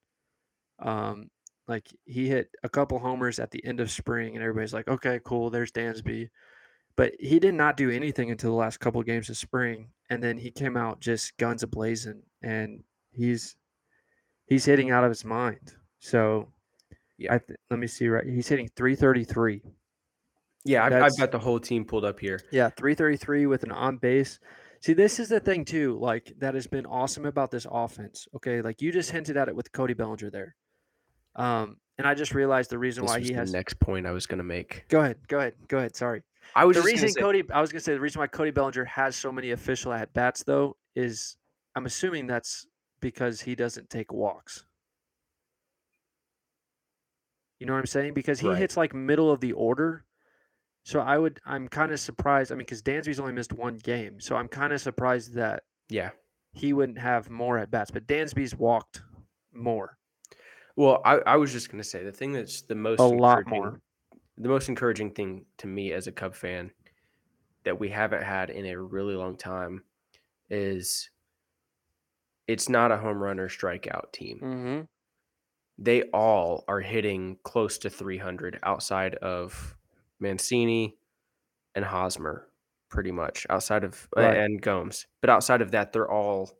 um, 0.80 1.30
like 1.68 1.88
he 2.06 2.28
hit 2.28 2.50
a 2.64 2.70
couple 2.70 3.00
homers 3.00 3.40
at 3.40 3.52
the 3.52 3.64
end 3.66 3.80
of 3.80 3.90
spring, 3.92 4.36
and 4.36 4.44
everybody's 4.44 4.74
like, 4.74 4.88
okay, 4.88 5.20
cool. 5.24 5.50
There's 5.50 5.72
Dansby. 5.72 6.30
But 6.96 7.14
he 7.20 7.40
did 7.40 7.54
not 7.56 7.76
do 7.76 7.90
anything 7.90 8.32
until 8.32 8.52
the 8.52 8.56
last 8.56 8.80
couple 8.80 9.02
of 9.02 9.08
games 9.08 9.30
of 9.30 9.36
spring, 9.38 9.90
and 10.10 10.24
then 10.24 10.38
he 10.38 10.50
came 10.52 10.78
out 10.78 11.02
just 11.02 11.36
guns 11.38 11.62
a 11.64 11.68
blazing, 11.68 12.22
and 12.42 12.84
he's 13.12 13.56
he's 14.48 14.64
hitting 14.66 14.92
out 14.92 15.04
of 15.04 15.10
his 15.10 15.26
mind. 15.26 15.74
So, 16.00 16.48
Yeah. 17.18 17.34
I 17.34 17.38
th- 17.40 17.60
let 17.70 17.80
me 17.80 17.88
see 17.88 18.08
right. 18.08 18.26
He's 18.26 18.48
hitting 18.48 18.70
333. 18.76 19.62
Yeah, 20.64 20.86
I've, 20.86 20.94
I've 20.94 21.18
got 21.18 21.32
the 21.32 21.40
whole 21.40 21.60
team 21.60 21.84
pulled 21.86 22.06
up 22.06 22.20
here. 22.20 22.40
Yeah, 22.52 22.70
333 22.70 23.46
with 23.48 23.64
an 23.64 23.72
on 23.72 23.98
base. 23.98 24.40
See, 24.82 24.94
this 24.94 25.20
is 25.20 25.30
the 25.30 25.40
thing 25.40 25.66
too, 25.66 25.98
like 26.00 26.32
that 26.40 26.54
has 26.54 26.68
been 26.68 26.86
awesome 26.86 27.26
about 27.26 27.50
this 27.52 27.66
offense. 27.70 28.28
Okay, 28.36 28.62
like 28.62 28.82
you 28.82 28.92
just 28.92 29.12
hinted 29.12 29.36
at 29.36 29.48
it 29.48 29.56
with 29.56 29.72
Cody 29.72 29.94
Bellinger 29.96 30.30
there. 30.30 30.56
Um, 31.36 31.78
and 31.98 32.08
I 32.08 32.14
just 32.14 32.34
realized 32.34 32.70
the 32.70 32.78
reason 32.78 33.04
This 33.06 33.12
why 33.12 33.20
he 33.20 33.28
the 33.30 33.34
has. 33.36 33.52
next 33.54 33.80
point 33.80 34.06
I 34.06 34.12
was 34.12 34.26
going 34.26 34.38
to 34.40 34.44
make. 34.44 34.86
Go 34.90 35.02
ahead, 35.02 35.18
go 35.28 35.40
ahead, 35.40 35.54
go 35.68 35.78
ahead. 35.78 35.96
Sorry. 35.96 36.22
I 36.56 36.66
was 36.66 36.78
the 36.78 36.84
reason 36.84 37.10
say- 37.10 37.20
Cody, 37.20 37.44
I 37.54 37.60
was 37.62 37.72
gonna 37.72 37.80
say 37.82 37.94
the 37.94 38.00
reason 38.00 38.20
why 38.20 38.28
Cody 38.28 38.52
Bellinger 38.52 38.86
has 38.86 39.16
so 39.16 39.32
many 39.32 39.52
official 39.52 39.92
at 39.92 40.14
bats 40.14 40.44
though 40.44 40.78
is 40.96 41.38
I'm 41.76 41.86
assuming 41.88 42.28
that's 42.28 42.68
because 43.02 43.42
he 43.42 43.56
doesn't 43.56 43.90
take 43.90 44.14
walks. 44.14 44.64
You 47.60 47.66
know 47.66 47.74
what 47.74 47.80
I'm 47.80 47.86
saying? 47.88 48.14
Because 48.14 48.40
he 48.40 48.48
Right. 48.48 48.58
hits 48.58 48.78
like 48.78 48.94
middle 48.94 49.32
of 49.32 49.40
the 49.40 49.54
order. 49.54 50.06
So 50.84 51.00
I 51.00 51.18
would, 51.18 51.40
I'm 51.46 51.68
kind 51.68 51.92
of 51.92 52.00
surprised. 52.00 52.52
I 52.52 52.56
mean, 52.56 52.60
because 52.60 52.84
Dansby's 52.84 53.20
only 53.20 53.34
missed 53.34 53.54
one 53.54 53.78
game, 53.78 54.20
so 54.20 54.36
I'm 54.36 54.48
kind 54.48 54.72
of 54.72 54.80
surprised 54.80 55.34
that 55.34 55.64
yeah. 55.90 56.12
he 56.54 56.74
wouldn't 56.74 57.00
have 57.00 57.30
more 57.30 57.58
at 57.58 57.72
bats. 57.72 57.90
But 57.90 58.06
Dansby's 58.06 58.54
walked 58.56 59.02
more, 59.52 59.98
Well, 60.76 61.02
I, 61.06 61.16
I 61.26 61.36
was 61.38 61.52
just 61.52 61.70
going 61.72 61.82
to 61.82 61.88
say 61.88 62.04
the 62.04 62.12
thing 62.12 62.32
that's 62.34 62.62
the 62.64 62.76
most 62.76 63.00
a 63.00 63.04
lot 63.06 63.48
more. 63.48 63.80
the 64.38 64.50
most 64.50 64.68
encouraging 64.70 65.12
thing 65.12 65.46
to 65.60 65.68
me 65.68 65.94
as 65.94 66.08
a 66.08 66.12
Cub 66.12 66.36
fan 66.36 66.72
that 67.64 67.80
we 67.80 67.90
haven't 67.90 68.24
had 68.24 68.50
in 68.50 68.66
a 68.66 68.78
really 68.80 69.16
long 69.16 69.38
time 69.38 69.84
is 70.50 71.10
it's 72.48 72.70
not 72.70 72.92
a 72.92 72.98
home 72.98 73.18
run 73.22 73.40
or 73.40 73.50
strikeout 73.50 74.12
team. 74.12 74.40
Mm-hmm. 74.44 74.82
They 75.78 76.04
all 76.14 76.64
are 76.68 76.80
hitting 76.82 77.38
close 77.44 77.78
to 77.80 77.90
300 77.90 78.60
outside 78.64 79.16
of 79.16 79.76
Mancini 80.20 80.96
and 81.74 81.84
Hosmer, 81.84 82.48
pretty 82.90 83.12
much 83.12 83.46
outside 83.50 83.84
of 83.84 84.08
Right. 84.16 84.38
and 84.38 84.62
Gomes. 84.62 85.08
But 85.22 85.30
outside 85.30 85.62
of 85.62 85.72
that, 85.72 85.92
they're 85.92 86.10
all 86.10 86.52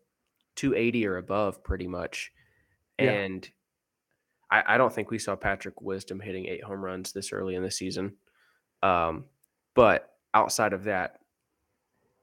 280 0.56 1.06
or 1.08 1.18
above, 1.18 1.64
pretty 1.64 1.88
much. 1.88 2.32
Yeah. 3.00 3.12
And 3.12 3.50
I, 4.52 4.64
I 4.76 4.78
don't 4.78 4.94
think 4.94 5.12
we 5.12 5.20
saw 5.20 5.36
Patrick 5.36 5.82
Wisdom 5.82 6.20
hitting 6.20 6.46
eight 6.46 6.64
home 6.64 6.84
runs 6.84 7.12
this 7.12 7.32
early 7.34 7.56
in 7.56 7.64
the 7.64 7.72
season. 7.72 8.16
Um, 8.84 9.26
but 9.74 10.14
outside 10.34 10.74
of 10.74 10.84
that, 10.86 11.20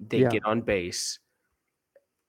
they 0.00 0.18
Yeah. 0.20 0.28
get 0.28 0.44
on 0.44 0.60
base. 0.62 1.18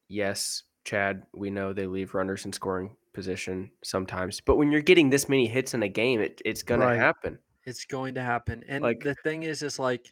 yes, 0.10 0.64
Chad, 0.86 1.24
we 1.34 1.50
know 1.50 1.74
they 1.74 1.88
leave 1.88 2.14
runners 2.14 2.46
in 2.46 2.54
scoring 2.54 2.96
position 3.14 3.72
sometimes, 3.84 4.42
but 4.42 4.58
when 4.58 4.72
you're 4.72 4.82
getting 4.82 5.10
this 5.10 5.30
many 5.30 5.48
hits 5.48 5.74
in 5.74 5.82
a 5.84 5.88
game, 5.88 6.20
it, 6.20 6.42
it's 6.46 6.62
going 6.64 6.82
Right. 6.82 6.94
to 6.96 7.00
happen. 7.00 7.40
It's 7.64 7.86
going 7.86 8.14
to 8.16 8.22
happen. 8.22 8.64
And 8.68 8.84
Like- 8.84 9.00
the 9.04 9.16
thing 9.24 9.44
is, 9.44 9.64
is 9.64 9.80
like 9.80 10.12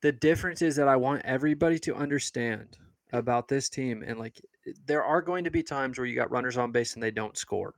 the 0.00 0.12
difference 0.12 0.62
is 0.62 0.76
that 0.76 0.88
I 0.88 0.96
want 0.96 1.22
everybody 1.24 1.78
to 1.80 1.94
understand 1.94 2.78
about 3.12 3.48
this 3.48 3.68
team. 3.68 4.02
And 4.06 4.18
like 4.18 4.40
there 4.86 5.04
are 5.04 5.20
going 5.20 5.44
to 5.44 5.50
be 5.50 5.62
times 5.62 5.98
where 5.98 6.06
you 6.06 6.14
got 6.14 6.30
runners 6.30 6.56
on 6.56 6.72
base 6.72 6.94
and 6.94 7.02
they 7.02 7.10
don't 7.10 7.36
score. 7.36 7.74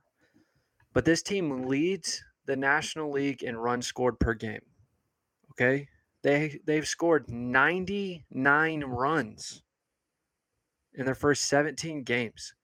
But 0.97 1.05
this 1.05 1.21
team 1.21 1.67
leads 1.67 2.23
the 2.47 2.55
National 2.55 3.11
League 3.11 3.43
in 3.43 3.55
runs 3.55 3.85
scored 3.85 4.19
per 4.19 4.33
game. 4.33 4.63
Okay? 5.51 5.89
They 6.23 6.59
they've 6.65 6.87
scored 6.87 7.29
99 7.29 8.83
runs 8.83 9.61
in 10.95 11.05
their 11.05 11.13
first 11.13 11.43
17 11.43 12.01
games. 12.01 12.55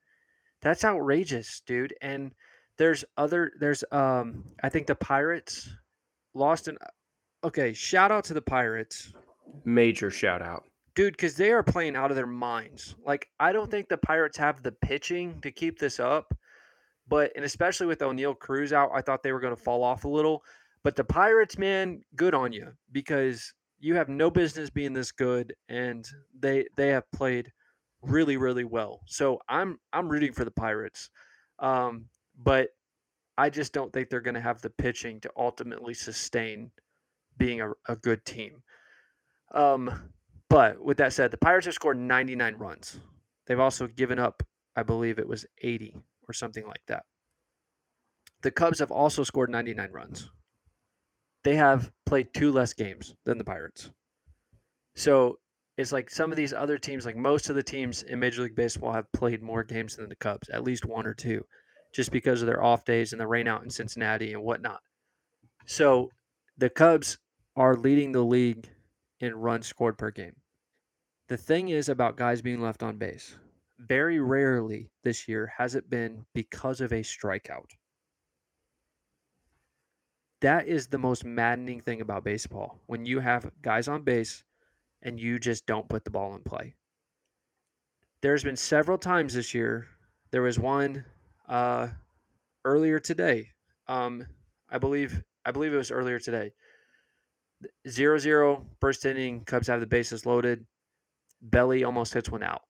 That's 0.63 0.83
outrageous, 0.83 1.61
dude. 1.67 1.93
And 2.01 2.31
there's 2.79 3.05
other 3.17 3.51
there's 3.59 3.83
um 3.91 4.45
I 4.63 4.69
think 4.69 4.87
the 4.87 4.95
Pirates 4.95 5.69
lost 6.33 6.67
an 6.67 6.79
okay, 7.43 7.71
shout 7.71 8.11
out 8.11 8.23
to 8.23 8.33
the 8.33 8.41
Pirates. 8.41 9.13
Major 9.63 10.09
shout 10.09 10.41
out. 10.41 10.63
Dude, 10.95 11.13
because 11.13 11.35
they 11.35 11.51
are 11.51 11.61
playing 11.61 11.95
out 11.95 12.09
of 12.09 12.15
their 12.15 12.25
minds. 12.25 12.95
Like, 13.05 13.27
I 13.39 13.51
don't 13.51 13.69
think 13.69 13.89
the 13.89 13.97
Pirates 13.97 14.37
have 14.39 14.63
the 14.63 14.71
pitching 14.71 15.39
to 15.41 15.51
keep 15.51 15.77
this 15.77 15.99
up. 15.99 16.33
But 17.07 17.31
and 17.35 17.45
especially 17.45 17.87
with 17.87 17.99
Oneil 17.99 18.37
Cruz 18.37 18.73
out, 18.73 18.91
I 18.93 19.01
thought 19.01 19.23
they 19.23 19.33
were 19.33 19.39
going 19.39 19.55
to 19.55 19.61
fall 19.61 19.83
off 19.83 20.05
a 20.05 20.09
little. 20.09 20.43
But 20.83 20.95
the 20.95 21.03
Pirates, 21.03 21.57
man, 21.57 22.01
good 22.15 22.33
on 22.33 22.51
you 22.51 22.71
because 22.91 23.53
you 23.79 23.95
have 23.95 24.09
no 24.09 24.29
business 24.29 24.69
being 24.69 24.93
this 24.93 25.11
good, 25.11 25.53
and 25.69 26.07
they 26.37 26.65
they 26.75 26.89
have 26.89 27.09
played 27.11 27.51
really 28.01 28.37
really 28.37 28.63
well. 28.63 29.01
So 29.07 29.39
I'm 29.49 29.77
I'm 29.91 30.09
rooting 30.09 30.33
for 30.33 30.45
the 30.45 30.51
Pirates, 30.51 31.09
um, 31.59 32.05
but 32.41 32.69
I 33.37 33.49
just 33.49 33.73
don't 33.73 33.91
think 33.91 34.09
they're 34.09 34.21
going 34.21 34.35
to 34.35 34.41
have 34.41 34.61
the 34.61 34.69
pitching 34.69 35.19
to 35.21 35.31
ultimately 35.35 35.93
sustain 35.93 36.71
being 37.37 37.61
a, 37.61 37.71
a 37.87 37.95
good 37.95 38.23
team. 38.25 38.61
Um, 39.53 40.11
but 40.49 40.83
with 40.83 40.97
that 40.97 41.13
said, 41.13 41.31
the 41.31 41.37
Pirates 41.37 41.65
have 41.65 41.73
scored 41.73 41.97
99 41.97 42.55
runs. 42.55 42.99
They've 43.47 43.59
also 43.59 43.87
given 43.87 44.19
up, 44.19 44.43
I 44.75 44.83
believe 44.83 45.17
it 45.17 45.27
was 45.27 45.45
80 45.61 45.95
or 46.27 46.33
something 46.33 46.65
like 46.65 46.81
that. 46.87 47.03
The 48.41 48.51
Cubs 48.51 48.79
have 48.79 48.91
also 48.91 49.23
scored 49.23 49.49
99 49.49 49.91
runs. 49.91 50.29
They 51.43 51.55
have 51.55 51.91
played 52.05 52.33
two 52.33 52.51
less 52.51 52.73
games 52.73 53.15
than 53.25 53.37
the 53.37 53.43
Pirates. 53.43 53.89
So 54.95 55.39
it's 55.77 55.91
like 55.91 56.09
some 56.09 56.31
of 56.31 56.37
these 56.37 56.53
other 56.53 56.77
teams, 56.77 57.05
like 57.05 57.15
most 57.15 57.49
of 57.49 57.55
the 57.55 57.63
teams 57.63 58.03
in 58.03 58.19
Major 58.19 58.43
League 58.43 58.55
Baseball, 58.55 58.93
have 58.93 59.11
played 59.11 59.41
more 59.41 59.63
games 59.63 59.95
than 59.95 60.09
the 60.09 60.15
Cubs, 60.15 60.49
at 60.49 60.63
least 60.63 60.85
one 60.85 61.07
or 61.07 61.13
two, 61.13 61.43
just 61.93 62.11
because 62.11 62.41
of 62.41 62.47
their 62.47 62.63
off 62.63 62.85
days 62.85 63.11
and 63.11 63.19
the 63.19 63.27
rain 63.27 63.47
out 63.47 63.63
in 63.63 63.69
Cincinnati 63.69 64.33
and 64.33 64.43
whatnot. 64.43 64.81
So 65.65 66.09
the 66.57 66.69
Cubs 66.69 67.17
are 67.55 67.75
leading 67.75 68.11
the 68.11 68.23
league 68.23 68.69
in 69.19 69.35
runs 69.35 69.67
scored 69.67 69.97
per 69.97 70.11
game. 70.11 70.35
The 71.29 71.37
thing 71.37 71.69
is 71.69 71.89
about 71.89 72.17
guys 72.17 72.41
being 72.41 72.61
left 72.61 72.83
on 72.83 72.97
base. 72.97 73.37
Very 73.79 74.19
rarely 74.19 74.91
this 75.03 75.27
year 75.27 75.51
has 75.57 75.75
it 75.75 75.89
been 75.89 76.25
because 76.33 76.81
of 76.81 76.91
a 76.91 77.01
strikeout. 77.01 77.71
That 80.41 80.67
is 80.67 80.87
the 80.87 80.97
most 80.97 81.23
maddening 81.23 81.79
thing 81.81 82.01
about 82.01 82.23
baseball 82.23 82.79
when 82.85 83.05
you 83.05 83.19
have 83.19 83.49
guys 83.61 83.87
on 83.87 84.03
base 84.03 84.43
and 85.01 85.19
you 85.19 85.39
just 85.39 85.65
don't 85.65 85.87
put 85.87 86.03
the 86.03 86.11
ball 86.11 86.35
in 86.35 86.41
play. 86.41 86.75
There's 88.21 88.43
been 88.43 88.57
several 88.57 88.97
times 88.97 89.33
this 89.33 89.53
year. 89.53 89.87
There 90.31 90.41
was 90.41 90.59
one 90.59 91.05
uh, 91.47 91.89
earlier 92.65 92.99
today. 92.99 93.49
Um, 93.87 94.25
I 94.69 94.77
believe 94.77 95.21
I 95.45 95.51
believe 95.51 95.73
it 95.73 95.77
was 95.77 95.91
earlier 95.91 96.19
today. 96.19 96.53
Zero 97.87 98.17
zero 98.17 98.65
first 98.79 99.05
inning. 99.05 99.43
Cubs 99.45 99.67
have 99.67 99.79
the 99.79 99.87
bases 99.87 100.25
loaded. 100.25 100.65
Belly 101.41 101.83
almost 101.83 102.13
hits 102.13 102.29
one 102.29 102.43
out. 102.43 102.61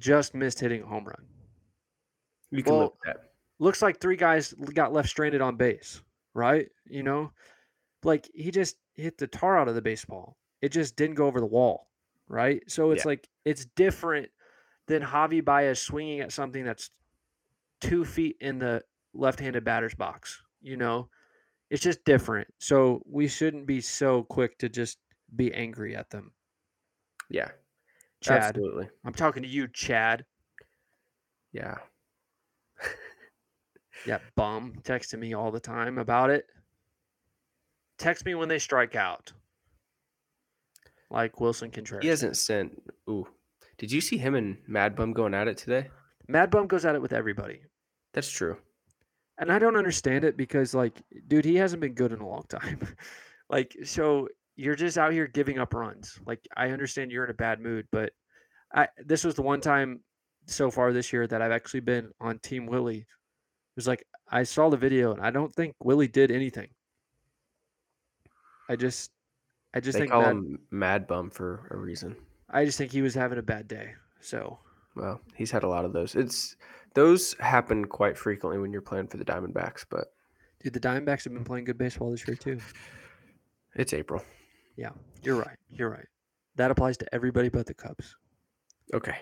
Just 0.00 0.34
missed 0.34 0.60
hitting 0.60 0.82
a 0.82 0.86
home 0.86 1.04
run. 1.04 1.24
You 2.50 2.62
can 2.62 2.72
Well, 2.72 2.82
look 2.84 2.96
at 3.06 3.16
that. 3.16 3.30
Looks 3.58 3.82
like 3.82 4.00
three 4.00 4.16
guys 4.16 4.52
got 4.52 4.92
left 4.92 5.08
stranded 5.08 5.40
on 5.40 5.56
base, 5.56 6.02
right? 6.34 6.68
You 6.86 7.02
know, 7.02 7.32
like 8.02 8.28
he 8.34 8.50
just 8.50 8.76
hit 8.94 9.16
the 9.18 9.26
tar 9.26 9.58
out 9.58 9.68
of 9.68 9.74
the 9.74 9.82
baseball. 9.82 10.36
It 10.60 10.70
just 10.70 10.96
didn't 10.96 11.14
go 11.16 11.26
over 11.26 11.40
the 11.40 11.46
wall, 11.46 11.88
right? 12.28 12.62
So 12.68 12.90
it's 12.90 13.04
Yeah. 13.04 13.08
like 13.10 13.28
it's 13.44 13.64
different 13.64 14.30
than 14.86 15.02
Javi 15.02 15.44
Baez 15.44 15.80
swinging 15.80 16.20
at 16.20 16.32
something 16.32 16.64
that's 16.64 16.90
two 17.80 18.04
feet 18.04 18.36
in 18.40 18.58
the 18.58 18.82
left-handed 19.14 19.64
batter's 19.64 19.94
box. 19.94 20.42
You 20.60 20.76
know, 20.76 21.08
it's 21.70 21.82
just 21.82 22.04
different. 22.04 22.52
So 22.58 23.02
we 23.06 23.28
shouldn't 23.28 23.66
be 23.66 23.80
so 23.80 24.24
quick 24.24 24.58
to 24.58 24.68
just 24.68 24.98
be 25.36 25.52
angry 25.54 25.94
at 25.96 26.10
them. 26.10 26.32
Yeah. 27.30 27.50
Chad, 28.24 28.42
Absolutely. 28.42 28.88
I'm 29.04 29.12
talking 29.12 29.42
to 29.42 29.48
you, 29.48 29.68
Chad. 29.68 30.24
Yeah. 31.52 31.76
That 34.06 34.22
bum 34.34 34.74
texting 34.82 35.18
me 35.18 35.34
all 35.34 35.50
the 35.50 35.60
time 35.60 35.98
about 35.98 36.30
it. 36.30 36.46
Text 37.98 38.24
me 38.24 38.34
when 38.34 38.48
they 38.48 38.58
strike 38.58 38.96
out. 38.96 39.32
Like 41.10 41.40
Willson 41.40 41.70
Contreras. 41.72 42.02
He 42.02 42.08
hasn't 42.08 42.36
sent. 42.36 42.82
Ooh. 43.08 43.26
Did 43.78 43.92
you 43.92 44.00
see 44.00 44.16
him 44.16 44.34
and 44.34 44.58
Mad 44.66 44.96
Bum 44.96 45.12
going 45.12 45.34
at 45.34 45.48
it 45.48 45.56
today? 45.56 45.88
Mad 46.28 46.50
Bum 46.50 46.66
goes 46.66 46.84
at 46.84 46.94
it 46.94 47.02
with 47.02 47.12
everybody. 47.12 47.60
That's 48.12 48.30
true. 48.30 48.56
And 49.38 49.50
I 49.50 49.58
don't 49.58 49.76
understand 49.76 50.24
it 50.24 50.36
because, 50.36 50.74
like, 50.74 51.02
dude, 51.26 51.44
he 51.44 51.56
hasn't 51.56 51.80
been 51.80 51.94
good 51.94 52.12
in 52.12 52.20
a 52.20 52.28
long 52.28 52.44
time. 52.48 52.80
like, 53.50 53.76
so 53.84 54.28
you're 54.56 54.76
just 54.76 54.98
out 54.98 55.12
here 55.12 55.26
giving 55.26 55.58
up 55.58 55.74
runs. 55.74 56.18
Like, 56.26 56.40
I 56.56 56.70
understand 56.70 57.10
you're 57.10 57.24
in 57.24 57.30
a 57.30 57.34
bad 57.34 57.60
mood, 57.60 57.86
but 57.90 58.12
I 58.74 58.88
this 59.04 59.24
was 59.24 59.34
the 59.34 59.42
one 59.42 59.60
time 59.60 60.00
so 60.46 60.70
far 60.70 60.92
this 60.92 61.12
year 61.12 61.26
that 61.26 61.40
I've 61.40 61.52
actually 61.52 61.80
been 61.80 62.10
on 62.20 62.38
Team 62.40 62.66
Willie. 62.66 62.98
It 62.98 63.76
was 63.76 63.86
like 63.86 64.04
I 64.30 64.42
saw 64.42 64.68
the 64.68 64.76
video 64.76 65.12
and 65.12 65.22
I 65.22 65.30
don't 65.30 65.54
think 65.54 65.74
Willie 65.82 66.08
did 66.08 66.30
anything. 66.30 66.68
I 68.68 68.76
just 68.76 69.10
I 69.74 69.80
just 69.80 69.94
they 69.94 70.00
think 70.00 70.12
call 70.12 70.22
Mad, 70.22 70.30
him 70.30 70.58
Mad 70.70 71.06
Bum 71.06 71.30
for 71.30 71.68
a 71.70 71.76
reason. 71.76 72.16
I 72.50 72.64
just 72.64 72.78
think 72.78 72.92
he 72.92 73.02
was 73.02 73.14
having 73.14 73.38
a 73.38 73.42
bad 73.42 73.68
day. 73.68 73.94
So 74.20 74.58
Well, 74.96 75.20
he's 75.34 75.50
had 75.50 75.64
a 75.64 75.68
lot 75.68 75.84
of 75.84 75.92
those. 75.92 76.14
It's 76.14 76.56
those 76.94 77.34
happen 77.40 77.84
quite 77.84 78.16
frequently 78.16 78.60
when 78.60 78.72
you're 78.72 78.82
playing 78.82 79.08
for 79.08 79.16
the 79.16 79.24
Diamondbacks, 79.24 79.84
but 79.88 80.12
dude, 80.62 80.72
the 80.72 80.80
Diamondbacks 80.80 81.24
have 81.24 81.32
been 81.32 81.44
playing 81.44 81.64
good 81.64 81.78
baseball 81.78 82.10
this 82.10 82.26
year 82.26 82.36
too. 82.36 82.60
it's 83.74 83.92
April. 83.92 84.22
Yeah, 84.76 84.90
you're 85.22 85.36
right. 85.36 85.56
You're 85.70 85.90
right. 85.90 86.06
That 86.56 86.70
applies 86.70 86.96
to 86.98 87.14
everybody 87.14 87.48
but 87.48 87.66
the 87.66 87.74
Cubs. 87.74 88.16
Okay. 88.92 89.16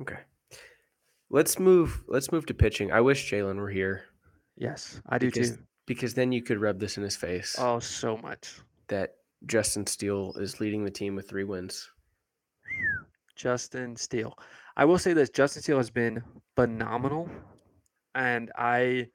Okay. 0.00 0.18
Let's 1.30 1.58
move. 1.58 2.02
Let's 2.08 2.32
move 2.32 2.46
to 2.46 2.54
pitching. 2.54 2.90
I 2.92 3.00
wish 3.00 3.30
Jalen 3.30 3.56
were 3.56 3.68
here 3.70 4.04
Yes, 4.56 5.00
I 5.08 5.18
do 5.18 5.26
because 5.30 5.52
too. 5.52 5.62
because 5.86 6.14
then 6.14 6.32
you 6.32 6.42
could 6.42 6.60
rub 6.60 6.80
this 6.80 6.96
in 6.96 7.02
his 7.02 7.16
face 7.16 7.54
Oh, 7.58 7.78
so 7.78 8.16
much. 8.18 8.54
that 8.88 9.14
Justin 9.46 9.86
Steele 9.86 10.32
is 10.38 10.58
leading 10.60 10.84
the 10.84 10.90
team 10.90 11.14
with 11.14 11.28
three 11.28 11.44
wins. 11.44 11.90
Justin 13.36 13.94
Steele. 13.96 14.36
I 14.76 14.84
will 14.84 14.98
say 14.98 15.12
this: 15.12 15.30
Justin 15.30 15.62
Steele 15.62 15.76
has 15.76 15.90
been 15.90 16.22
phenomenal, 16.56 17.28
and 18.14 18.50
I, 18.56 19.08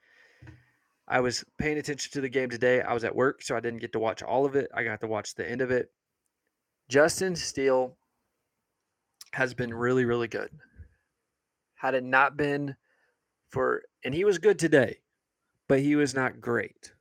I 1.14 1.20
was 1.20 1.46
paying 1.60 1.78
attention 1.78 2.12
to 2.14 2.22
the 2.22 2.28
game 2.28 2.50
today. 2.50 2.82
I 2.82 2.92
was 2.92 3.04
at 3.04 3.16
work, 3.16 3.44
so 3.44 3.56
I 3.56 3.60
didn't 3.60 3.82
get 3.82 3.94
to 3.94 4.00
watch 4.00 4.24
all 4.24 4.48
of 4.48 4.56
it. 4.56 4.72
I 4.74 4.84
got 4.84 5.00
to 5.02 5.08
watch 5.08 5.36
the 5.36 5.48
end 5.48 5.62
of 5.62 5.70
it. 5.70 5.92
Justin 6.90 7.36
Steele 7.36 7.96
has 9.32 9.54
been 9.54 9.72
really, 9.72 10.06
really 10.06 10.28
good. 10.28 10.50
Had 11.76 11.94
it 11.94 12.04
not 12.04 12.36
been 12.36 12.76
for, 13.52 13.84
and 14.04 14.12
he 14.12 14.26
was 14.26 14.40
good 14.40 14.58
today, 14.58 15.02
but 15.68 15.82
he 15.82 15.96
was 15.96 16.16
not 16.16 16.42
great. 16.42 16.92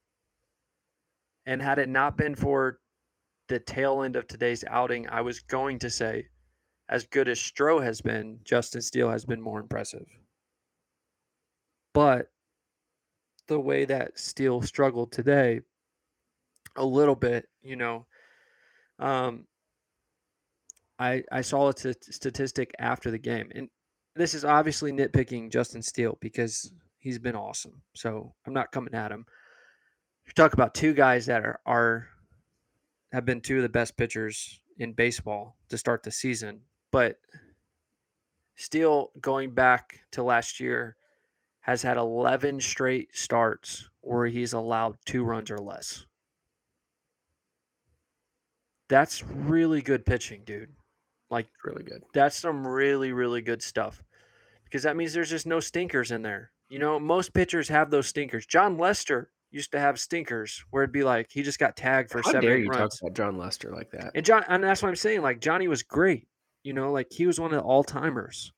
And 1.47 1.63
had 1.63 1.79
it 1.79 1.89
not 1.89 2.19
been 2.19 2.35
for 2.35 2.81
the 3.49 3.61
tail 3.61 4.03
end 4.03 4.17
of 4.17 4.27
today's 4.27 4.63
outing, 4.69 5.09
I 5.09 5.23
was 5.23 5.41
going 5.41 5.79
to 5.79 5.89
say 5.89 6.27
as 6.91 7.07
good 7.07 7.29
as 7.29 7.39
Stroh 7.39 7.83
has 7.83 8.03
been, 8.03 8.41
Justin 8.45 8.83
Steele 8.83 9.11
has 9.11 9.25
been 9.25 9.41
more 9.41 9.59
impressive. 9.59 10.05
But 11.95 12.32
the 13.49 13.61
way 13.61 13.85
that 13.85 14.19
Steele 14.19 14.63
struggled 14.63 15.13
today, 15.13 15.61
a 16.77 16.85
little 16.85 17.15
bit, 17.15 17.49
you 17.63 17.77
know, 17.77 18.07
um, 18.99 19.47
I 20.99 21.25
I 21.33 21.41
saw 21.41 21.69
a 21.69 21.75
t- 21.75 21.95
statistic 22.01 22.73
after 22.79 23.11
the 23.11 23.19
game, 23.19 23.51
and 23.55 23.69
this 24.15 24.35
is 24.35 24.45
obviously 24.45 24.93
nitpicking 24.93 25.51
Justin 25.51 25.83
Steele 25.83 26.17
because 26.21 26.73
he's 26.99 27.19
been 27.19 27.37
awesome. 27.37 27.83
So 27.95 28.35
I'm 28.47 28.53
not 28.53 28.73
coming 28.73 28.95
at 28.95 29.11
him. 29.11 29.27
You 30.27 30.33
talk 30.35 30.53
about 30.53 30.75
two 30.75 30.95
guys 30.95 31.27
that 31.27 31.45
are 31.45 31.61
are 31.67 32.09
have 33.13 33.25
been 33.25 33.41
two 33.41 33.57
of 33.57 33.63
the 33.63 33.69
best 33.69 33.97
pitchers 33.97 34.61
in 34.79 34.93
baseball 34.93 35.57
to 35.69 35.77
start 35.77 36.03
the 36.03 36.11
season, 36.11 36.61
but 36.91 37.19
Steele, 38.57 39.11
going 39.21 39.51
back 39.51 40.01
to 40.13 40.23
last 40.23 40.61
year, 40.61 40.97
has 41.63 41.83
had 41.83 41.97
11 41.97 42.61
straight 42.61 43.17
starts 43.17 43.89
where 44.01 44.27
he's 44.27 44.53
allowed 44.53 44.97
two 45.07 45.25
runs 45.25 45.51
or 45.51 45.59
less. 45.59 46.05
That's 48.89 49.23
really 49.25 49.81
good 49.81 50.05
pitching, 50.05 50.43
dude. 50.45 50.71
Like, 51.31 51.49
Really 51.65 51.83
good. 51.83 52.03
that's 52.13 52.37
some 52.37 52.67
really, 52.67 53.13
really 53.13 53.41
good 53.41 53.63
stuff. 53.63 54.03
Because 54.65 54.83
that 54.83 54.97
means 54.97 55.13
there's 55.13 55.31
just 55.31 55.47
no 55.47 55.61
stinkers 55.61 56.11
in 56.11 56.23
there. 56.23 56.51
You 56.69 56.79
know, 56.79 56.99
most 56.99 57.33
pitchers 57.35 57.69
have 57.69 57.91
those 57.91 58.07
stinkers. 58.07 58.47
Jon 58.47 58.77
Lester 58.79 59.31
used 59.51 59.73
to 59.73 59.81
have 59.81 59.99
stinkers 60.01 60.65
where 60.71 60.83
it'd 60.83 60.93
be 60.93 61.05
like 61.05 61.27
he 61.31 61.43
just 61.43 61.59
got 61.59 61.77
tagged 61.77 62.11
for 62.11 62.23
How 62.23 62.33
seven 62.33 62.49
dare 62.49 62.59
you 62.59 62.69
runs. 62.69 62.99
talk 62.99 63.03
about 63.03 63.17
Jon 63.17 63.37
Lester 63.39 63.71
like 63.75 63.91
that? 63.91 64.13
And 64.15 64.25
John, 64.25 64.45
and 64.49 64.65
that's 64.65 64.83
what 64.83 64.89
I'm 64.89 64.97
saying. 64.97 65.21
Like 65.21 65.41
Johnny 65.41 65.69
was 65.69 65.83
great. 65.83 66.27
You 66.65 66.73
know, 66.73 66.91
like 66.93 67.09
he 67.13 67.27
was 67.27 67.39
one 67.39 67.53
of 67.53 67.59
the 67.59 67.63
all 67.63 67.85
timers. 67.85 68.53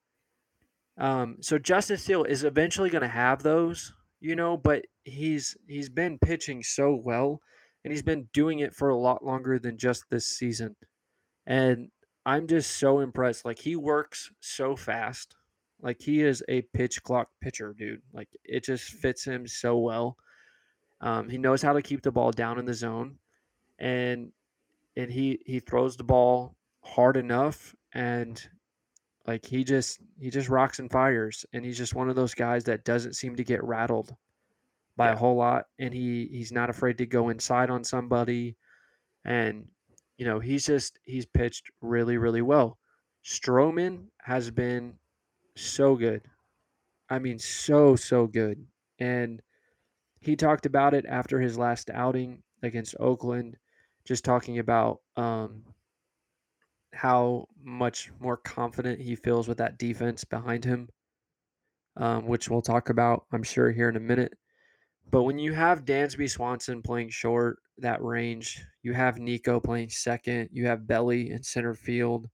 Um, 0.99 1.39
so 1.41 1.59
Justin 1.59 1.97
Steele 1.97 2.25
is 2.25 2.45
eventually 2.45 2.91
going 2.91 3.03
to 3.03 3.09
have 3.09 3.43
those. 3.43 3.93
You 4.21 4.37
know, 4.37 4.57
but 4.57 4.87
he's 5.05 5.55
he's 5.69 5.91
been 5.91 6.19
pitching 6.19 6.63
so 6.63 6.95
well, 6.95 7.41
and 7.85 7.93
he's 7.93 8.03
been 8.03 8.29
doing 8.33 8.61
it 8.61 8.75
for 8.75 8.89
a 8.89 8.97
lot 8.97 9.25
longer 9.25 9.59
than 9.59 9.77
just 9.77 10.05
this 10.11 10.27
season. 10.27 10.77
And 11.47 11.91
I'm 12.25 12.47
just 12.47 12.79
so 12.79 13.01
impressed. 13.01 13.45
Like 13.45 13.59
he 13.59 13.77
works 13.77 14.31
so 14.41 14.77
fast. 14.77 15.37
Like 15.83 16.01
he 16.01 16.23
is 16.23 16.43
a 16.49 16.63
pitch 16.73 17.03
clock 17.03 17.29
pitcher, 17.43 17.75
dude. 17.77 18.01
Like 18.15 18.29
it 18.45 18.65
just 18.65 18.85
fits 18.85 19.25
him 19.25 19.47
so 19.47 19.77
well. 19.79 20.17
Um, 21.01 21.29
he 21.29 21.37
knows 21.37 21.61
how 21.61 21.75
to 21.75 21.83
keep 21.83 22.01
the 22.01 22.13
ball 22.13 22.31
down 22.31 22.59
in 22.59 22.65
the 22.65 22.73
zone, 22.73 23.19
and 23.79 24.33
and 24.97 25.13
he 25.13 25.41
he 25.45 25.61
throws 25.61 25.97
the 25.99 26.05
ball 26.05 26.57
hard 26.83 27.19
enough, 27.19 27.75
and 27.93 28.43
like 29.27 29.45
he 29.47 29.65
just 29.65 30.01
he 30.19 30.31
just 30.31 30.49
rocks 30.49 30.79
and 30.79 30.91
fires, 30.91 31.47
and 31.53 31.65
he's 31.65 31.79
just 31.79 31.95
one 31.95 32.11
of 32.11 32.17
those 32.17 32.35
guys 32.35 32.65
that 32.65 32.85
doesn't 32.85 33.15
seem 33.15 33.37
to 33.37 33.45
get 33.45 33.65
rattled 33.65 34.15
by 34.97 35.11
a 35.11 35.17
whole 35.17 35.37
lot, 35.37 35.67
and 35.79 35.95
he 35.95 36.29
he's 36.31 36.53
not 36.53 36.71
afraid 36.71 36.99
to 36.99 37.07
go 37.07 37.31
inside 37.31 37.71
on 37.71 37.85
somebody, 37.85 38.57
and 39.25 39.67
you 40.19 40.27
know 40.27 40.41
he's 40.41 40.67
just 40.67 40.99
he's 41.05 41.27
pitched 41.27 41.71
really 41.81 42.19
really 42.19 42.43
well. 42.43 42.79
Stroman 43.25 44.07
has 44.23 44.51
been 44.51 44.99
so 45.57 45.97
good. 45.97 46.23
I 47.09 47.19
mean, 47.19 47.39
so 47.39 47.97
so 47.97 48.27
good, 48.27 48.67
and 48.99 49.41
he 50.21 50.37
talked 50.37 50.67
about 50.67 50.95
it 50.95 51.07
after 51.07 51.41
his 51.41 51.59
last 51.59 51.91
outing 51.91 52.43
against 52.63 52.97
Oakland, 53.01 53.57
just 54.07 54.25
talking 54.25 54.59
about 54.59 55.01
um, 55.17 55.65
how 56.95 57.47
much 57.63 58.11
more 58.21 58.37
confident 58.37 59.01
he 59.01 59.17
feels 59.17 59.49
with 59.49 59.59
that 59.59 59.79
defense 59.79 60.25
behind 60.25 60.65
him, 60.65 60.89
um, 61.97 62.27
which 62.27 62.49
we'll 62.49 62.63
talk 62.63 62.89
about, 62.91 63.25
I'm 63.33 63.43
sure, 63.43 63.71
here 63.71 63.89
in 63.89 63.97
a 63.97 64.01
minute. 64.01 64.33
But 65.11 65.25
when 65.25 65.39
you 65.39 65.53
have 65.53 65.85
Dansby 65.85 66.31
Swanson 66.31 66.83
playing 66.83 67.11
short, 67.11 67.59
that 67.79 68.03
range, 68.03 68.65
you 68.83 68.93
have 68.93 69.19
Nico 69.19 69.61
playing 69.61 69.91
second, 69.91 70.49
you 70.53 70.67
have 70.67 70.87
Belly 70.87 71.31
in 71.31 71.43
center 71.43 71.75
field, 71.75 72.29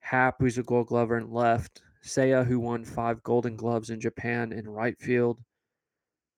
Happ, 0.00 0.36
who's 0.38 0.58
a 0.58 0.62
gold 0.62 0.88
glover 0.88 1.16
in 1.16 1.30
left, 1.30 1.80
Seiya, 2.04 2.44
who 2.44 2.60
won 2.60 2.84
five 2.84 3.22
golden 3.22 3.56
gloves 3.56 3.90
in 3.90 4.00
Japan 4.00 4.52
in 4.52 4.68
right 4.68 4.98
field. 5.00 5.40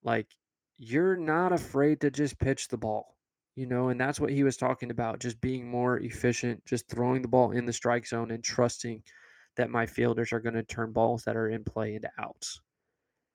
Like, 0.05 0.29
you're 0.77 1.17
not 1.17 1.53
afraid 1.53 2.01
to 2.03 2.11
just 2.11 2.39
pitch 2.39 2.69
the 2.69 2.77
ball, 2.77 3.16
you 3.57 3.67
know, 3.67 3.89
and 3.89 3.99
that's 3.99 4.21
what 4.21 4.31
he 4.31 4.45
was 4.45 4.59
talking 4.59 4.91
about 4.91 5.19
just 5.19 5.41
being 5.41 5.67
more 5.69 5.99
efficient, 5.99 6.65
just 6.67 6.89
throwing 6.89 7.23
the 7.23 7.29
ball 7.29 7.53
in 7.53 7.65
the 7.65 7.73
strike 7.73 8.07
zone 8.07 8.31
and 8.31 8.45
trusting 8.45 9.03
that 9.57 9.71
my 9.71 9.87
fielders 9.87 10.33
are 10.33 10.41
going 10.41 10.55
to 10.55 10.63
turn 10.63 10.93
balls 10.93 11.25
that 11.25 11.37
are 11.37 11.49
in 11.49 11.65
play 11.65 11.95
into 11.95 12.11
outs. 12.19 12.61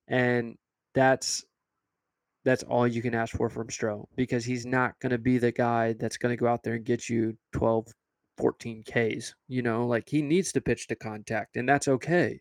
And 0.07 0.57
that's 0.93 1.43
that's 2.43 2.63
all 2.63 2.88
you 2.88 3.01
can 3.01 3.15
ask 3.15 3.36
for 3.36 3.49
from 3.49 3.67
Stroh 3.67 4.05
because 4.15 4.45
he's 4.45 4.65
not 4.65 4.99
going 4.99 5.11
to 5.11 5.17
be 5.17 5.38
the 5.38 5.51
guy 5.51 5.93
that's 5.93 6.17
going 6.17 6.36
to 6.36 6.39
go 6.39 6.47
out 6.47 6.63
there 6.63 6.74
and 6.74 6.86
get 6.86 7.07
you 7.07 7.38
12, 7.53 7.88
14 8.38 8.84
Ks. 8.84 9.36
You 9.47 9.61
know, 9.61 9.86
like 9.88 10.07
he 10.07 10.22
needs 10.22 10.51
to 10.53 10.61
pitch 10.61 10.88
to 10.88 10.95
contact, 10.95 11.55
and 11.55 11.67
that's 11.67 11.88
okay. 11.88 12.39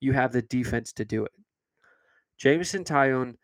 You 0.00 0.12
have 0.12 0.32
the 0.32 0.42
defense 0.42 0.92
to 0.94 1.04
do 1.04 1.24
it. 1.24 1.32
Jameson 2.38 2.84
Taillon 2.84 3.36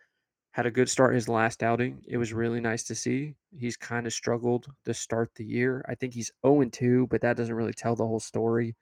had 0.59 0.67
a 0.67 0.73
good 0.73 0.91
start 0.91 1.15
his 1.15 1.29
last 1.29 1.63
outing. 1.63 2.03
It 2.09 2.17
was 2.17 2.33
really 2.33 2.59
nice 2.59 2.83
to 2.83 2.95
see. 2.97 3.37
He's 3.57 3.77
kind 3.77 4.09
of 4.09 4.13
struggled 4.13 4.67
to 4.87 4.93
start 4.93 5.33
the 5.37 5.45
year. 5.45 5.85
I 5.89 5.95
think 5.95 6.13
he's 6.15 6.33
0 6.45 6.65
2, 6.65 7.07
but 7.07 7.21
that 7.21 7.37
doesn't 7.37 7.55
really 7.55 7.73
tell 7.73 7.95
the 7.95 8.05
whole 8.05 8.19
story. 8.19 8.75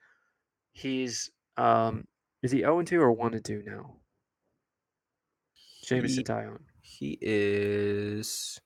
He's 0.72 1.30
um 1.58 2.08
is 2.42 2.50
he 2.50 2.60
0 2.60 2.82
2 2.82 2.98
or 2.98 3.12
1 3.12 3.42
2 3.42 3.62
now? 3.66 3.96
Jameson 5.84 6.20
He, 6.20 6.24
Taillon. 6.24 6.62
he 6.80 7.18
is 7.20 8.58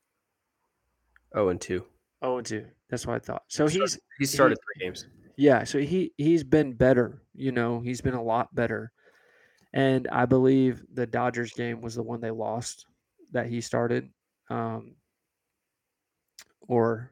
0 1.35 1.49
and 1.49 1.61
2. 1.61 1.85
0 2.25 2.41
2. 2.43 2.67
That's 2.89 3.05
what 3.09 3.17
I 3.17 3.19
thought. 3.19 3.43
So 3.49 3.67
he's 3.67 3.99
He 4.21 4.25
started 4.25 4.57
three 4.59 4.85
games. 4.87 5.09
Yeah, 5.37 5.65
so 5.65 5.81
he 5.81 6.13
he's 6.17 6.45
been 6.45 6.75
better, 6.75 7.23
you 7.35 7.51
know, 7.51 7.81
he's 7.81 8.03
been 8.03 8.15
a 8.15 8.23
lot 8.23 8.55
better. 8.55 8.93
And 9.73 10.07
I 10.13 10.27
believe 10.27 10.85
the 10.93 11.09
Dodgers 11.09 11.53
game 11.53 11.81
was 11.81 11.97
the 11.97 12.05
one 12.05 12.21
they 12.21 12.31
lost 12.31 12.87
that 13.33 13.47
he 13.47 13.61
started. 13.61 14.11
Um 14.49 14.97
or 16.69 17.11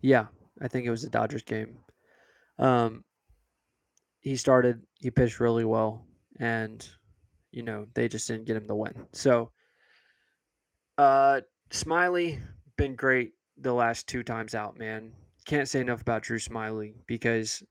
yeah, 0.00 0.26
I 0.60 0.68
think 0.68 0.86
it 0.86 0.90
was 0.90 1.02
the 1.02 1.10
Dodgers 1.10 1.42
game. 1.42 1.78
Um 2.58 3.04
he 4.20 4.36
started, 4.36 4.82
he 4.98 5.10
pitched 5.10 5.40
really 5.40 5.64
well 5.64 6.04
and 6.40 6.86
you 7.52 7.62
know, 7.62 7.86
they 7.94 8.08
just 8.08 8.28
didn't 8.28 8.46
get 8.46 8.56
him 8.56 8.66
the 8.66 8.74
win. 8.74 9.06
So 9.12 9.50
uh 10.98 11.40
Smyly 11.70 12.40
been 12.76 12.94
great 12.94 13.32
the 13.58 13.72
last 13.72 14.06
two 14.06 14.22
times 14.22 14.54
out, 14.54 14.78
man. 14.78 15.12
Can't 15.46 15.68
say 15.68 15.80
enough 15.80 16.02
about 16.02 16.22
Drew 16.22 16.38
Smyly 16.38 16.94
because 17.06 17.62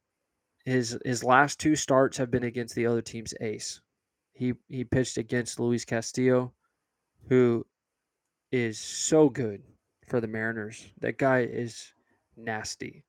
his 0.65 0.97
his 1.05 1.23
last 1.23 1.59
two 1.59 1.75
starts 1.75 2.17
have 2.17 2.31
been 2.31 2.43
against 2.43 2.75
the 2.75 2.87
other 2.87 3.01
team's 3.01 3.33
ace. 3.39 3.81
He 4.35 4.53
he 4.67 4.83
pitched 4.83 5.17
against 5.17 5.59
Luis 5.59 5.85
Castillo, 5.85 6.53
who 7.29 7.65
is 8.51 8.79
so 8.79 9.29
good 9.29 9.63
for 10.07 10.19
the 10.19 10.27
Mariners. 10.27 10.85
That 10.99 11.17
guy 11.17 11.39
is 11.41 11.93
nasty. 12.35 13.05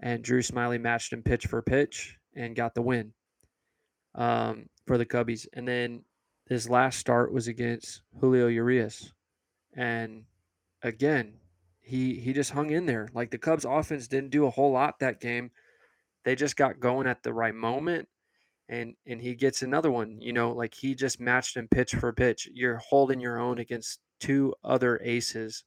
And 0.00 0.24
Drew 0.24 0.40
Smyly 0.40 0.80
matched 0.80 1.12
him 1.12 1.22
pitch 1.22 1.46
for 1.46 1.62
pitch 1.62 2.16
and 2.34 2.56
got 2.56 2.74
the 2.74 2.82
win 2.82 3.12
um, 4.14 4.68
for 4.86 4.98
the 4.98 5.06
Cubbies. 5.06 5.46
And 5.52 5.68
then 5.68 6.04
his 6.48 6.68
last 6.68 6.98
start 6.98 7.32
was 7.32 7.46
against 7.46 8.02
Julio 8.20 8.48
Urias. 8.48 9.12
And 9.76 10.24
again, 10.82 11.34
he 11.80 12.14
he 12.18 12.32
just 12.32 12.50
hung 12.50 12.70
in 12.70 12.86
there. 12.86 13.08
Like 13.14 13.30
the 13.30 13.38
Cubs 13.38 13.64
offense 13.64 14.08
didn't 14.08 14.30
do 14.30 14.46
a 14.46 14.50
whole 14.50 14.72
lot 14.72 14.98
that 14.98 15.20
game. 15.20 15.52
They 16.24 16.34
just 16.34 16.56
got 16.56 16.80
going 16.80 17.06
at 17.06 17.22
the 17.22 17.32
right 17.32 17.54
moment. 17.54 18.08
And 18.70 18.94
and 19.06 19.20
he 19.20 19.34
gets 19.34 19.62
another 19.62 19.90
one, 19.90 20.20
you 20.20 20.32
know, 20.32 20.52
like 20.52 20.74
he 20.74 20.94
just 20.94 21.20
matched 21.20 21.56
him 21.56 21.68
pitch 21.68 21.94
for 21.96 22.12
pitch. 22.12 22.48
You're 22.52 22.76
holding 22.78 23.20
your 23.20 23.38
own 23.40 23.58
against 23.58 23.98
two 24.20 24.54
other 24.64 25.00
aces. 25.02 25.64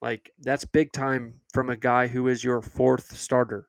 Like 0.00 0.30
that's 0.38 0.64
big 0.64 0.92
time 0.92 1.34
from 1.52 1.68
a 1.68 1.76
guy 1.76 2.06
who 2.06 2.28
is 2.28 2.44
your 2.44 2.62
fourth 2.62 3.16
starter. 3.16 3.68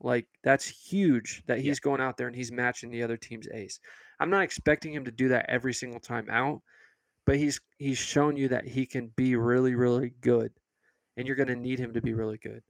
Like 0.00 0.26
that's 0.44 0.66
huge 0.66 1.42
that 1.46 1.60
he's 1.60 1.80
going 1.80 2.00
out 2.02 2.18
there 2.18 2.26
and 2.26 2.36
he's 2.36 2.52
matching 2.52 2.90
the 2.90 3.02
other 3.02 3.16
team's 3.16 3.48
ace. 3.48 3.80
I'm 4.20 4.30
not 4.30 4.42
expecting 4.42 4.92
him 4.92 5.06
to 5.06 5.10
do 5.10 5.28
that 5.28 5.46
every 5.48 5.72
single 5.72 6.00
time 6.00 6.28
out, 6.30 6.60
but 7.24 7.36
he's 7.36 7.60
he's 7.78 7.98
shown 7.98 8.36
you 8.36 8.48
that 8.48 8.66
he 8.66 8.84
can 8.84 9.08
be 9.16 9.36
really 9.36 9.74
really 9.74 10.12
good, 10.20 10.52
and 11.16 11.26
you're 11.26 11.36
going 11.36 11.48
to 11.48 11.56
need 11.56 11.78
him 11.78 11.94
to 11.94 12.02
be 12.02 12.12
really 12.14 12.38
good. 12.38 12.62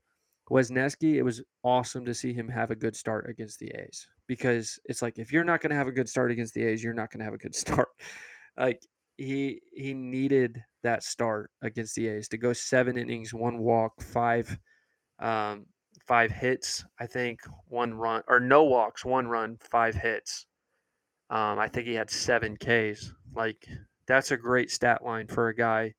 Wesneski, 0.49 1.15
it 1.15 1.23
was 1.23 1.41
awesome 1.63 2.05
to 2.05 2.13
see 2.13 2.33
him 2.33 2.47
have 2.47 2.71
a 2.71 2.75
good 2.75 2.95
start 2.95 3.29
against 3.29 3.59
the 3.59 3.69
A's 3.71 4.07
because 4.27 4.79
it's 4.85 5.01
like 5.01 5.19
if 5.19 5.31
you're 5.31 5.43
not 5.43 5.61
going 5.61 5.71
to 5.71 5.75
have 5.75 5.87
a 5.87 5.91
good 5.91 6.07
start 6.07 6.31
against 6.31 6.53
the 6.53 6.63
A's, 6.63 6.83
you're 6.83 6.93
not 6.93 7.11
going 7.11 7.19
to 7.19 7.25
have 7.25 7.33
a 7.33 7.37
good 7.37 7.55
start. 7.63 7.89
Like 8.57 8.81
he 9.17 9.61
he 9.73 9.93
needed 9.93 10.63
that 10.83 11.03
start 11.03 11.51
against 11.61 11.95
the 11.95 12.07
A's 12.07 12.27
to 12.29 12.37
go 12.37 12.53
seven 12.53 12.97
innings, 12.97 13.33
one 13.33 13.57
walk, 13.59 14.01
five 14.01 14.57
um, 15.19 15.65
five 16.07 16.31
hits, 16.31 16.85
I 16.99 17.07
think, 17.07 17.41
one 17.67 17.93
run 17.93 18.23
or 18.27 18.39
no 18.39 18.63
walks, 18.63 19.03
one 19.03 19.27
run, 19.27 19.57
five 19.59 19.95
hits. 19.95 20.45
Um, 21.29 21.59
I 21.59 21.67
think 21.67 21.87
he 21.87 21.93
had 21.93 22.09
seven 22.09 22.55
Ks. 22.55 23.11
Like 23.35 23.67
that's 24.07 24.31
a 24.31 24.37
great 24.37 24.71
stat 24.71 25.03
line 25.03 25.27
for 25.27 25.49
a 25.49 25.55
guy. 25.55 25.93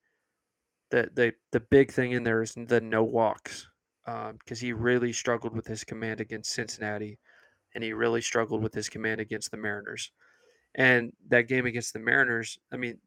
The 0.91 1.11
the 1.13 1.35
the 1.53 1.61
big 1.61 1.93
thing 1.93 2.13
in 2.13 2.23
there 2.23 2.41
is 2.41 2.55
the 2.57 2.81
no 2.81 3.05
walks 3.05 3.69
Um, 4.09 4.39
because 4.39 4.59
he 4.59 4.73
really 4.73 5.13
struggled 5.13 5.55
with 5.55 5.67
his 5.67 5.85
command 5.85 6.21
against 6.21 6.53
Cincinnati, 6.55 7.19
and 7.75 7.85
he 7.85 7.93
really 7.93 8.23
struggled 8.23 8.63
with 8.63 8.73
his 8.73 8.89
command 8.89 9.21
against 9.21 9.51
the 9.51 9.59
Mariners. 9.59 10.13
And 10.75 11.13
that 11.29 11.49
game 11.49 11.67
against 11.67 11.93
the 11.93 11.99
Mariners, 11.99 12.59
I 12.73 12.79
mean, 12.79 12.99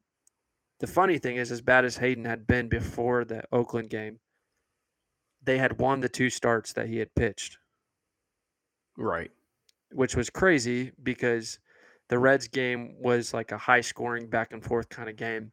the 0.79 0.85
funny 0.85 1.17
thing 1.17 1.37
is, 1.37 1.51
as 1.51 1.61
bad 1.61 1.85
as 1.85 1.97
Hayden 1.97 2.25
had 2.25 2.45
been 2.45 2.69
before 2.69 3.25
the 3.25 3.43
Oakland 3.51 3.89
game, 3.89 4.19
they 5.43 5.57
had 5.57 5.79
won 5.79 6.01
the 6.01 6.09
two 6.09 6.29
starts 6.29 6.73
that 6.73 6.87
he 6.87 6.97
had 6.99 7.15
pitched. 7.15 7.57
Right. 8.97 9.31
which 9.93 10.15
was 10.15 10.29
crazy 10.29 10.91
because 11.03 11.59
the 12.09 12.19
Reds 12.19 12.47
game 12.47 12.95
was 12.99 13.33
like 13.33 13.51
a 13.51 13.57
high 13.57 13.81
scoring 13.81 14.27
back 14.29 14.53
and 14.53 14.63
forth 14.63 14.89
kind 14.89 15.09
of 15.09 15.15
game. 15.15 15.51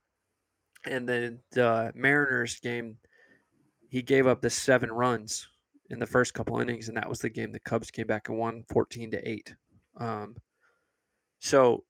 And 0.85 1.09
then 1.09 1.41
the 1.53 1.93
Mariners 1.95 2.61
game, 2.61 2.99
he 3.89 4.03
gave 4.03 4.27
up 4.27 4.41
the 4.41 4.51
seven 4.51 4.93
runs 4.93 5.49
in 5.91 5.99
the 5.99 6.07
first 6.07 6.35
couple 6.35 6.61
innings, 6.61 6.89
and 6.89 6.97
that 6.97 7.09
was 7.09 7.21
the 7.21 7.31
game 7.31 7.53
the 7.53 7.61
Cubs 7.61 7.91
came 7.91 8.07
back 8.07 8.29
and 8.29 8.39
won 8.39 8.65
14 8.71 9.11
to 9.13 9.29
8. 9.29 9.55
Um, 9.99 10.37
so 11.41 11.85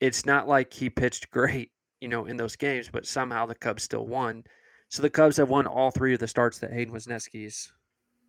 it's 0.00 0.26
not 0.26 0.46
like 0.46 0.72
he 0.72 0.90
pitched 0.90 1.30
great, 1.30 1.70
you 2.00 2.08
know, 2.08 2.26
in 2.26 2.36
those 2.36 2.56
games, 2.56 2.90
but 2.92 3.06
somehow 3.06 3.46
the 3.46 3.54
Cubs 3.54 3.82
still 3.82 4.06
won. 4.06 4.44
So 4.90 5.02
the 5.02 5.10
Cubs 5.10 5.38
have 5.38 5.48
won 5.48 5.66
all 5.66 5.90
three 5.90 6.14
of 6.14 6.20
the 6.20 6.28
starts 6.28 6.58
that 6.58 6.72
Hayden 6.72 6.92
Wesneski's 6.92 7.72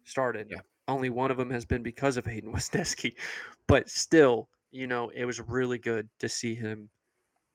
started. 0.05 0.47
Yeah. 0.49 0.61
Only 0.87 1.09
one 1.09 1.31
of 1.31 1.37
them 1.37 1.49
has 1.49 1.65
been 1.65 1.83
because 1.83 2.15
of 2.15 2.25
Hayden 2.25 2.53
Wesneski, 2.53 3.15
but 3.67 3.89
still, 3.89 4.49
you 4.71 4.87
know, 4.87 5.09
it 5.09 5.25
was 5.25 5.41
really 5.41 5.77
good 5.77 6.07
to 6.19 6.29
see 6.29 6.55
him 6.55 6.89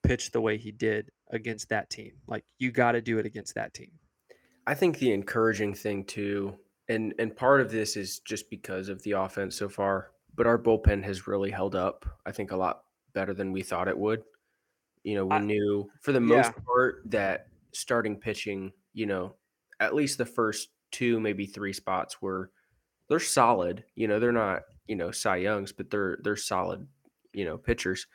pitch 0.03 0.31
the 0.31 0.41
way 0.41 0.59
he 0.59 0.73
did 0.73 1.11
against 1.31 1.69
that 1.71 1.89
team. 1.89 2.13
Like 2.27 2.45
you 2.59 2.71
got 2.73 2.93
to 2.93 3.01
do 3.01 3.19
it 3.19 3.27
against 3.27 3.55
that 3.55 3.73
team. 3.73 3.91
I 4.71 4.75
think 4.75 4.99
the 4.99 5.13
encouraging 5.13 5.75
thing 5.75 6.05
too, 6.05 6.57
and 6.89 7.13
and 7.19 7.35
part 7.35 7.61
of 7.61 7.73
this 7.73 7.97
is 7.97 8.21
just 8.21 8.49
because 8.51 8.89
of 8.89 9.03
the 9.03 9.11
offense 9.13 9.57
so 9.57 9.69
far, 9.69 10.13
but 10.37 10.47
our 10.47 10.63
bullpen 10.63 11.03
has 11.03 11.27
really 11.27 11.51
held 11.51 11.75
up. 11.75 12.07
I 12.25 12.31
think 12.31 12.53
a 12.53 12.57
lot 12.57 12.85
better 13.13 13.35
than 13.35 13.51
we 13.51 13.63
thought 13.63 13.89
it 13.89 13.99
would. 13.99 14.23
You 15.03 15.17
know, 15.17 15.27
we 15.27 15.35
I- 15.35 15.41
knew 15.41 15.91
for 16.01 16.13
the 16.13 16.21
yeah. 16.21 16.37
most 16.37 16.53
part 16.65 17.03
that 17.07 17.49
starting 17.73 18.15
pitching, 18.15 18.71
you 18.93 19.07
know, 19.07 19.35
at 19.81 19.97
least 19.97 20.19
the 20.19 20.25
first 20.25 20.69
two, 20.93 21.19
maybe 21.19 21.47
three 21.47 21.73
spots 21.73 22.23
were 22.23 22.53
they're 23.09 23.19
solid. 23.19 23.83
You 23.97 24.07
know, 24.07 24.21
they're 24.21 24.31
not, 24.31 24.63
you 24.87 24.95
know, 24.95 25.11
Cy 25.11 25.39
Youngs, 25.39 25.73
but 25.73 25.91
they're 25.91 26.19
they're 26.23 26.37
solid, 26.37 26.87
you 27.33 27.45
know, 27.45 27.59
pitchers. 27.59 28.07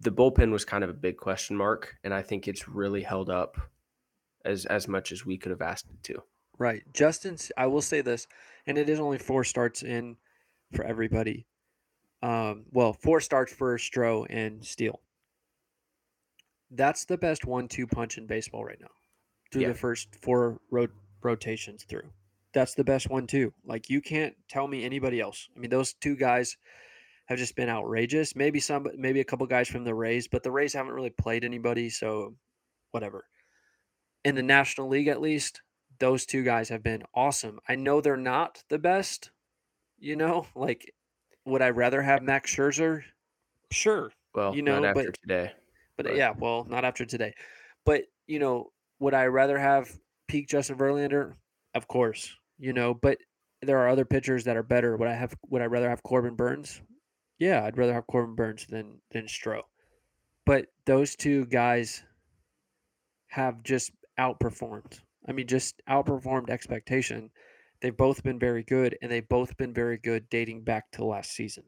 The 0.00 0.10
bullpen 0.10 0.50
was 0.50 0.64
kind 0.64 0.82
of 0.82 0.90
a 0.90 0.94
big 0.94 1.16
question 1.16 1.56
mark, 1.56 1.94
and 2.02 2.12
I 2.12 2.22
think 2.22 2.48
it's 2.48 2.66
really 2.66 3.02
held 3.02 3.30
up 3.30 3.56
as 4.46 4.64
as 4.66 4.88
much 4.88 5.12
as 5.12 5.26
we 5.26 5.36
could 5.36 5.50
have 5.50 5.62
asked 5.62 5.86
it 5.90 6.02
to. 6.04 6.22
Right. 6.58 6.82
Justin. 6.94 7.36
I 7.56 7.66
will 7.66 7.82
say 7.82 8.00
this, 8.00 8.26
and 8.66 8.78
it 8.78 8.88
is 8.88 8.98
only 9.00 9.18
four 9.18 9.44
starts 9.44 9.82
in 9.82 10.16
for 10.72 10.84
everybody. 10.84 11.46
Um, 12.22 12.64
well, 12.72 12.92
four 12.94 13.20
starts 13.20 13.52
for 13.52 13.76
Stroh 13.76 14.26
and 14.30 14.64
Steele. 14.64 15.00
That's 16.70 17.04
the 17.04 17.18
best 17.18 17.44
one-two 17.44 17.86
punch 17.86 18.18
in 18.18 18.26
baseball 18.26 18.64
right 18.64 18.80
now. 18.80 18.90
Through 19.52 19.62
Yeah. 19.62 19.68
the 19.68 19.74
first 19.74 20.14
four 20.16 20.60
ro- 20.70 20.88
rotations 21.22 21.84
through. 21.84 22.10
That's 22.52 22.74
the 22.74 22.84
best 22.84 23.10
one 23.10 23.26
too. 23.26 23.52
Like 23.64 23.90
you 23.90 24.00
can't 24.00 24.34
tell 24.48 24.66
me 24.66 24.82
anybody 24.84 25.20
else. 25.20 25.48
I 25.54 25.58
mean, 25.60 25.70
those 25.70 25.92
two 25.92 26.16
guys 26.16 26.56
have 27.26 27.38
just 27.38 27.54
been 27.54 27.68
outrageous. 27.68 28.34
Maybe 28.34 28.60
some 28.60 28.88
maybe 28.96 29.20
a 29.20 29.24
couple 29.24 29.46
guys 29.46 29.68
from 29.68 29.84
the 29.84 29.94
Rays, 29.94 30.26
but 30.26 30.42
the 30.42 30.50
Rays 30.50 30.72
haven't 30.72 30.92
really 30.94 31.10
played 31.10 31.44
anybody, 31.44 31.90
so 31.90 32.34
whatever. 32.92 33.26
In 34.26 34.34
the 34.34 34.42
National 34.42 34.88
League 34.88 35.06
at 35.06 35.20
least, 35.20 35.62
those 36.00 36.26
two 36.26 36.42
guys 36.42 36.68
have 36.68 36.82
been 36.82 37.04
awesome. 37.14 37.60
I 37.68 37.76
know 37.76 38.00
they're 38.00 38.16
not 38.16 38.64
the 38.68 38.78
best, 38.78 39.30
you 39.98 40.16
know, 40.16 40.46
like 40.56 40.92
would 41.44 41.62
I 41.62 41.70
rather 41.70 42.02
have 42.02 42.22
Max 42.22 42.54
Scherzer? 42.54 43.04
Sure. 43.70 44.10
Well, 44.34 44.54
You 44.54 44.62
know, 44.62 44.92
but- 44.92 45.14
today. 45.22 45.52
But, 45.96 46.06
uh, 46.06 46.08
But- 46.10 46.16
yeah, 46.18 46.32
well, 46.36 46.64
not 46.64 46.84
after 46.84 47.04
today. 47.06 47.34
But, 47.84 48.02
you 48.26 48.38
know, 48.40 48.72
would 48.98 49.14
I 49.14 49.26
rather 49.26 49.58
have 49.58 49.96
peak 50.26 50.48
Justin 50.48 50.76
Verlander? 50.76 51.36
Of 51.74 51.86
course. 51.86 52.36
You 52.58 52.72
know, 52.72 52.94
but 52.94 53.18
there 53.62 53.78
are 53.78 53.88
other 53.88 54.04
pitchers 54.04 54.42
that 54.44 54.56
are 54.56 54.62
better. 54.64 54.96
Would 54.96 55.08
I 55.08 55.14
have 55.14 55.34
would 55.48 55.62
I 55.62 55.66
rather 55.66 55.88
have 55.88 56.02
Corbin 56.02 56.34
Burnes? 56.34 56.82
Yeah, 57.38 57.64
I'd 57.64 57.78
rather 57.78 57.94
have 57.94 58.06
Corbin 58.08 58.34
Burnes 58.34 58.66
than 58.66 59.00
than 59.12 59.26
Stroh. 59.26 59.62
But 60.44 60.66
those 60.84 61.14
two 61.16 61.46
guys 61.46 62.02
have 63.28 63.62
just 63.62 63.92
outperformed. 64.18 65.00
I 65.28 65.32
mean, 65.32 65.46
just 65.46 65.82
outperformed 65.88 66.50
expectation. 66.50 67.30
They've 67.80 67.96
both 67.96 68.22
been 68.22 68.38
very 68.38 68.62
good, 68.62 68.96
and 69.02 69.10
they've 69.10 69.28
both 69.28 69.56
been 69.56 69.74
very 69.74 69.98
good 69.98 70.28
dating 70.30 70.64
back 70.64 70.90
to 70.92 71.04
last 71.04 71.32
season. 71.32 71.64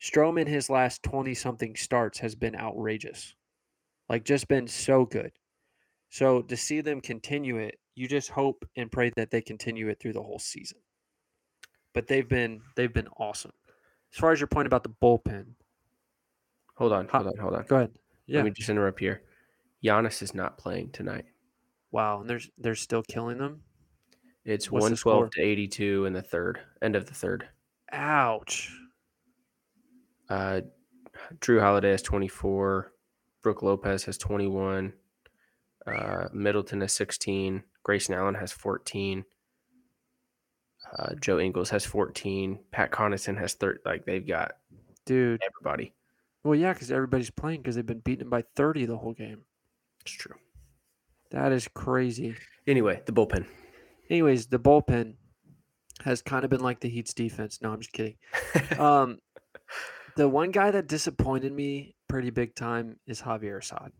Strom 0.00 0.38
in 0.38 0.46
his 0.46 0.68
last 0.68 1.02
20 1.02 1.34
something 1.34 1.76
starts 1.76 2.18
has 2.18 2.34
been 2.34 2.56
outrageous. 2.56 3.34
Like, 4.08 4.24
just 4.24 4.48
been 4.48 4.66
so 4.68 5.04
good. 5.04 5.32
So 6.10 6.42
to 6.42 6.56
see 6.56 6.80
them 6.80 7.00
continue 7.00 7.56
it, 7.58 7.78
you 7.94 8.08
just 8.08 8.30
hope 8.30 8.64
and 8.76 8.92
pray 8.92 9.10
that 9.16 9.30
they 9.30 9.40
continue 9.40 9.88
it 9.88 9.98
through 10.00 10.12
the 10.12 10.22
whole 10.22 10.38
season. 10.38 10.78
But 11.94 12.06
they've 12.06 12.28
been 12.28 12.60
they've 12.76 12.92
been 12.92 13.08
awesome. 13.18 13.52
As 14.12 14.18
far 14.18 14.32
as 14.32 14.40
your 14.40 14.46
point 14.46 14.66
about 14.66 14.82
the 14.82 14.94
bullpen, 15.02 15.46
Hold 16.76 16.92
on, 16.92 17.08
hold 17.08 17.26
on, 17.26 17.36
hold 17.38 17.54
on. 17.54 17.64
go 17.68 17.76
ahead. 17.76 17.92
Yeah. 18.26 18.38
Let 18.38 18.44
me 18.46 18.50
just 18.50 18.68
interrupt 18.68 18.98
here. 19.00 19.22
Giannis 19.84 20.22
is 20.22 20.34
not 20.34 20.58
playing 20.58 20.90
tonight. 20.90 21.26
Wow, 21.92 22.20
and 22.22 22.30
they're 22.30 22.40
they're 22.58 22.74
still 22.74 23.02
killing 23.02 23.38
them. 23.38 23.62
It's 24.44 24.70
What's 24.70 24.82
one 24.82 24.96
twelve 24.96 25.30
to 25.32 25.42
eighty 25.42 25.68
two 25.68 26.04
in 26.06 26.12
the 26.12 26.22
third, 26.22 26.58
end 26.82 26.96
of 26.96 27.06
the 27.06 27.14
third. 27.14 27.46
Ouch. 27.92 28.72
Uh, 30.28 30.62
Jrue 31.38 31.60
Holiday 31.60 31.90
has 31.90 32.02
twenty 32.02 32.28
four. 32.28 32.92
Brook 33.42 33.62
Lopez 33.62 34.04
has 34.04 34.18
twenty 34.18 34.48
one. 34.48 34.94
Uh, 35.86 36.28
Middleton 36.32 36.80
has 36.80 36.92
sixteen. 36.92 37.62
Grayson 37.84 38.14
Allen 38.14 38.34
has 38.34 38.50
fourteen. 38.50 39.24
Uh, 40.98 41.14
Joe 41.20 41.38
Ingles 41.38 41.70
has 41.70 41.84
fourteen. 41.84 42.58
Pat 42.72 42.90
Connaughton 42.90 43.38
has 43.38 43.54
thirty. 43.54 43.80
Like 43.84 44.04
they've 44.06 44.26
got 44.26 44.52
Dude. 45.04 45.40
everybody. 45.46 45.92
Well, 46.44 46.54
yeah, 46.56 46.72
because 46.72 46.90
everybody's 46.90 47.30
playing 47.30 47.60
because 47.60 47.76
they've 47.76 47.86
been 47.86 48.00
beaten 48.00 48.28
by 48.28 48.42
30 48.56 48.86
the 48.86 48.96
whole 48.96 49.12
game. 49.12 49.42
It's 50.00 50.10
true. 50.10 50.34
That 51.32 51.52
is 51.52 51.68
crazy. 51.68 52.36
Anyway, 52.66 53.02
the 53.06 53.12
bullpen. 53.12 53.46
Anyways, 54.10 54.46
the 54.46 54.58
bullpen 54.58 55.14
has 56.04 56.22
kind 56.22 56.44
of 56.44 56.50
been 56.50 56.60
like 56.60 56.80
the 56.80 56.88
Heat's 56.88 57.14
defense. 57.14 57.60
No, 57.62 57.72
I'm 57.72 57.80
just 57.80 57.92
kidding. 57.92 58.16
Um, 58.78 59.18
the 60.16 60.28
one 60.28 60.50
guy 60.50 60.70
that 60.70 60.86
disappointed 60.88 61.52
me 61.52 61.94
pretty 62.08 62.30
big 62.30 62.54
time 62.54 62.96
is 63.06 63.22
Javier 63.22 63.58
Assad. 63.58 63.92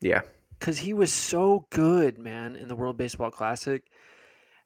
yeah, 0.00 0.22
because 0.58 0.78
he 0.78 0.92
was 0.94 1.12
so 1.12 1.66
good, 1.70 2.18
man, 2.18 2.56
in 2.56 2.68
the 2.68 2.76
World 2.76 2.96
Baseball 2.96 3.30
Classic. 3.30 3.82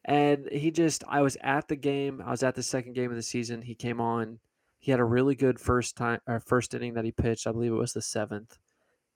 And 0.04 0.48
he 0.52 0.70
just, 0.70 1.02
I 1.08 1.22
was 1.22 1.36
at 1.40 1.68
the 1.68 1.76
game. 1.76 2.22
I 2.24 2.30
was 2.30 2.42
at 2.42 2.54
the 2.54 2.62
second 2.62 2.92
game 2.94 3.10
of 3.10 3.16
the 3.16 3.22
season. 3.22 3.62
He 3.62 3.74
came 3.74 4.00
on. 4.00 4.38
He 4.78 4.90
had 4.90 5.00
a 5.00 5.04
really 5.04 5.34
good 5.34 5.58
first 5.58 5.96
time, 5.96 6.20
or 6.26 6.40
first 6.40 6.74
inning 6.74 6.94
that 6.94 7.04
he 7.04 7.12
pitched. 7.12 7.46
I 7.46 7.52
believe 7.52 7.72
it 7.72 7.76
was 7.76 7.94
the 7.94 8.02
seventh. 8.02 8.58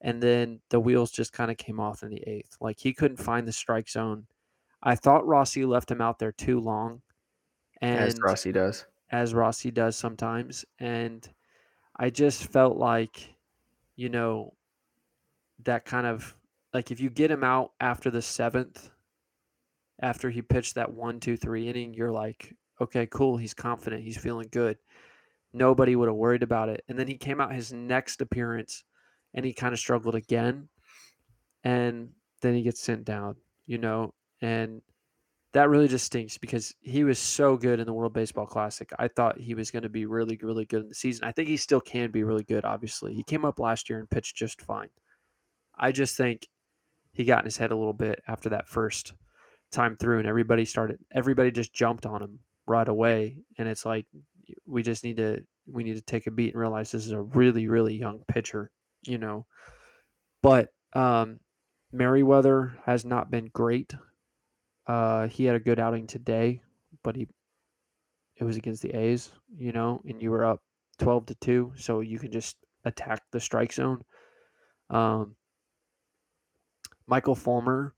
And 0.00 0.22
then 0.22 0.60
the 0.70 0.80
wheels 0.80 1.10
just 1.10 1.32
kind 1.32 1.50
of 1.50 1.56
came 1.56 1.80
off 1.80 2.02
in 2.02 2.10
the 2.10 2.22
eighth. 2.26 2.56
Like 2.60 2.78
he 2.78 2.92
couldn't 2.92 3.16
find 3.16 3.46
the 3.46 3.52
strike 3.52 3.88
zone. 3.88 4.26
I 4.82 4.94
thought 4.94 5.26
Rossi 5.26 5.64
left 5.64 5.90
him 5.90 6.00
out 6.00 6.18
there 6.18 6.32
too 6.32 6.60
long. 6.60 7.02
And 7.80 8.00
as 8.00 8.20
Rossi 8.20 8.52
does. 8.52 8.86
as 9.10 9.34
Rossi 9.34 9.70
does 9.70 9.96
sometimes. 9.96 10.64
And 10.78 11.28
I 11.96 12.10
just 12.10 12.46
felt 12.46 12.76
like, 12.76 13.34
you 13.96 14.08
know, 14.08 14.54
that 15.64 15.84
kind 15.84 16.06
of 16.06 16.36
like 16.72 16.90
if 16.92 17.00
you 17.00 17.10
get 17.10 17.30
him 17.30 17.42
out 17.42 17.72
after 17.80 18.10
the 18.10 18.22
seventh, 18.22 18.90
after 20.00 20.30
he 20.30 20.42
pitched 20.42 20.76
that 20.76 20.92
one, 20.92 21.18
two, 21.18 21.36
three 21.36 21.68
inning, 21.68 21.92
you're 21.92 22.12
like, 22.12 22.54
okay, 22.80 23.06
cool. 23.06 23.36
He's 23.36 23.54
confident. 23.54 24.04
He's 24.04 24.16
feeling 24.16 24.48
good. 24.52 24.78
Nobody 25.52 25.96
would 25.96 26.08
have 26.08 26.16
worried 26.16 26.44
about 26.44 26.68
it. 26.68 26.84
And 26.88 26.96
then 26.96 27.08
he 27.08 27.16
came 27.16 27.40
out 27.40 27.52
his 27.52 27.72
next 27.72 28.20
appearance 28.20 28.84
and 29.38 29.46
he 29.46 29.52
kind 29.52 29.72
of 29.72 29.78
struggled 29.78 30.16
again. 30.16 30.68
And 31.62 32.08
then 32.42 32.54
he 32.54 32.62
gets 32.62 32.80
sent 32.80 33.04
down, 33.04 33.36
you 33.66 33.78
know, 33.78 34.12
and 34.42 34.82
that 35.52 35.68
really 35.68 35.86
just 35.86 36.06
stinks 36.06 36.38
because 36.38 36.74
he 36.80 37.04
was 37.04 37.20
so 37.20 37.56
good 37.56 37.78
in 37.78 37.86
the 37.86 37.92
World 37.92 38.12
Baseball 38.12 38.46
Classic. 38.46 38.90
I 38.98 39.06
thought 39.06 39.38
he 39.38 39.54
was 39.54 39.70
going 39.70 39.84
to 39.84 39.88
be 39.88 40.06
really, 40.06 40.36
really 40.42 40.64
good 40.64 40.82
in 40.82 40.88
the 40.88 40.94
season. 40.94 41.22
I 41.24 41.30
think 41.30 41.48
he 41.48 41.56
still 41.56 41.80
can 41.80 42.10
be 42.10 42.24
really 42.24 42.42
good, 42.42 42.64
obviously. 42.64 43.14
He 43.14 43.22
came 43.22 43.44
up 43.44 43.60
last 43.60 43.88
year 43.88 44.00
and 44.00 44.10
pitched 44.10 44.34
just 44.34 44.60
fine. 44.60 44.88
I 45.78 45.92
just 45.92 46.16
think 46.16 46.48
he 47.12 47.22
got 47.22 47.38
in 47.38 47.44
his 47.44 47.56
head 47.56 47.70
a 47.70 47.76
little 47.76 47.92
bit 47.92 48.20
after 48.26 48.48
that 48.48 48.66
first 48.66 49.12
time 49.70 49.96
through, 49.96 50.18
and 50.18 50.26
everybody 50.26 50.64
started, 50.64 50.98
everybody 51.12 51.52
just 51.52 51.72
jumped 51.72 52.06
on 52.06 52.22
him 52.22 52.40
right 52.66 52.88
away. 52.88 53.36
And 53.56 53.68
it's 53.68 53.86
like, 53.86 54.06
we 54.66 54.82
just 54.82 55.04
need 55.04 55.18
to, 55.18 55.44
we 55.70 55.84
need 55.84 55.94
to 55.94 56.02
take 56.02 56.26
a 56.26 56.32
beat 56.32 56.54
and 56.54 56.60
realize 56.60 56.90
this 56.90 57.06
is 57.06 57.12
a 57.12 57.22
really, 57.22 57.68
really 57.68 57.94
young 57.94 58.24
pitcher, 58.26 58.72
you 59.08 59.18
know. 59.18 59.46
But 60.42 60.68
um, 60.92 61.40
Merryweather 61.92 62.78
has 62.84 63.04
not 63.04 63.30
been 63.30 63.50
great. 63.52 63.94
Uh, 64.86 65.28
he 65.28 65.44
had 65.44 65.56
a 65.56 65.60
good 65.60 65.80
outing 65.80 66.06
today, 66.06 66.62
but 67.02 67.16
he 67.16 67.26
it 68.36 68.44
was 68.44 68.56
against 68.56 68.82
the 68.82 68.96
A's, 68.96 69.32
you 69.56 69.72
know, 69.72 70.00
and 70.08 70.22
you 70.22 70.30
were 70.30 70.44
up 70.44 70.62
twelve 70.98 71.26
to 71.26 71.34
two, 71.36 71.72
so 71.76 72.00
you 72.00 72.18
can 72.18 72.30
just 72.30 72.56
attack 72.84 73.22
the 73.32 73.40
strike 73.40 73.72
zone. 73.72 74.02
Um, 74.90 75.34
Michael 77.06 77.34
Fulmer 77.34 77.94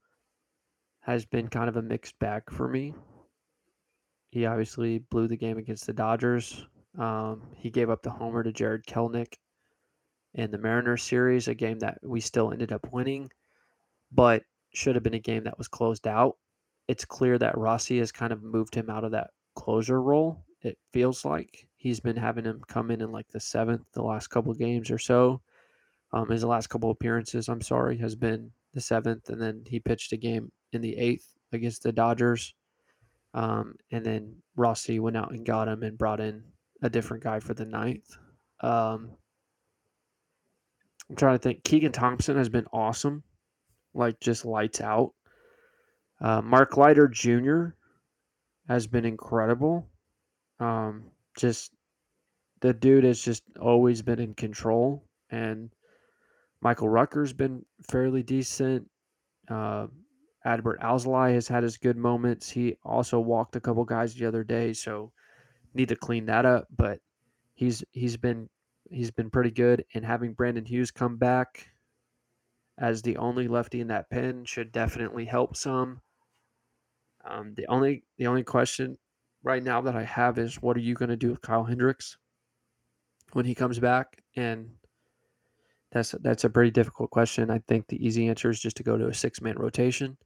has 1.00 1.24
been 1.24 1.48
kind 1.48 1.68
of 1.68 1.76
a 1.76 1.82
mixed 1.82 2.18
bag 2.18 2.42
for 2.50 2.68
me. 2.68 2.94
He 4.30 4.46
obviously 4.46 4.98
blew 4.98 5.26
the 5.26 5.36
game 5.36 5.58
against 5.58 5.86
the 5.86 5.92
Dodgers. 5.92 6.66
Um, 6.98 7.42
he 7.56 7.70
gave 7.70 7.90
up 7.90 8.02
the 8.02 8.10
homer 8.10 8.42
to 8.42 8.52
Jarred 8.52 8.86
Kelenic 8.86 9.34
in 10.34 10.50
the 10.50 10.58
Mariners 10.58 11.02
series, 11.02 11.48
a 11.48 11.54
game 11.54 11.78
that 11.80 11.98
we 12.02 12.20
still 12.20 12.52
ended 12.52 12.72
up 12.72 12.86
winning, 12.92 13.30
but 14.12 14.42
should 14.72 14.94
have 14.94 15.04
been 15.04 15.14
a 15.14 15.18
game 15.18 15.44
that 15.44 15.58
was 15.58 15.68
closed 15.68 16.06
out. 16.06 16.36
It's 16.88 17.04
clear 17.04 17.38
that 17.38 17.58
Rossi 17.58 17.98
has 17.98 18.12
kind 18.12 18.32
of 18.32 18.42
moved 18.42 18.74
him 18.74 18.90
out 18.90 19.04
of 19.04 19.12
that 19.12 19.30
closure 19.54 20.02
role. 20.02 20.44
It 20.62 20.78
feels 20.92 21.24
like 21.24 21.66
he's 21.76 22.00
been 22.00 22.16
having 22.16 22.44
him 22.44 22.62
come 22.68 22.90
in 22.90 23.00
in 23.00 23.10
like 23.10 23.28
the 23.28 23.40
seventh, 23.40 23.86
the 23.92 24.02
last 24.02 24.28
couple 24.28 24.52
games 24.54 24.90
or 24.90 24.98
so. 24.98 25.40
Um, 26.12 26.28
his 26.28 26.44
last 26.44 26.68
couple 26.68 26.90
appearances, 26.90 27.48
I'm 27.48 27.60
sorry, 27.60 27.96
has 27.98 28.14
been 28.14 28.50
the 28.74 28.80
seventh, 28.80 29.30
and 29.30 29.40
then 29.40 29.62
he 29.66 29.80
pitched 29.80 30.12
a 30.12 30.16
game 30.16 30.50
in 30.72 30.80
the 30.80 30.96
eighth 30.96 31.26
against 31.52 31.82
the 31.82 31.92
Dodgers. 31.92 32.54
Um, 33.32 33.76
and 33.92 34.04
then 34.04 34.34
Rossi 34.56 34.98
went 34.98 35.16
out 35.16 35.30
and 35.30 35.46
got 35.46 35.68
him 35.68 35.82
and 35.82 35.96
brought 35.96 36.20
in 36.20 36.42
a 36.82 36.90
different 36.90 37.22
guy 37.22 37.38
for 37.40 37.54
the 37.54 37.64
ninth. 37.64 38.16
Um, 38.60 39.10
I'm 41.10 41.16
trying 41.16 41.34
to 41.34 41.42
think. 41.42 41.64
Keegan 41.64 41.90
Thompson 41.90 42.36
has 42.36 42.48
been 42.48 42.66
awesome, 42.72 43.24
like 43.94 44.20
just 44.20 44.44
lights 44.44 44.80
out. 44.80 45.12
Uh, 46.20 46.40
Mark 46.40 46.76
Leiter 46.76 47.08
Jr. 47.08 47.70
has 48.68 48.86
been 48.86 49.04
incredible. 49.04 49.88
Um, 50.60 51.04
just 51.36 51.72
the 52.60 52.72
dude 52.72 53.04
has 53.04 53.20
just 53.20 53.42
always 53.60 54.02
been 54.02 54.20
in 54.20 54.34
control, 54.34 55.04
and 55.30 55.70
Michael 56.60 56.88
Rucker's 56.88 57.32
been 57.32 57.64
fairly 57.90 58.22
decent. 58.22 58.88
Uh, 59.48 59.88
Adbert 60.46 60.80
Alzolay 60.80 61.34
has 61.34 61.48
had 61.48 61.64
his 61.64 61.76
good 61.76 61.96
moments. 61.96 62.48
He 62.48 62.76
also 62.84 63.18
walked 63.18 63.56
a 63.56 63.60
couple 63.60 63.84
guys 63.84 64.14
the 64.14 64.26
other 64.26 64.44
day, 64.44 64.74
so 64.74 65.10
need 65.74 65.88
to 65.88 65.96
clean 65.96 66.26
that 66.26 66.46
up. 66.46 66.68
But 66.76 67.00
he's 67.54 67.82
he's 67.90 68.16
been 68.16 68.48
he's 68.90 69.10
been 69.10 69.30
pretty 69.30 69.50
good. 69.50 69.84
And 69.94 70.04
having 70.04 70.34
Brandon 70.34 70.64
Hughes 70.64 70.90
come 70.90 71.16
back 71.16 71.68
as 72.78 73.02
the 73.02 73.16
only 73.16 73.48
lefty 73.48 73.80
in 73.80 73.88
that 73.88 74.10
pen 74.10 74.44
should 74.44 74.72
definitely 74.72 75.24
help 75.24 75.56
some. 75.56 76.00
Um, 77.24 77.54
the 77.56 77.66
only 77.66 78.04
the 78.18 78.26
only 78.26 78.42
question 78.42 78.98
right 79.42 79.62
now 79.62 79.80
that 79.82 79.96
I 79.96 80.04
have 80.04 80.38
is 80.38 80.62
what 80.62 80.76
are 80.76 80.80
you 80.80 80.94
going 80.94 81.10
to 81.10 81.16
do 81.16 81.30
with 81.30 81.42
Kyle 81.42 81.64
Hendricks 81.64 82.16
when 83.32 83.44
he 83.44 83.54
comes 83.54 83.78
back? 83.78 84.22
And 84.36 84.70
that's 85.92 86.14
that's 86.22 86.44
a 86.44 86.50
pretty 86.50 86.70
difficult 86.70 87.10
question. 87.10 87.50
I 87.50 87.60
think 87.68 87.86
the 87.88 88.04
easy 88.04 88.28
answer 88.28 88.50
is 88.50 88.60
just 88.60 88.76
to 88.78 88.82
go 88.82 88.96
to 88.96 89.08
a 89.08 89.14
six 89.14 89.40
man 89.40 89.58
rotation 89.58 90.16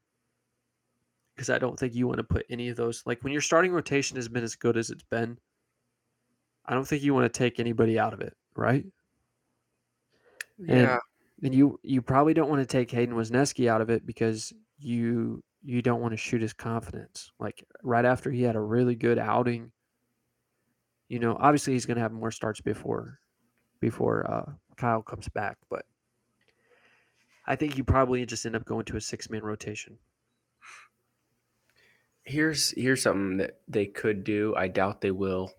because 1.35 1.51
I 1.51 1.59
don't 1.59 1.79
think 1.79 1.95
you 1.95 2.07
want 2.07 2.19
to 2.19 2.25
put 2.25 2.47
any 2.49 2.69
of 2.69 2.77
those. 2.77 3.03
Like 3.07 3.23
when 3.25 3.33
your 3.33 3.43
starting 3.43 3.73
rotation 3.73 4.17
has 4.17 4.29
been 4.29 4.45
as 4.45 4.55
good 4.55 4.77
as 4.77 4.91
it's 4.91 5.05
been, 5.11 5.39
I 6.67 6.75
don't 6.75 6.87
think 6.87 7.03
you 7.03 7.15
want 7.15 7.33
to 7.33 7.39
take 7.39 7.59
anybody 7.59 7.99
out 7.99 8.13
of 8.15 8.21
it, 8.21 8.35
right? 8.57 8.85
Yeah. 10.59 10.75
And, 10.75 11.01
and 11.43 11.55
you 11.55 11.79
you 11.83 12.01
probably 12.01 12.35
don't 12.35 12.49
want 12.49 12.63
to 12.63 12.67
take 12.67 12.91
Hayden 12.91 13.15
Wesneski 13.15 13.69
out 13.69 13.81
of 13.81 13.91
it 13.91 14.07
because 14.07 14.53
you 14.79 15.43
you 15.63 15.83
don't 15.83 16.01
want 16.01 16.13
to 16.13 16.19
shoot 16.19 16.43
his 16.43 16.53
confidence. 16.53 17.33
Like 17.39 17.65
right 17.83 18.05
after 18.05 18.31
he 18.31 18.43
had 18.43 18.57
a 18.57 18.61
really 18.61 18.95
good 18.95 19.19
outing, 19.19 19.73
you 21.09 21.19
know, 21.19 21.37
obviously 21.39 21.73
he's 21.73 21.87
going 21.87 21.97
to 21.97 22.03
have 22.03 22.13
more 22.13 22.31
starts 22.31 22.61
before 22.61 23.19
before 23.81 24.31
uh, 24.31 24.53
Kyle 24.77 25.03
comes 25.03 25.29
back, 25.29 25.57
but 25.69 25.85
I 27.47 27.57
think 27.57 27.77
you 27.77 27.85
probably 27.85 28.25
just 28.25 28.47
end 28.47 28.57
up 28.57 28.65
going 28.65 28.85
to 28.87 28.97
a 28.97 29.01
six 29.01 29.29
man 29.29 29.43
rotation. 29.43 29.99
Here's 32.23 32.71
here's 32.71 33.03
something 33.03 33.37
that 33.39 33.59
they 33.69 33.87
could 33.87 34.25
do. 34.25 34.55
I 34.57 34.69
doubt 34.69 35.03
they 35.03 35.11
will. 35.11 35.53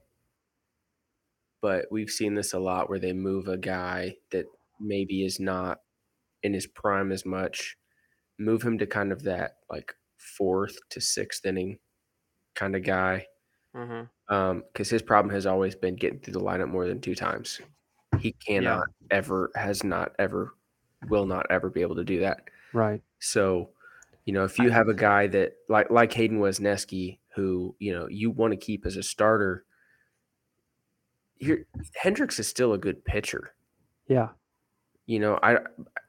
But 1.65 1.87
we've 1.89 2.11
seen 2.11 2.35
this 2.35 2.53
a 2.53 2.59
lot 2.59 2.91
where 2.91 2.99
they 2.99 3.11
move 3.11 3.47
a 3.47 3.57
guy 3.57 4.17
that 4.29 4.45
maybe 4.79 5.25
is 5.25 5.39
not 5.39 5.79
in 6.43 6.53
his 6.53 6.67
prime 6.67 7.11
as 7.11 7.25
much, 7.25 7.75
move 8.37 8.61
him 8.61 8.77
to 8.77 8.85
kind 8.85 9.11
of 9.11 9.23
that 9.23 9.55
like 9.67 9.95
fourth 10.19 10.77
to 10.91 11.01
sixth 11.01 11.43
inning 11.43 11.79
kind 12.53 12.75
of 12.75 12.83
guy. 12.83 13.25
Mm-hmm. 13.75 14.03
Um, 14.31 14.63
because 14.71 14.91
his 14.91 15.01
problem 15.01 15.33
has 15.33 15.47
always 15.47 15.73
been 15.73 15.95
getting 15.95 16.19
through 16.19 16.33
the 16.33 16.39
lineup 16.39 16.69
more 16.69 16.85
than 16.85 17.01
two 17.01 17.15
times. 17.15 17.59
He 18.19 18.33
cannot 18.33 18.85
ever, 19.09 19.49
has 19.55 19.83
not 19.83 20.11
ever, 20.19 20.53
will 21.09 21.25
not 21.25 21.47
ever 21.49 21.71
be 21.71 21.81
able 21.81 21.95
to 21.95 22.03
do 22.03 22.19
that. 22.19 22.41
Right. 22.73 23.01
So, 23.17 23.71
you 24.25 24.33
know, 24.33 24.43
if 24.43 24.59
you 24.59 24.69
have 24.69 24.87
a 24.87 24.93
guy 24.93 25.25
that 25.25 25.53
like 25.67 25.89
like 25.89 26.13
Hayden 26.13 26.37
Wesneski, 26.37 27.17
who 27.33 27.75
you 27.79 27.91
know 27.91 28.07
you 28.07 28.29
want 28.29 28.51
to 28.53 28.57
keep 28.57 28.85
as 28.85 28.97
a 28.97 29.03
starter, 29.03 29.65
here 31.37 31.65
Hendricks 31.95 32.39
is 32.39 32.47
still 32.47 32.73
a 32.73 32.77
good 32.77 33.03
pitcher. 33.05 33.53
Yeah. 34.07 34.29
You 35.05 35.19
know, 35.19 35.39
I 35.43 35.57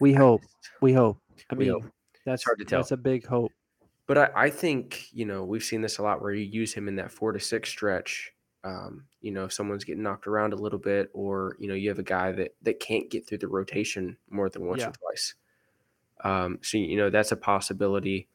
We 0.01 0.13
hope. 0.15 0.43
We 0.81 0.93
hope. 0.93 1.19
I 1.51 1.55
mean, 1.55 1.71
hope. 1.71 1.85
that's 2.25 2.45
hard 2.45 2.59
to 2.59 2.65
tell. 2.65 2.81
That's 2.81 2.93
a 2.93 2.97
big 2.97 3.27
hope. 3.27 3.53
but 4.07 4.17
I, 4.19 4.29
I 4.47 4.51
think 4.51 5.07
you 5.13 5.27
know 5.27 5.45
we've 5.45 5.63
seen 5.65 5.81
this 5.83 5.99
a 5.99 6.03
lot 6.03 6.23
where 6.23 6.33
you 6.33 6.45
use 6.45 6.73
him 6.73 6.89
in 6.89 6.97
that 6.97 7.11
four 7.13 7.33
to 7.33 7.41
six 7.41 7.69
stretch. 7.69 8.33
Um, 8.65 9.05
you 9.21 9.31
know, 9.33 9.45
if 9.45 9.53
someone's 9.53 9.85
getting 9.85 10.03
knocked 10.03 10.27
around 10.27 10.53
a 10.53 10.57
little 10.57 10.79
bit, 10.79 11.11
or 11.13 11.57
you 11.61 11.69
know, 11.69 11.75
you 11.75 11.89
have 11.91 11.99
a 11.99 12.03
guy 12.05 12.33
that 12.33 12.55
that 12.63 12.81
can't 12.81 13.11
get 13.11 13.27
through 13.27 13.39
the 13.39 13.49
rotation 13.49 14.17
more 14.31 14.49
than 14.49 14.67
once 14.67 14.81
Yeah. 14.81 14.89
or 14.89 14.93
twice. 14.93 15.35
Um, 16.25 16.59
so 16.63 16.79
you 16.79 16.97
know 16.97 17.11
that's 17.11 17.33
a 17.33 17.37
possibility. 17.37 18.29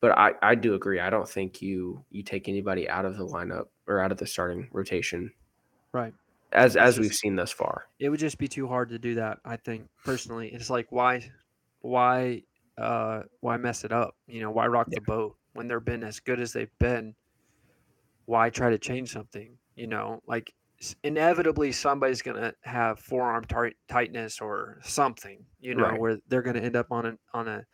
But 0.00 0.12
I, 0.16 0.32
I 0.42 0.54
do 0.54 0.74
agree. 0.74 1.00
I 1.00 1.10
don't 1.10 1.28
think 1.28 1.62
you 1.62 2.04
you 2.10 2.22
take 2.22 2.48
anybody 2.48 2.88
out 2.88 3.04
of 3.04 3.16
the 3.16 3.26
lineup 3.26 3.66
or 3.86 4.00
out 4.00 4.12
of 4.12 4.18
the 4.18 4.26
starting 4.26 4.68
rotation 4.72 5.32
Right. 5.92 6.12
as 6.52 6.76
as 6.76 6.98
we've 6.98 7.14
seen 7.14 7.36
thus 7.36 7.50
far. 7.52 7.86
It 7.98 8.08
would 8.08 8.20
just 8.20 8.38
be 8.38 8.48
too 8.48 8.66
hard 8.68 8.88
to 8.90 8.98
do 8.98 9.14
that. 9.16 9.38
I 9.44 9.56
think 9.56 9.88
personally, 10.04 10.48
it's 10.48 10.70
like 10.70 10.90
why, 10.90 11.30
why, 11.80 12.42
uh, 12.78 13.22
why 13.40 13.56
mess 13.56 13.84
it 13.84 13.92
up? 13.92 14.16
You 14.26 14.40
know, 14.40 14.50
why 14.50 14.66
rock 14.66 14.86
Yeah. 14.90 14.96
the 14.96 15.02
boat 15.02 15.36
when 15.54 15.68
they've 15.68 15.84
been 15.84 16.02
as 16.04 16.20
good 16.20 16.40
as 16.40 16.52
they've 16.52 16.70
been? 16.78 17.14
Why 18.26 18.50
try 18.50 18.70
to 18.70 18.78
change 18.78 19.12
something? 19.12 19.56
You 19.76 19.86
know, 19.86 20.22
like 20.26 20.52
inevitably 21.02 21.72
somebody's 21.72 22.22
gonna 22.22 22.54
have 22.62 23.00
forearm 23.00 23.44
tar- 23.44 23.72
tightness 23.88 24.40
or 24.40 24.78
something. 24.82 25.44
You 25.60 25.74
know, 25.74 25.84
Right. 25.84 26.00
where 26.00 26.18
they're 26.28 26.42
gonna 26.42 26.60
end 26.60 26.76
up 26.76 26.92
on 26.92 27.06
an 27.06 27.18
on 27.34 27.48
a 27.48 27.66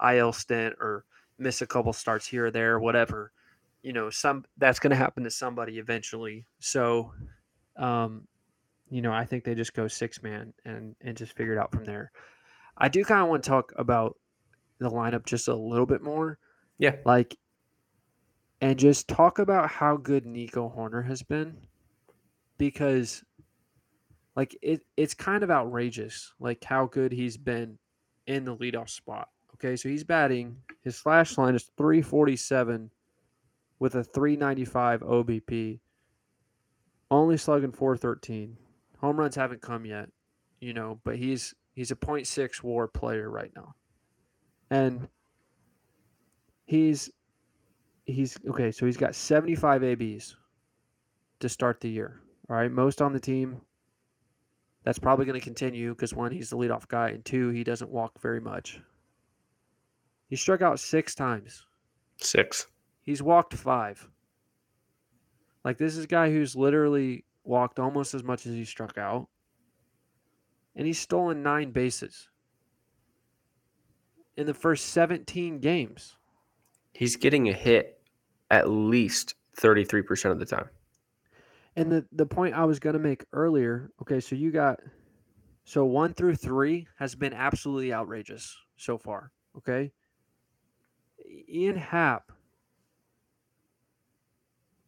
IL 0.00 0.32
stint 0.32 0.74
or 0.80 1.04
miss 1.38 1.62
a 1.62 1.66
couple 1.66 1.92
starts 1.92 2.26
here 2.26 2.46
or 2.46 2.50
there, 2.50 2.78
whatever. 2.78 3.32
You 3.82 3.92
know, 3.92 4.10
some 4.10 4.44
that's 4.58 4.78
gonna 4.78 4.94
happen 4.96 5.24
to 5.24 5.30
somebody 5.30 5.78
eventually. 5.78 6.46
So, 6.60 7.12
um, 7.82 8.28
you 8.88 9.02
know, 9.02 9.12
I 9.12 9.24
think 9.24 9.44
they 9.44 9.54
just 9.54 9.74
go 9.74 9.88
six 9.88 10.22
man 10.22 10.54
and 10.64 10.94
and 11.00 11.16
just 11.16 11.32
figure 11.32 11.54
it 11.54 11.58
out 11.58 11.72
from 11.72 11.84
there. 11.84 12.12
I 12.78 12.88
do 12.88 13.04
kind 13.04 13.22
of 13.22 13.28
want 13.28 13.42
to 13.42 13.50
talk 13.50 13.72
about 13.76 14.16
the 14.78 14.90
lineup 14.90 15.26
just 15.26 15.48
a 15.48 15.54
little 15.54 15.86
bit 15.86 16.02
more. 16.02 16.38
Yeah. 16.78 16.96
Like 17.04 17.36
and 18.60 18.78
just 18.78 19.08
talk 19.08 19.40
about 19.40 19.68
how 19.68 19.96
good 19.96 20.24
Nico 20.24 20.72
Hoerner 20.74 21.06
has 21.06 21.22
been 21.22 21.56
because 22.58 23.24
like 24.36 24.56
it 24.62 24.82
it's 24.96 25.14
kind 25.14 25.42
of 25.42 25.50
outrageous 25.50 26.32
like 26.38 26.62
how 26.62 26.86
good 26.86 27.12
he's 27.12 27.36
been 27.36 27.78
in 28.26 28.44
the 28.44 28.56
leadoff 28.56 28.88
spot. 28.88 29.28
Okay, 29.54 29.76
so 29.76 29.88
he's 29.88 30.04
batting 30.04 30.56
his 30.82 30.96
slash 30.96 31.36
line 31.38 31.54
is 31.54 31.70
347 31.76 32.90
with 33.78 33.96
a 33.96 34.04
395 34.04 35.00
OBP. 35.00 35.80
Only 37.12 37.36
slugging 37.36 37.72
413. 37.72 38.56
Home 39.02 39.20
runs 39.20 39.36
haven't 39.36 39.60
come 39.60 39.84
yet, 39.84 40.08
you 40.60 40.72
know, 40.72 40.98
but 41.04 41.16
he's 41.16 41.52
he's 41.74 41.90
a 41.90 41.94
0.6 41.94 42.62
WAR 42.62 42.88
player 42.88 43.28
right 43.28 43.52
now, 43.54 43.74
and 44.70 45.06
he's 46.64 47.10
he's 48.06 48.38
okay. 48.48 48.72
So 48.72 48.86
he's 48.86 48.96
got 48.96 49.14
75 49.14 49.84
ABs 49.84 50.36
to 51.40 51.50
start 51.50 51.80
the 51.82 51.90
year. 51.90 52.22
All 52.48 52.56
right, 52.56 52.72
most 52.72 53.02
on 53.02 53.12
the 53.12 53.20
team. 53.20 53.60
That's 54.82 54.98
probably 54.98 55.26
going 55.26 55.38
to 55.38 55.44
continue 55.44 55.90
because 55.90 56.14
one, 56.14 56.32
he's 56.32 56.48
the 56.48 56.56
leadoff 56.56 56.88
guy, 56.88 57.10
and 57.10 57.22
two, 57.22 57.50
he 57.50 57.62
doesn't 57.62 57.90
walk 57.90 58.22
very 58.22 58.40
much. 58.40 58.80
He 60.28 60.36
struck 60.36 60.62
out 60.62 60.80
six 60.80 61.14
times. 61.14 61.66
Six. 62.16 62.68
He's 63.02 63.22
walked 63.22 63.52
five. 63.52 64.08
Like 65.64 65.78
this 65.78 65.96
is 65.96 66.04
a 66.04 66.08
guy 66.08 66.30
who's 66.30 66.56
literally 66.56 67.24
walked 67.44 67.78
almost 67.78 68.14
as 68.14 68.22
much 68.22 68.46
as 68.46 68.54
he 68.54 68.64
struck 68.64 68.98
out. 68.98 69.28
And 70.74 70.86
he's 70.86 70.98
stolen 70.98 71.42
nine 71.42 71.70
bases 71.70 72.28
in 74.36 74.46
the 74.46 74.54
first 74.54 74.86
17 74.86 75.60
games. 75.60 76.16
He's 76.94 77.16
getting 77.16 77.48
a 77.48 77.52
hit 77.52 78.00
at 78.50 78.68
least 78.68 79.34
thirty 79.56 79.84
three 79.84 80.02
percent 80.02 80.32
of 80.32 80.38
the 80.38 80.46
time. 80.46 80.68
And 81.76 81.90
the, 81.90 82.04
the 82.12 82.26
point 82.26 82.54
I 82.54 82.64
was 82.64 82.78
going 82.78 82.94
to 82.94 82.98
make 82.98 83.24
earlier 83.32 83.90
okay, 84.02 84.20
so 84.20 84.36
you 84.36 84.50
got, 84.50 84.78
so 85.64 85.84
one 85.84 86.12
through 86.12 86.36
three 86.36 86.86
has 86.98 87.14
been 87.14 87.32
absolutely 87.32 87.92
outrageous 87.92 88.54
so 88.76 88.98
far. 88.98 89.30
Okay. 89.56 89.90
Ian 91.48 91.76
Happ 91.76 92.30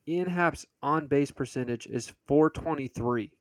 Ian 0.07 0.29
Happ's 0.29 0.67
on 0.83 1.07
base 1.07 1.31
percentage 1.31 1.87
is 1.87 2.13
423. 2.27 3.33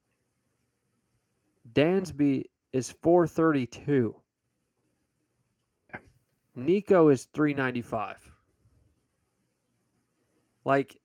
Dansby 1.73 2.43
is 2.71 2.91
432. 3.01 4.15
Nico 6.55 7.09
is 7.09 7.25
395. 7.33 8.31
Like, 10.65 10.97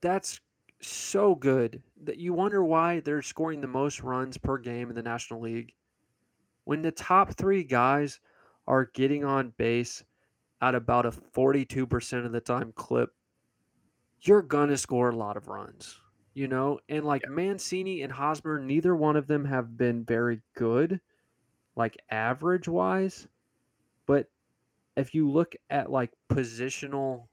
that's 0.00 0.40
so 0.80 1.34
good 1.34 1.82
that 2.04 2.18
you 2.18 2.34
wonder 2.34 2.62
why 2.62 3.00
they're 3.00 3.22
scoring 3.22 3.60
the 3.60 3.66
most 3.66 4.02
runs 4.02 4.36
per 4.36 4.58
game 4.58 4.90
in 4.90 4.94
the 4.94 5.02
National 5.02 5.40
League. 5.40 5.72
When 6.64 6.82
the 6.82 6.92
top 6.92 7.34
three 7.34 7.64
guys 7.64 8.20
are 8.66 8.90
getting 8.94 9.24
on 9.24 9.54
base 9.56 10.04
at 10.60 10.74
about 10.74 11.06
a 11.06 11.10
42% 11.10 12.26
of 12.26 12.32
the 12.32 12.40
time 12.40 12.72
clip, 12.76 13.10
you're 14.26 14.42
going 14.42 14.68
to 14.70 14.76
score 14.76 15.10
a 15.10 15.16
lot 15.16 15.36
of 15.36 15.48
runs, 15.48 16.00
you 16.34 16.48
know? 16.48 16.80
And 16.88 17.04
like 17.04 17.28
Mancini 17.28 18.02
and 18.02 18.12
Hosmer, 18.12 18.58
neither 18.58 18.96
one 18.96 19.16
of 19.16 19.26
them 19.26 19.44
have 19.44 19.76
been 19.76 20.04
very 20.04 20.40
good, 20.56 21.00
like 21.76 21.96
average 22.10 22.68
wise. 22.68 23.26
But 24.06 24.28
if 24.96 25.14
you 25.14 25.30
look 25.30 25.54
at 25.70 25.90
like 25.90 26.10
positional 26.30 27.26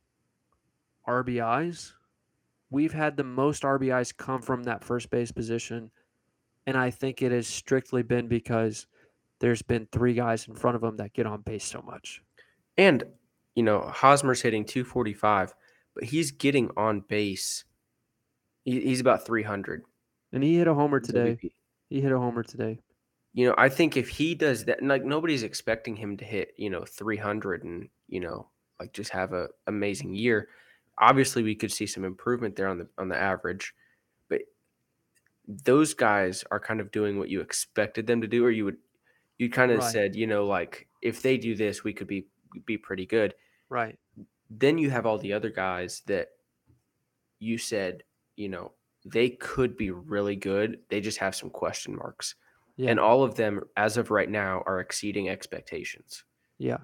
RBIs, 1.07 1.93
we've 2.69 2.93
had 2.93 3.17
the 3.17 3.23
most 3.23 3.63
RBIs 3.63 4.15
come 4.15 4.41
from 4.41 4.63
that 4.63 4.83
first 4.83 5.09
base 5.09 5.31
position. 5.31 5.91
And 6.67 6.77
I 6.77 6.91
think 6.91 7.21
it 7.21 7.31
has 7.31 7.47
strictly 7.47 8.03
been 8.03 8.27
because 8.27 8.85
there's 9.39 9.61
been 9.61 9.87
three 9.91 10.13
guys 10.13 10.47
in 10.47 10.55
front 10.55 10.75
of 10.75 10.83
him 10.83 10.97
that 10.97 11.13
get 11.13 11.25
on 11.25 11.41
base 11.41 11.65
so 11.65 11.81
much. 11.81 12.21
And, 12.77 13.03
you 13.55 13.63
know, 13.63 13.81
Hosmer's 13.81 14.41
hitting 14.41 14.63
245, 14.65 15.53
but 15.93 16.05
he's 16.05 16.31
getting 16.31 16.71
on 16.77 17.01
base. 17.01 17.65
He, 18.63 18.81
he's 18.81 18.99
about 19.01 19.25
300. 19.25 19.83
And 20.31 20.43
he 20.43 20.57
hit 20.57 20.67
a 20.67 20.73
homer 20.73 20.99
today. 20.99 21.39
He 21.89 22.01
hit 22.01 22.11
a 22.11 22.19
homer 22.19 22.43
today. 22.43 22.79
You 23.33 23.47
know, 23.47 23.55
I 23.57 23.69
think 23.69 23.95
if 23.95 24.09
he 24.09 24.35
does 24.35 24.65
that, 24.65 24.83
like 24.83 25.05
nobody's 25.05 25.43
expecting 25.43 25.95
him 25.95 26.17
to 26.17 26.25
hit, 26.25 26.53
you 26.57 26.69
know, 26.69 26.83
300 26.83 27.63
and, 27.63 27.89
you 28.07 28.19
know, 28.19 28.49
like 28.79 28.91
just 28.93 29.11
have 29.11 29.31
a 29.31 29.49
amazing 29.67 30.13
year. 30.13 30.49
Obviously, 30.97 31.41
we 31.41 31.55
could 31.55 31.71
see 31.71 31.87
some 31.87 32.03
improvement 32.03 32.55
there 32.57 32.67
on 32.67 32.77
the 32.79 32.89
on 32.97 33.07
the 33.07 33.17
average, 33.17 33.73
but 34.27 34.41
those 35.47 35.93
guys 35.93 36.43
are 36.51 36.59
kind 36.59 36.79
of 36.79 36.91
doing 36.91 37.17
what 37.17 37.29
you 37.29 37.41
expected 37.41 38.07
them 38.07 38.21
to 38.21 38.27
do, 38.27 38.45
or 38.45 38.51
you 38.51 38.65
would 38.65 38.77
you 39.39 39.49
kind 39.49 39.71
of 39.71 39.79
Right. 39.79 39.91
said, 39.91 40.15
you 40.15 40.27
know, 40.27 40.45
like 40.45 40.87
if 41.01 41.21
they 41.21 41.37
do 41.37 41.55
this, 41.55 41.83
we 41.83 41.93
could 41.93 42.07
be 42.07 42.27
be 42.65 42.77
pretty 42.77 43.05
good. 43.05 43.35
Right. 43.69 43.97
Then 44.53 44.77
you 44.77 44.89
have 44.89 45.05
all 45.05 45.17
the 45.17 45.31
other 45.33 45.49
guys 45.49 46.01
that 46.07 46.29
you 47.39 47.57
said, 47.57 48.03
you 48.35 48.49
know, 48.49 48.73
they 49.05 49.29
could 49.29 49.77
be 49.77 49.91
really 49.91 50.35
good. 50.35 50.79
They 50.89 50.99
just 51.01 51.17
have 51.19 51.33
some 51.35 51.49
question 51.49 51.95
marks. 51.95 52.35
Yeah. 52.75 52.89
And 52.91 52.99
all 52.99 53.23
of 53.23 53.35
them, 53.35 53.61
as 53.77 53.95
of 53.97 54.11
right 54.11 54.29
now, 54.29 54.61
are 54.65 54.79
exceeding 54.81 55.29
expectations. 55.29 56.23
yeah. 56.57 56.77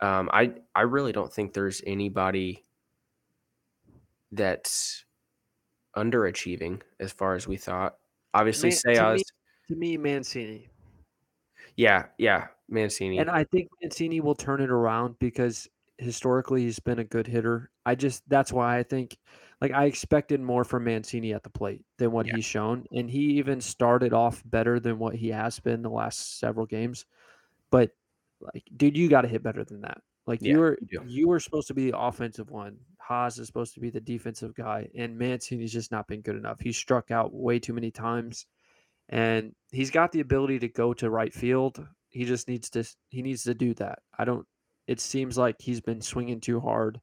Um, 0.00 0.28
I 0.32 0.54
I 0.74 0.80
really 0.82 1.12
don't 1.12 1.32
think 1.32 1.52
there's 1.52 1.80
anybody 1.86 2.64
that's 4.32 5.04
underachieving 5.96 6.80
as 6.98 7.12
far 7.12 7.34
as 7.34 7.46
we 7.46 7.56
thought. 7.56 7.96
Obviously, 8.34 8.70
Man- 8.84 8.96
to 8.96 9.14
me- 9.14 9.22
To 9.68 9.76
me, 9.76 9.96
Mancini. 9.96 10.68
yeah, 11.76 12.06
yeah, 12.18 12.48
Mancini, 12.68 13.18
And 13.18 13.30
I 13.30 13.44
think 13.44 13.68
Mancini 13.80 14.20
will 14.20 14.34
turn 14.34 14.60
it 14.60 14.70
around 14.70 15.18
because 15.20 15.68
historically 16.02 16.62
he's 16.62 16.80
been 16.80 16.98
a 16.98 17.04
good 17.04 17.26
hitter. 17.26 17.70
I 17.86 17.94
just 17.94 18.28
that's 18.28 18.52
why 18.52 18.78
I 18.78 18.82
think 18.82 19.18
like 19.60 19.72
I 19.72 19.84
expected 19.86 20.40
more 20.40 20.64
from 20.64 20.84
Mancini 20.84 21.32
at 21.34 21.42
the 21.44 21.50
plate 21.50 21.84
than 21.98 22.12
what 22.12 22.26
Yeah. 22.26 22.36
he's 22.36 22.44
shown. 22.44 22.86
And 22.92 23.10
he 23.10 23.38
even 23.38 23.60
started 23.60 24.12
off 24.12 24.42
better 24.46 24.80
than 24.80 24.98
what 24.98 25.14
he 25.16 25.28
has 25.30 25.60
been 25.60 25.82
the 25.82 25.90
last 25.90 26.38
several 26.40 26.66
games. 26.66 27.06
But 27.70 27.92
like, 28.40 28.64
dude, 28.76 28.96
you 28.96 29.08
gotta 29.08 29.28
hit 29.28 29.42
better 29.42 29.64
than 29.64 29.82
that. 29.82 30.02
Like 30.26 30.40
Yeah, 30.40 30.52
you 30.52 30.58
were 30.58 30.78
you 30.88 31.00
you 31.00 31.28
were 31.28 31.40
supposed 31.40 31.68
to 31.68 31.74
be 31.74 31.90
the 31.90 31.98
offensive 31.98 32.50
one. 32.50 32.78
Haas 32.98 33.38
is 33.38 33.46
supposed 33.48 33.74
to 33.74 33.80
be 33.80 33.90
the 33.90 34.00
defensive 34.00 34.54
guy, 34.54 34.88
and 34.96 35.18
Mancini's 35.18 35.72
just 35.72 35.90
not 35.92 36.06
been 36.08 36.22
good 36.22 36.36
enough. 36.36 36.60
He 36.60 36.72
struck 36.72 37.10
out 37.10 37.34
way 37.34 37.58
too 37.58 37.72
many 37.74 37.90
times 37.90 38.46
and 39.08 39.54
he's 39.70 39.90
got 39.90 40.12
the 40.12 40.20
ability 40.20 40.58
to 40.60 40.68
go 40.68 40.94
to 40.94 41.10
right 41.10 41.32
field. 41.32 41.86
He 42.08 42.24
just 42.24 42.48
needs 42.48 42.70
to 42.70 42.84
he 43.08 43.22
needs 43.22 43.44
to 43.44 43.54
do 43.54 43.74
that. 43.74 44.00
I 44.18 44.24
don't 44.24 44.46
it 44.92 45.00
seems 45.00 45.38
like 45.38 45.56
he's 45.58 45.80
been 45.80 46.02
swinging 46.02 46.38
too 46.38 46.60
hard 46.60 47.00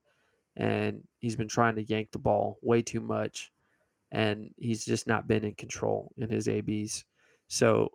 and 0.55 1.01
he's 1.17 1.35
been 1.35 1.47
trying 1.47 1.75
to 1.75 1.83
yank 1.83 2.11
the 2.11 2.19
ball 2.19 2.59
way 2.61 2.83
too 2.83 3.01
much 3.01 3.51
and 4.11 4.51
he's 4.57 4.85
just 4.85 5.07
not 5.07 5.27
been 5.27 5.43
in 5.43 5.55
control 5.55 6.11
in 6.15 6.29
his 6.29 6.47
ABs. 6.47 7.03
So 7.47 7.89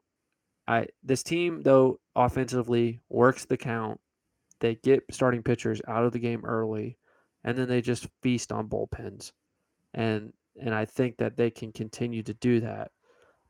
I 0.67 0.89
this 1.05 1.23
team 1.23 1.63
though 1.63 2.01
offensively 2.17 3.03
works 3.09 3.45
the 3.45 3.57
count. 3.57 4.01
They 4.59 4.75
get 4.75 5.05
starting 5.13 5.45
pitchers 5.45 5.81
out 5.87 6.05
of 6.05 6.13
the 6.13 6.19
game 6.19 6.45
early 6.45 6.99
and 7.45 7.57
then 7.57 7.69
they 7.69 7.81
just 7.81 8.09
feast 8.21 8.51
on 8.51 8.69
bullpens. 8.69 9.31
And 9.95 10.33
and 10.61 10.75
I 10.75 10.87
think 10.87 11.19
that 11.19 11.37
they 11.37 11.51
can 11.51 11.71
continue 11.71 12.25
to 12.25 12.35
do 12.35 12.59
that 12.63 12.91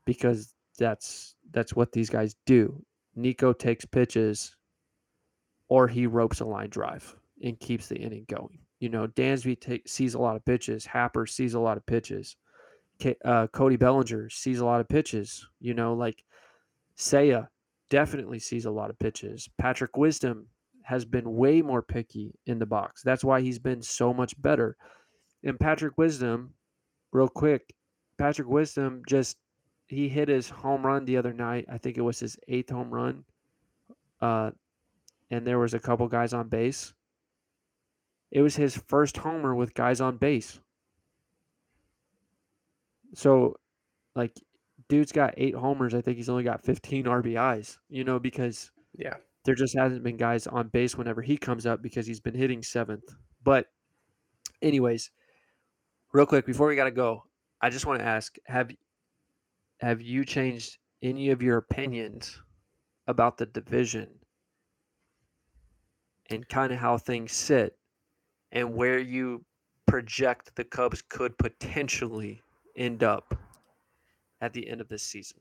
because 0.05 0.53
that's 0.77 1.33
that's 1.49 1.75
what 1.75 1.91
these 1.91 2.11
guys 2.11 2.35
do. 2.45 2.85
Nico 3.15 3.51
takes 3.51 3.85
pitches 3.85 4.55
or 5.67 5.87
he 5.87 6.07
ropes 6.07 6.39
a 6.39 6.45
line 6.45 6.69
drive 6.69 7.15
and 7.43 7.59
keeps 7.59 7.87
the 7.87 7.97
inning 7.97 8.25
going. 8.29 8.59
You 8.79 8.89
know, 8.89 9.07
Dansby 9.07 9.59
take, 9.59 9.87
sees 9.87 10.13
a 10.13 10.19
lot 10.19 10.35
of 10.35 10.45
pitches. 10.45 10.85
Happer 10.85 11.25
sees 11.25 11.53
a 11.53 11.59
lot 11.59 11.77
of 11.77 11.85
pitches. 11.85 12.35
Uh, 13.23 13.47
Cody 13.47 13.75
Bellinger 13.75 14.29
sees 14.29 14.59
a 14.59 14.65
lot 14.65 14.81
of 14.81 14.87
pitches. 14.87 15.47
You 15.59 15.73
know, 15.73 15.93
like 15.93 16.23
Seiya 16.97 17.47
definitely 17.89 18.39
sees 18.39 18.65
a 18.65 18.71
lot 18.71 18.89
of 18.89 18.99
pitches. 18.99 19.49
Patrick 19.57 19.97
Wisdom 19.97 20.47
has 20.83 21.03
been 21.03 21.35
way 21.35 21.61
more 21.61 21.81
picky 21.81 22.33
in 22.45 22.59
the 22.59 22.65
box. 22.65 23.01
That's 23.03 23.23
why 23.23 23.41
he's 23.41 23.59
been 23.59 23.81
so 23.81 24.13
much 24.13 24.39
better. 24.41 24.77
And 25.43 25.59
Patrick 25.59 25.97
Wisdom, 25.97 26.53
real 27.11 27.27
quick, 27.27 27.73
Patrick 28.17 28.47
Wisdom 28.47 29.01
just 29.07 29.37
he 29.87 30.09
hit 30.09 30.27
his 30.27 30.49
home 30.49 30.85
run 30.85 31.05
the 31.05 31.17
other 31.17 31.33
night. 31.33 31.65
I 31.71 31.77
think 31.77 31.97
it 31.97 32.01
was 32.01 32.19
his 32.19 32.37
eighth 32.47 32.69
home 32.69 32.89
run. 32.89 33.23
Uh, 34.21 34.51
and 35.31 35.45
there 35.45 35.59
was 35.59 35.73
a 35.73 35.79
couple 35.79 36.07
guys 36.07 36.33
on 36.33 36.47
base. 36.47 36.93
It 38.31 38.41
was 38.41 38.55
his 38.55 38.75
first 38.75 39.17
homer 39.17 39.55
with 39.55 39.73
guys 39.73 40.01
on 40.01 40.17
base. 40.17 40.59
So, 43.13 43.55
like, 44.15 44.33
dude's 44.89 45.11
got 45.11 45.33
eight 45.37 45.55
homers. 45.55 45.93
I 45.93 46.01
think 46.01 46.17
he's 46.17 46.29
only 46.29 46.43
got 46.43 46.63
15 46.63 47.05
RBIs, 47.05 47.77
you 47.89 48.03
know, 48.03 48.19
because 48.19 48.71
yeah, 48.97 49.15
there 49.45 49.55
just 49.55 49.77
hasn't 49.77 50.03
been 50.03 50.17
guys 50.17 50.47
on 50.47 50.67
base 50.67 50.97
whenever 50.97 51.21
he 51.21 51.37
comes 51.37 51.65
up 51.65 51.81
because 51.81 52.05
he's 52.05 52.19
been 52.19 52.35
hitting 52.35 52.61
seventh. 52.61 53.15
But, 53.43 53.67
anyways, 54.61 55.11
real 56.13 56.25
quick 56.25 56.45
before 56.45 56.67
we 56.67 56.75
got 56.75 56.85
to 56.85 56.91
go, 56.91 57.23
I 57.61 57.69
just 57.69 57.85
want 57.85 57.99
to 57.99 58.05
ask 58.05 58.35
have 58.45 58.71
have 59.79 60.01
you 60.01 60.25
changed 60.25 60.77
any 61.01 61.29
of 61.29 61.41
your 61.41 61.57
opinions 61.57 62.41
about 63.07 63.37
the 63.37 63.45
division 63.45 64.07
and 66.29 66.47
kind 66.47 66.71
of 66.73 66.79
how 66.79 66.97
things 66.97 67.31
sit 67.31 67.77
and 68.51 68.73
where 68.73 68.99
you 68.99 69.43
project 69.85 70.55
the 70.55 70.63
Cubs 70.63 71.01
could 71.01 71.37
potentially 71.37 72.41
end 72.75 73.03
up 73.03 73.37
at 74.41 74.53
the 74.53 74.67
end 74.67 74.81
of 74.81 74.87
this 74.87 75.03
season? 75.03 75.39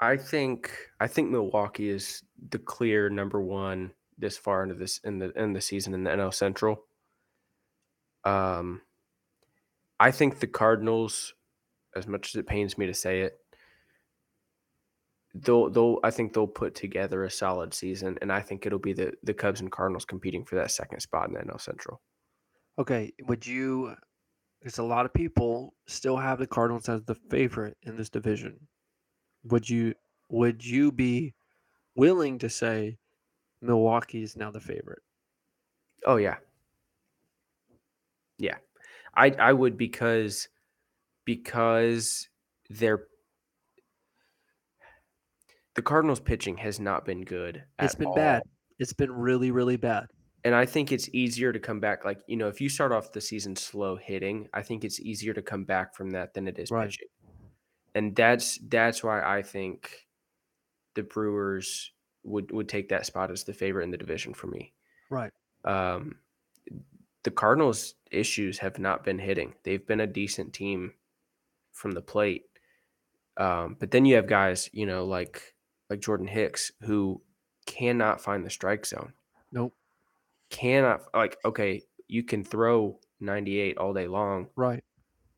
I 0.00 0.16
think 0.16 0.70
I 1.00 1.06
think 1.06 1.30
Milwaukee 1.30 1.88
is 1.88 2.22
the 2.50 2.58
clear 2.58 3.08
number 3.08 3.40
one 3.40 3.92
this 4.18 4.36
far 4.36 4.62
into 4.62 4.74
this 4.74 4.98
in 5.04 5.18
the 5.18 5.32
in 5.32 5.52
the 5.52 5.60
season 5.60 5.94
in 5.94 6.04
the 6.04 6.10
NL 6.10 6.34
Central. 6.34 6.84
Um, 8.24 8.82
I 9.98 10.10
think 10.10 10.40
the 10.40 10.46
Cardinals, 10.46 11.34
as 11.94 12.06
much 12.06 12.34
as 12.34 12.38
it 12.38 12.46
pains 12.46 12.76
me 12.76 12.86
to 12.86 12.94
say 12.94 13.22
it, 13.22 13.38
they'll 15.42 15.70
they'll 15.70 15.98
I 16.02 16.10
think 16.10 16.32
they'll 16.32 16.46
put 16.46 16.74
together 16.74 17.24
a 17.24 17.30
solid 17.30 17.74
season, 17.74 18.18
and 18.22 18.32
I 18.32 18.40
think 18.40 18.66
it'll 18.66 18.78
be 18.78 18.92
the 18.92 19.12
the 19.22 19.34
Cubs 19.34 19.60
and 19.60 19.70
Cardinals 19.72 20.04
competing 20.04 20.44
for 20.44 20.56
that 20.56 20.70
second 20.70 21.00
spot 21.00 21.28
in 21.28 21.34
the 21.34 21.40
NL 21.40 21.60
Central. 21.60 22.00
Okay, 22.78 23.12
would 23.26 23.46
you? 23.46 23.94
Because 24.60 24.78
a 24.78 24.82
lot 24.82 25.06
of 25.06 25.12
people 25.12 25.74
still 25.86 26.16
have 26.16 26.38
the 26.38 26.46
Cardinals 26.46 26.88
as 26.88 27.02
the 27.04 27.14
favorite 27.14 27.76
in 27.82 27.96
this 27.96 28.10
division. 28.10 28.58
Would 29.44 29.68
you? 29.68 29.94
Would 30.30 30.64
you 30.64 30.90
be 30.90 31.34
willing 31.94 32.38
to 32.38 32.50
say 32.50 32.98
Milwaukee 33.60 34.22
is 34.22 34.36
now 34.36 34.50
the 34.50 34.60
favorite? 34.60 35.02
Oh 36.04 36.16
yeah. 36.16 36.36
Yeah. 38.38 38.56
I 39.14 39.30
I 39.38 39.52
would 39.52 39.76
because 39.76 40.48
because 41.24 42.28
they're 42.70 43.06
the 45.76 45.82
Cardinals 45.82 46.20
pitching 46.20 46.56
has 46.58 46.80
not 46.80 47.04
been 47.04 47.22
good. 47.22 47.62
It's 47.80 47.94
been 47.94 48.08
all. 48.08 48.14
bad. 48.14 48.42
It's 48.78 48.92
been 48.92 49.12
really, 49.12 49.50
really 49.50 49.76
bad. 49.76 50.06
and 50.44 50.54
I 50.54 50.66
think 50.66 50.92
it's 50.92 51.08
easier 51.12 51.52
to 51.52 51.58
come 51.58 51.80
back. 51.80 52.04
Like 52.04 52.20
you 52.26 52.36
know, 52.36 52.48
if 52.48 52.60
you 52.60 52.68
start 52.68 52.92
off 52.92 53.12
the 53.12 53.20
season 53.20 53.56
slow 53.56 53.96
hitting, 53.96 54.48
I 54.54 54.62
think 54.62 54.84
it's 54.84 55.00
easier 55.00 55.32
to 55.34 55.42
come 55.42 55.64
back 55.64 55.94
from 55.94 56.10
that 56.10 56.34
than 56.34 56.46
it 56.48 56.58
is 56.58 56.70
Right. 56.70 56.88
pitching. 56.90 57.08
And 57.94 58.14
that's 58.14 58.58
that's 58.68 59.02
why 59.02 59.22
I 59.22 59.42
think 59.42 60.06
the 60.94 61.02
Brewers 61.02 61.92
would 62.24 62.50
would 62.52 62.68
take 62.68 62.88
that 62.90 63.06
spot 63.06 63.30
as 63.30 63.44
the 63.44 63.54
favorite 63.54 63.84
in 63.84 63.90
the 63.90 63.96
division 63.98 64.34
for 64.34 64.46
me. 64.48 64.72
Right. 65.10 65.32
Um, 65.64 66.16
the 67.24 67.30
Cardinals' 67.30 67.94
issues 68.10 68.58
have 68.58 68.78
not 68.78 69.02
been 69.04 69.18
hitting. 69.18 69.54
They've 69.64 69.84
been 69.86 70.00
a 70.00 70.06
decent 70.06 70.52
team 70.52 70.92
from 71.72 71.92
the 71.92 72.02
plate, 72.02 72.44
um, 73.36 73.76
but 73.80 73.90
then 73.90 74.04
you 74.04 74.14
have 74.16 74.26
guys, 74.28 74.70
you 74.72 74.86
know, 74.86 75.04
like 75.06 75.54
like 75.90 76.00
Jordan 76.00 76.26
Hicks, 76.26 76.72
who 76.82 77.22
cannot 77.66 78.20
find 78.20 78.44
the 78.44 78.50
strike 78.50 78.86
zone. 78.86 79.12
Nope. 79.52 79.74
Cannot 80.50 81.02
like 81.14 81.36
okay, 81.44 81.82
you 82.08 82.22
can 82.22 82.44
throw 82.44 82.98
ninety 83.20 83.58
eight 83.58 83.78
all 83.78 83.92
day 83.92 84.06
long, 84.06 84.48
Right. 84.54 84.84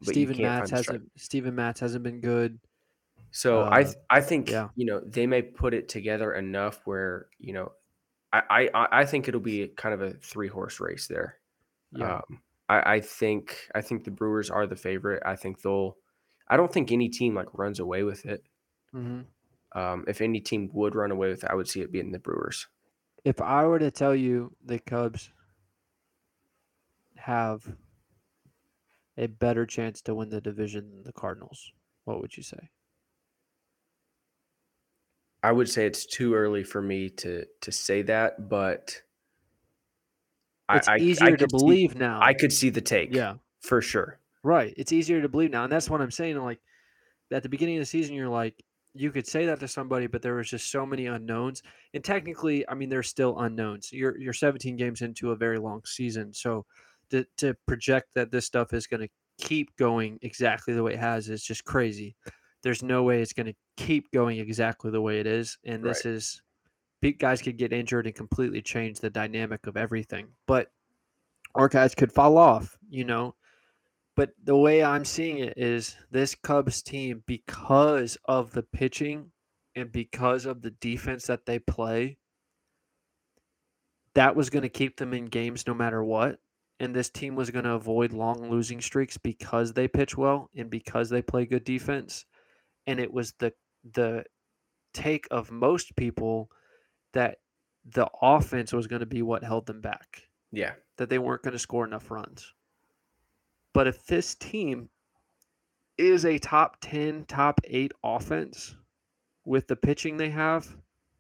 but 0.01 0.09
Steven 0.11 0.37
Matz 0.43 0.71
find 0.71 0.79
the 0.79 0.83
strike. 0.83 0.95
hasn't 0.97 1.11
Steven 1.21 1.55
Matz 1.55 1.81
hasn't 1.81 2.05
been 2.05 2.21
good. 2.21 2.59
So 3.31 3.63
I 3.63 3.81
Uh, 3.81 3.85
th- 3.85 3.97
I 4.11 4.21
think 4.21 4.51
yeah. 4.51 4.69
you 4.75 4.85
know 4.87 5.01
they 5.01 5.27
may 5.27 5.43
put 5.43 5.73
it 5.75 5.89
together 5.89 6.35
enough 6.35 6.81
where 6.87 7.27
you 7.39 7.53
know 7.55 7.73
I 8.33 8.43
I 8.51 8.71
I- 8.75 9.01
I 9.01 9.05
think 9.07 9.29
it'll 9.29 9.41
be 9.41 9.69
kind 9.69 9.95
of 9.95 10.03
a 10.03 10.13
three 10.15 10.49
horse 10.49 10.79
race 10.81 11.07
there. 11.07 11.39
Yeah. 11.93 12.17
Um, 12.29 12.43
I, 12.69 12.95
I 12.97 13.01
think 13.01 13.67
I 13.75 13.81
think 13.81 14.05
the 14.05 14.11
Brewers 14.11 14.51
are 14.51 14.67
the 14.67 14.77
favorite. 14.77 15.23
I 15.25 15.37
think 15.37 15.63
they'll. 15.63 15.97
I 16.49 16.57
don't 16.59 16.71
think 16.73 16.93
any 16.93 17.09
team 17.09 17.35
like 17.35 17.49
runs 17.55 17.81
away 17.81 18.03
with 18.03 18.27
it. 18.27 18.45
hmm 18.93 19.23
Um, 19.79 20.05
if 20.09 20.21
any 20.21 20.41
team 20.41 20.69
would 20.73 20.95
run 20.97 21.11
away 21.13 21.29
with 21.29 21.45
it, 21.45 21.51
I 21.51 21.55
would 21.55 21.69
see 21.69 21.81
it 21.83 21.93
being 21.93 22.11
the 22.11 22.19
Brewers. 22.19 22.67
If 23.25 23.41
I 23.41 23.65
were 23.65 23.79
to 23.79 23.91
tell 23.91 24.15
you 24.15 24.53
the 24.65 24.79
Cubs 24.79 25.31
have 27.17 27.63
a 29.17 29.27
better 29.27 29.67
chance 29.67 30.01
to 30.03 30.15
win 30.15 30.31
the 30.31 30.41
division 30.41 30.91
than 30.91 31.03
the 31.05 31.13
Cardinals, 31.13 31.73
what 32.05 32.21
would 32.21 32.37
you 32.37 32.43
say? 32.43 32.71
I 35.43 35.53
would 35.53 35.69
say 35.69 35.87
it's 35.87 36.07
too 36.07 36.35
early 36.35 36.65
for 36.65 36.83
me 36.83 37.09
to 37.11 37.45
to 37.61 37.71
say 37.73 38.03
that, 38.03 38.49
but 38.49 39.01
It's 40.73 40.89
I, 40.89 40.93
I, 40.93 40.95
I 40.97 40.99
easier 40.99 41.31
to 41.31 41.37
could 41.37 41.51
see- 41.53 41.57
believe 41.59 41.95
now. 41.97 42.19
I 42.21 42.35
could 42.35 42.53
see 42.53 42.71
the 42.71 42.81
take. 42.81 43.15
yeah. 43.15 43.35
for 43.61 43.81
sure. 43.81 44.19
Right. 44.43 44.75
It's 44.77 44.93
easier 44.93 45.21
to 45.23 45.29
believe 45.29 45.51
now. 45.51 45.65
And 45.65 45.73
that's 45.73 45.89
what 45.91 46.01
I'm 46.01 46.11
saying. 46.11 46.37
Like 46.39 46.59
at 47.31 47.43
the 47.43 47.49
beginning 47.49 47.77
of 47.77 47.83
the 47.83 47.87
season, 47.87 48.15
you're 48.17 48.29
like, 48.29 48.55
you 49.01 49.11
could 49.11 49.27
say 49.27 49.47
that 49.47 49.61
to 49.61 49.69
somebody, 49.69 50.07
but 50.07 50.23
there 50.23 50.35
was 50.35 50.51
just 50.51 50.71
so 50.71 50.85
many 50.85 51.07
unknowns. 51.07 51.63
And 51.95 52.03
technically, 52.03 52.69
I 52.69 52.75
mean, 52.75 52.89
there's 52.89 53.09
still 53.09 53.39
unknowns. 53.39 53.93
You're 53.93 54.19
you're 54.19 54.33
17 54.33 54.77
games 54.77 55.03
into 55.03 55.33
a 55.33 55.37
very 55.37 55.59
long 55.59 55.83
season. 55.85 56.33
So 56.33 56.67
to, 57.11 57.25
to 57.39 57.55
project 57.67 58.09
that 58.15 58.31
this 58.31 58.47
stuff 58.47 58.73
is 58.73 58.87
going 58.87 59.01
to 59.01 59.09
keep 59.39 59.75
going 59.77 60.19
exactly 60.23 60.75
the 60.75 60.83
way 60.83 60.95
it 60.95 60.99
has 60.99 61.29
is 61.29 61.43
just 61.43 61.65
crazy. 61.65 62.17
There's 62.63 62.83
no 62.83 63.05
way 63.05 63.23
it's 63.23 63.33
going 63.33 63.47
to 63.47 63.55
keep 63.77 64.11
going 64.11 64.39
exactly 64.39 64.91
the 64.91 65.01
way 65.01 65.21
it 65.21 65.27
is. 65.27 65.59
And 65.65 65.83
this 65.83 66.05
is 66.05 66.43
big 67.01 67.19
guys 67.19 67.41
could 67.41 67.57
get 67.57 67.73
injured 67.73 68.07
and 68.07 68.15
completely 68.15 68.61
change 68.61 68.99
the 68.99 69.11
dynamic 69.11 69.67
of 69.67 69.77
everything. 69.77 70.29
But 70.47 70.69
our 71.55 71.69
guys 71.69 71.95
could 71.95 72.13
fall 72.13 72.37
off, 72.37 72.77
you 72.91 73.05
know. 73.05 73.35
But 74.19 74.33
the 74.43 74.57
way 74.57 74.83
I'm 74.83 75.05
seeing 75.05 75.39
it 75.39 75.55
is 75.57 75.97
this 76.11 76.35
Cubs 76.35 76.83
team, 76.83 77.23
because 77.25 78.19
of 78.25 78.51
the 78.51 78.65
pitching 78.65 79.31
and 79.77 79.93
because 79.93 80.45
of 80.45 80.61
the 80.61 80.73
defense 80.73 81.29
that 81.29 81.47
they 81.47 81.61
play, 81.61 82.19
that 84.15 84.35
was 84.35 84.51
going 84.51 84.65
to 84.65 84.69
keep 84.69 84.97
them 84.97 85.15
in 85.15 85.27
games 85.27 85.69
no 85.69 85.73
matter 85.73 86.03
what. 86.03 86.41
And 86.81 86.93
this 86.93 87.11
team 87.11 87.37
was 87.37 87.51
going 87.53 87.65
to 87.65 87.75
avoid 87.75 88.13
long 88.13 88.51
losing 88.51 88.81
streaks 88.81 89.17
because 89.17 89.73
they 89.73 89.87
pitch 89.87 90.17
well 90.17 90.51
and 90.57 90.69
because 90.69 91.09
they 91.11 91.23
play 91.23 91.47
good 91.47 91.63
defense. 91.63 92.25
And 92.89 92.99
it 92.99 93.13
was 93.13 93.35
the 93.39 93.53
the 93.95 94.25
take 94.95 95.29
of 95.31 95.53
most 95.53 95.95
people 95.95 96.51
that 97.13 97.39
the 97.85 98.09
offense 98.21 98.73
was 98.73 98.89
going 98.89 98.99
to 98.99 99.07
be 99.07 99.23
what 99.23 99.45
held 99.45 99.67
them 99.67 99.81
back 99.81 100.23
Yeah. 100.51 100.73
that 100.97 101.09
they 101.09 101.21
weren't 101.21 101.43
going 101.45 101.53
to 101.53 101.59
score 101.61 101.87
enough 101.87 102.11
runs. 102.11 102.53
But 103.79 103.87
if 103.87 104.05
this 104.07 104.35
team 104.35 104.89
is 105.99 106.25
a 106.25 106.37
top 106.41 106.79
10, 106.81 107.27
top 107.27 107.61
8 107.63 107.93
offense 108.03 108.75
with 109.45 109.69
the 109.69 109.77
pitching 109.77 110.17
they 110.17 110.31
have, 110.31 110.67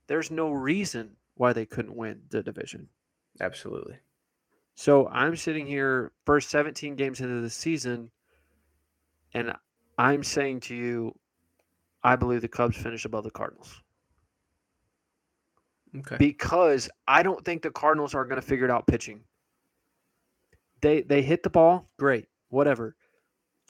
there's 0.09 0.32
no 0.32 0.50
reason 0.50 1.14
why 1.36 1.52
they 1.52 1.64
couldn't 1.64 1.94
win 1.94 2.20
the 2.30 2.42
division. 2.42 2.88
Absolutely. 3.40 3.94
So 4.74 5.06
I'm 5.06 5.36
sitting 5.36 5.68
here 5.68 6.11
first 6.26 6.50
17 6.50 6.96
games 6.96 7.20
into 7.20 7.40
the 7.42 7.48
season 7.48 8.11
and 9.34 9.52
I'm 9.96 10.24
saying 10.24 10.59
to 10.62 10.74
you 10.74 11.16
I 12.02 12.16
believe 12.16 12.40
the 12.40 12.48
Cubs 12.48 12.76
finish 12.76 13.04
above 13.04 13.22
the 13.22 13.30
Cardinals 13.30 13.84
Okay. 15.96 16.16
because 16.18 16.90
I 17.06 17.22
don't 17.22 17.44
think 17.44 17.62
the 17.62 17.70
Cardinals 17.70 18.16
are 18.16 18.24
going 18.24 18.40
to 18.40 18.44
figure 18.44 18.64
it 18.64 18.70
out 18.72 18.88
pitching. 18.88 19.20
They 20.80 21.02
they 21.02 21.22
hit 21.22 21.44
the 21.44 21.50
ball, 21.50 21.88
great, 22.00 22.26
whatever. 22.49 22.96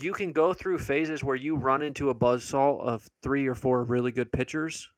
You 0.00 0.12
can 0.12 0.32
go 0.32 0.54
through 0.54 0.78
phases 0.78 1.24
where 1.24 1.36
you 1.36 1.56
run 1.56 1.82
into 1.82 2.10
a 2.10 2.14
buzzsaw 2.14 2.80
of 2.80 3.08
three 3.22 3.46
or 3.46 3.54
four 3.54 3.82
really 3.84 4.12
good 4.12 4.30
pitchers, 4.30 4.88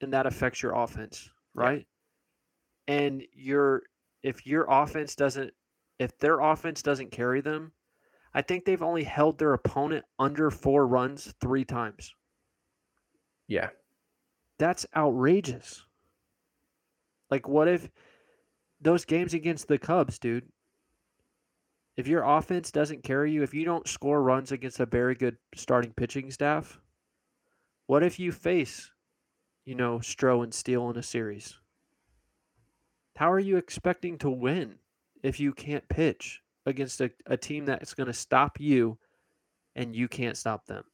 and 0.00 0.12
that 0.12 0.26
affects 0.26 0.62
your 0.62 0.74
offense, 0.74 1.28
Yeah. 1.54 1.62
right? 1.62 1.86
And 2.86 3.22
your 3.34 3.82
if 4.22 4.46
your 4.46 4.64
offense 4.68 5.14
doesn't 5.14 5.52
if 5.98 6.16
their 6.18 6.40
offense 6.40 6.82
doesn't 6.82 7.10
carry 7.10 7.40
them, 7.40 7.72
I 8.34 8.40
think 8.42 8.64
they've 8.64 8.82
only 8.82 9.04
held 9.04 9.38
their 9.38 9.52
opponent 9.52 10.04
under 10.18 10.50
four 10.50 10.86
runs 10.86 11.32
three 11.40 11.64
times. 11.64 12.14
yeah. 13.46 13.70
That's 14.58 14.86
outrageous. 14.96 15.84
Like, 17.30 17.46
what 17.46 17.68
if 17.68 17.88
those 18.80 19.04
games 19.04 19.32
against 19.34 19.68
the 19.68 19.78
Cubs, 19.78 20.18
dude? 20.18 20.50
If 21.98 22.06
your 22.06 22.22
offense 22.22 22.70
doesn't 22.70 23.02
carry 23.02 23.32
you, 23.32 23.42
if 23.42 23.52
you 23.52 23.64
don't 23.64 23.88
score 23.88 24.22
runs 24.22 24.52
against 24.52 24.78
a 24.78 24.86
very 24.86 25.16
good 25.16 25.36
starting 25.56 25.92
pitching 25.92 26.30
staff, 26.30 26.80
what 27.88 28.04
if 28.04 28.20
you 28.20 28.30
face, 28.30 28.92
you 29.64 29.74
know, 29.74 29.98
Stroh 29.98 30.44
and 30.44 30.54
Steele 30.54 30.88
in 30.90 30.96
a 30.96 31.02
series? 31.02 31.58
How 33.16 33.32
are 33.32 33.40
you 33.40 33.56
expecting 33.56 34.16
to 34.18 34.30
win 34.30 34.76
if 35.24 35.40
you 35.40 35.52
can't 35.52 35.88
pitch 35.88 36.40
against 36.66 37.00
a, 37.00 37.10
a 37.26 37.36
team 37.36 37.64
that's 37.64 37.94
going 37.94 38.06
to 38.06 38.12
stop 38.12 38.60
you 38.60 38.96
and 39.74 39.96
you 39.96 40.06
can't 40.06 40.36
stop 40.36 40.66
them? 40.66 40.84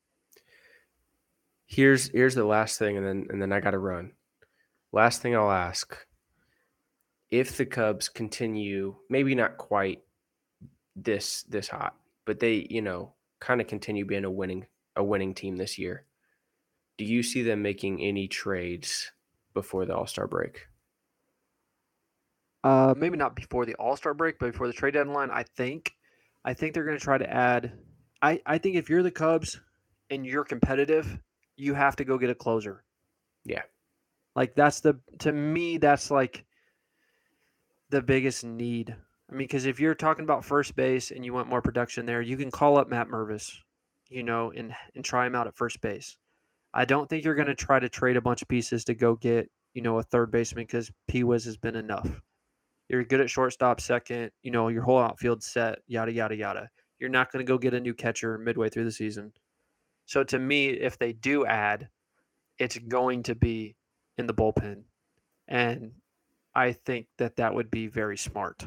Here's 1.67 2.09
here's 2.09 2.35
the 2.35 2.47
last 2.47 2.79
thing, 2.79 2.97
and 2.97 3.07
then 3.07 3.27
and 3.29 3.43
then 3.43 3.53
I 3.53 3.61
got 3.61 3.73
to 3.73 3.79
run. 3.79 4.13
Last 4.91 5.21
thing 5.21 5.37
I'll 5.37 5.51
ask: 5.51 5.99
If 7.31 7.59
the 7.59 7.67
Cubs 7.67 8.09
continue, 8.09 8.97
maybe 9.11 9.35
not 9.35 9.59
quite 9.59 10.04
this 10.97 11.43
this 11.45 11.69
hot, 11.69 11.95
but 12.25 12.41
they 12.41 12.67
you 12.71 12.83
know 12.83 13.13
kind 13.41 13.61
of 13.61 13.67
continue 13.67 14.05
being 14.05 14.25
a 14.25 14.31
winning 14.31 14.67
a 14.97 15.05
winning 15.05 15.35
team 15.35 15.57
this 15.57 15.79
year, 15.79 16.05
do 16.99 17.05
you 17.05 17.23
see 17.23 17.43
them 17.43 17.63
making 17.63 18.01
any 18.01 18.29
trades 18.29 19.11
before 19.53 19.85
the 19.85 19.97
All 19.97 20.07
Star 20.07 20.27
break? 20.27 20.67
Uh, 22.63 22.95
maybe 22.97 23.17
not 23.17 23.37
before 23.37 23.67
the 23.67 23.75
All 23.75 23.97
Star 23.97 24.15
break, 24.15 24.39
but 24.39 24.53
before 24.53 24.67
the 24.67 24.73
trade 24.73 24.95
deadline. 24.95 25.31
I 25.31 25.45
think, 25.57 25.93
I 26.45 26.55
think 26.55 26.73
they're 26.73 26.85
going 26.85 26.99
to 26.99 27.05
try 27.05 27.19
to 27.19 27.31
add. 27.31 27.73
I 28.23 28.41
I 28.47 28.59
think 28.59 28.77
if 28.77 28.89
you're 28.89 29.03
the 29.03 29.11
Cubs 29.11 29.61
and 30.11 30.25
you're 30.25 30.45
competitive, 30.45 31.19
you 31.57 31.75
have 31.75 31.97
to 31.97 32.05
go 32.05 32.19
get 32.19 32.31
a 32.31 32.35
closer. 32.35 32.85
Yeah. 33.45 33.63
Like 34.35 34.55
that's 34.55 34.81
the 34.81 34.99
to 35.21 35.33
me 35.33 35.79
that's 35.79 36.11
like 36.11 36.45
the 37.91 38.03
biggest 38.03 38.45
need. 38.45 38.97
I 39.31 39.33
mean, 39.33 39.47
because 39.47 39.67
if 39.67 39.81
you're 39.81 39.95
talking 39.95 40.25
about 40.25 40.45
first 40.45 40.77
base 40.77 41.11
and 41.11 41.25
you 41.25 41.33
want 41.33 41.49
more 41.49 41.63
production 41.63 42.07
there, 42.07 42.21
you 42.21 42.37
can 42.37 42.51
call 42.51 42.79
up 42.79 42.89
Matt 42.89 43.09
Mervis, 43.09 43.51
you 44.09 44.23
know, 44.23 44.53
and 44.55 44.75
and 44.95 45.05
try 45.05 45.27
him 45.27 45.35
out 45.35 45.47
at 45.47 45.57
first 45.57 45.81
base. 45.81 46.17
I 46.75 46.85
don't 46.85 47.09
think 47.09 47.25
you're 47.25 47.35
going 47.35 47.47
to 47.47 47.55
try 47.55 47.79
to 47.79 47.89
trade 47.89 48.17
a 48.17 48.21
bunch 48.21 48.43
of 48.43 48.49
pieces 48.49 48.85
to 48.85 48.95
go 48.95 49.15
get 49.15 49.51
you 49.73 49.83
know 49.83 49.99
a 49.99 50.03
third 50.03 50.31
baseman 50.31 50.65
because 50.65 50.91
P 51.09 51.25
Wiz 51.25 51.45
has 51.45 51.57
been 51.57 51.77
enough. 51.77 52.09
You're 52.89 53.05
good 53.05 53.21
at 53.21 53.31
shortstop, 53.31 53.81
second. 53.81 54.31
You 54.43 54.51
know 54.51 54.69
your 54.69 54.83
whole 54.83 54.99
outfield 54.99 55.43
set. 55.43 55.79
Yada 55.87 56.13
yada 56.13 56.37
yada. 56.37 56.69
You're 56.99 57.11
not 57.11 57.33
going 57.33 57.45
to 57.45 57.51
go 57.51 57.59
get 57.59 57.75
a 57.75 57.81
new 57.81 57.95
catcher 57.95 58.39
midway 58.39 58.69
through 58.69 58.85
the 58.85 58.93
season. 58.93 59.33
So 60.07 60.23
to 60.25 60.39
me, 60.39 60.69
if 60.69 60.99
they 60.99 61.13
do 61.13 61.47
add, 61.47 61.89
it's 62.59 62.79
going 62.79 63.23
to 63.25 63.35
be 63.35 63.75
in 64.19 64.27
the 64.27 64.35
bullpen, 64.35 64.83
and 65.49 65.93
I 66.55 66.73
think 66.73 67.07
that 67.19 67.37
that 67.37 67.55
would 67.55 67.71
be 67.71 67.87
very 67.87 68.19
smart. 68.19 68.65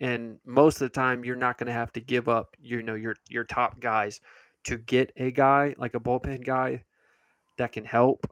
And 0.00 0.38
most 0.44 0.76
of 0.76 0.80
the 0.80 0.88
time, 0.94 1.24
you're 1.24 1.36
not 1.36 1.58
going 1.58 1.68
to 1.68 1.72
have 1.72 1.92
to 1.92 2.00
give 2.00 2.28
up, 2.28 2.56
you 2.58 2.82
know, 2.82 2.94
your 2.94 3.16
your 3.28 3.44
top 3.44 3.80
guys 3.80 4.20
to 4.64 4.76
get 4.78 5.12
a 5.16 5.30
guy 5.30 5.74
like 5.78 5.94
a 5.94 6.00
bullpen 6.00 6.44
guy 6.44 6.84
that 7.58 7.72
can 7.72 7.84
help. 7.84 8.26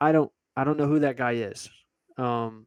I 0.00 0.12
don't 0.12 0.32
I 0.56 0.64
don't 0.64 0.76
know 0.78 0.86
who 0.86 1.00
that 1.00 1.16
guy 1.16 1.32
is, 1.32 1.68
um, 2.18 2.66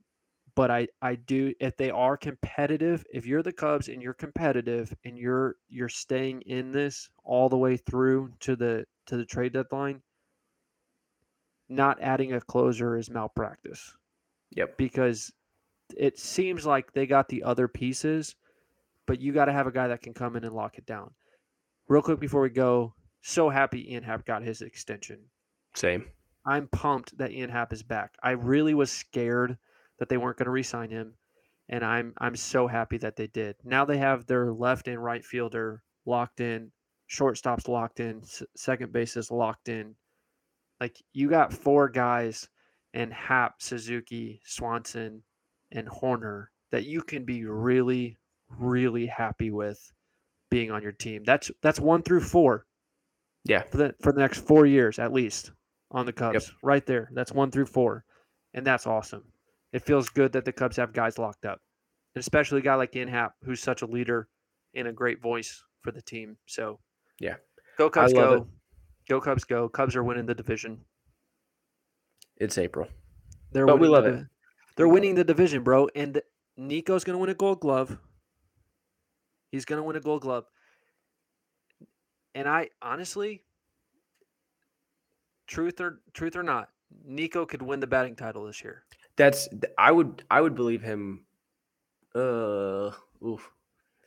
but 0.55 0.71
I 0.71 0.87
I 1.01 1.15
do 1.15 1.53
if 1.59 1.77
they 1.77 1.89
are 1.91 2.17
competitive, 2.17 3.05
if 3.13 3.25
you're 3.25 3.43
the 3.43 3.53
Cubs 3.53 3.87
and 3.87 4.01
you're 4.01 4.13
competitive 4.13 4.93
and 5.05 5.17
you're 5.17 5.55
you're 5.69 5.89
staying 5.89 6.41
in 6.41 6.71
this 6.71 7.09
all 7.23 7.49
the 7.49 7.57
way 7.57 7.77
through 7.77 8.33
to 8.41 8.55
the 8.55 8.85
to 9.07 9.17
the 9.17 9.25
trade 9.25 9.53
deadline, 9.53 10.01
not 11.69 12.01
adding 12.01 12.33
a 12.33 12.41
closer 12.41 12.97
is 12.97 13.09
malpractice 13.09 13.93
Yep. 14.51 14.77
because 14.77 15.31
it 15.97 16.19
seems 16.19 16.65
like 16.65 16.93
they 16.93 17.05
got 17.05 17.27
the 17.29 17.43
other 17.43 17.67
pieces, 17.67 18.35
but 19.07 19.19
you 19.19 19.31
got 19.33 19.45
to 19.45 19.53
have 19.53 19.67
a 19.67 19.71
guy 19.71 19.87
that 19.87 20.01
can 20.01 20.13
come 20.13 20.35
in 20.35 20.43
and 20.43 20.55
lock 20.55 20.77
it 20.77 20.85
down. 20.85 21.11
Real 21.87 22.01
quick 22.01 22.19
before 22.19 22.41
we 22.41 22.49
go, 22.49 22.93
so 23.21 23.49
happy 23.49 23.91
Ian 23.91 24.03
Happ 24.03 24.25
got 24.25 24.43
his 24.43 24.61
extension. 24.61 25.19
Same. 25.75 26.05
I'm 26.45 26.67
pumped 26.67 27.17
that 27.17 27.31
Ian 27.31 27.49
Happ 27.49 27.73
is 27.73 27.83
back. 27.83 28.15
I 28.23 28.31
really 28.31 28.73
was 28.73 28.91
scared 28.91 29.57
that 29.99 30.07
they 30.09 30.17
weren't 30.17 30.37
going 30.37 30.45
to 30.45 30.51
re-sign 30.51 30.89
him, 30.89 31.13
and 31.67 31.83
I'm 31.83 32.13
I'm 32.19 32.35
so 32.35 32.67
happy 32.67 32.97
that 32.99 33.15
they 33.15 33.27
did. 33.27 33.55
Now 33.63 33.85
they 33.85 33.97
have 33.97 34.25
their 34.25 34.51
left 34.51 34.87
and 34.87 35.03
right 35.03 35.23
fielder 35.23 35.83
locked 36.05 36.39
in, 36.39 36.71
shortstops 37.09 37.67
locked 37.67 37.99
in, 37.99 38.21
s- 38.21 38.43
second 38.55 38.93
bases 38.93 39.31
locked 39.31 39.67
in. 39.69 39.95
Like 40.79 40.97
you 41.13 41.29
got 41.29 41.51
four 41.53 41.89
guys 41.89 42.47
and 42.93 43.11
Happ, 43.13 43.61
Suzuki, 43.61 44.41
Swanson, 44.45 45.21
and 45.71 45.87
Hoerner 45.87 46.47
that 46.71 46.85
you 46.85 47.01
can 47.01 47.25
be 47.25 47.45
really, 47.45 48.17
really 48.57 49.05
happy 49.05 49.51
with 49.51 49.91
being 50.49 50.71
on 50.71 50.81
your 50.81 50.91
team. 50.91 51.23
That's 51.25 51.51
that's 51.61 51.79
one 51.79 52.01
through 52.03 52.21
four 52.21 52.65
Yeah. 53.45 53.63
for 53.63 53.77
the 53.77 53.95
for 54.01 54.11
the 54.11 54.19
next 54.21 54.39
four 54.39 54.65
years 54.65 54.99
at 54.99 55.13
least 55.13 55.51
on 55.91 56.05
the 56.05 56.13
Cubs. 56.13 56.51
Right 56.63 56.85
there. 56.85 57.09
That's 57.13 57.31
one 57.31 57.51
through 57.51 57.65
four. 57.67 58.05
And 58.53 58.65
that's 58.65 58.87
awesome. 58.87 59.23
It 59.73 59.85
feels 59.85 60.09
good 60.09 60.31
that 60.33 60.45
the 60.45 60.51
Cubs 60.51 60.77
have 60.77 60.93
guys 60.93 61.17
locked 61.19 61.45
up. 61.45 61.59
And 62.15 62.19
especially 62.21 62.59
a 62.59 62.63
guy 62.63 62.75
like 62.75 62.95
Ian 62.95 63.07
Happ, 63.07 63.33
who's 63.43 63.61
such 63.61 63.83
a 63.83 63.85
leader 63.85 64.27
and 64.75 64.87
a 64.87 64.91
great 64.91 65.21
voice 65.21 65.63
for 65.81 65.91
the 65.91 66.01
team. 66.01 66.37
So 66.47 66.79
Yeah. 67.19 67.35
Go 67.77 67.89
Cubs 67.89 68.13
go. 68.13 68.33
it. 68.33 68.43
Go 69.07 69.21
Cubs 69.21 69.43
go. 69.43 69.69
Cubs 69.69 69.95
are 69.95 70.03
winning 70.03 70.25
the 70.25 70.35
division. 70.35 70.83
It's 72.37 72.57
April. 72.57 72.87
They're 73.51 73.65
But 73.65 73.79
we 73.79 73.87
love 73.87 74.03
the, 74.05 74.13
it. 74.13 74.25
They're 74.79 74.87
winning 74.87 75.13
the 75.13 75.25
division, 75.25 75.61
bro. 75.61 75.89
And 75.93 76.21
Nico's 76.55 77.03
gonna 77.03 77.17
win 77.17 77.29
a 77.29 77.33
gold 77.33 77.59
glove. 77.59 77.97
He's 79.51 79.65
gonna 79.65 79.83
win 79.83 79.97
a 79.97 79.99
gold 79.99 80.21
glove. 80.21 80.45
And 82.33 82.47
I 82.47 82.69
honestly, 82.81 83.43
truth 85.47 85.81
or 85.81 85.99
truth 86.13 86.37
or 86.37 86.43
not, 86.43 86.69
Nico 87.03 87.45
could 87.45 87.61
win 87.61 87.81
the 87.81 87.87
batting 87.87 88.15
title 88.15 88.45
this 88.45 88.63
year. 88.63 88.83
That's 89.17 89.49
I 89.77 89.91
would 89.91 90.23
I 90.31 90.39
would 90.39 90.55
believe 90.55 90.81
him. 90.81 91.25
Uh, 92.15 92.91
oof. 93.21 93.51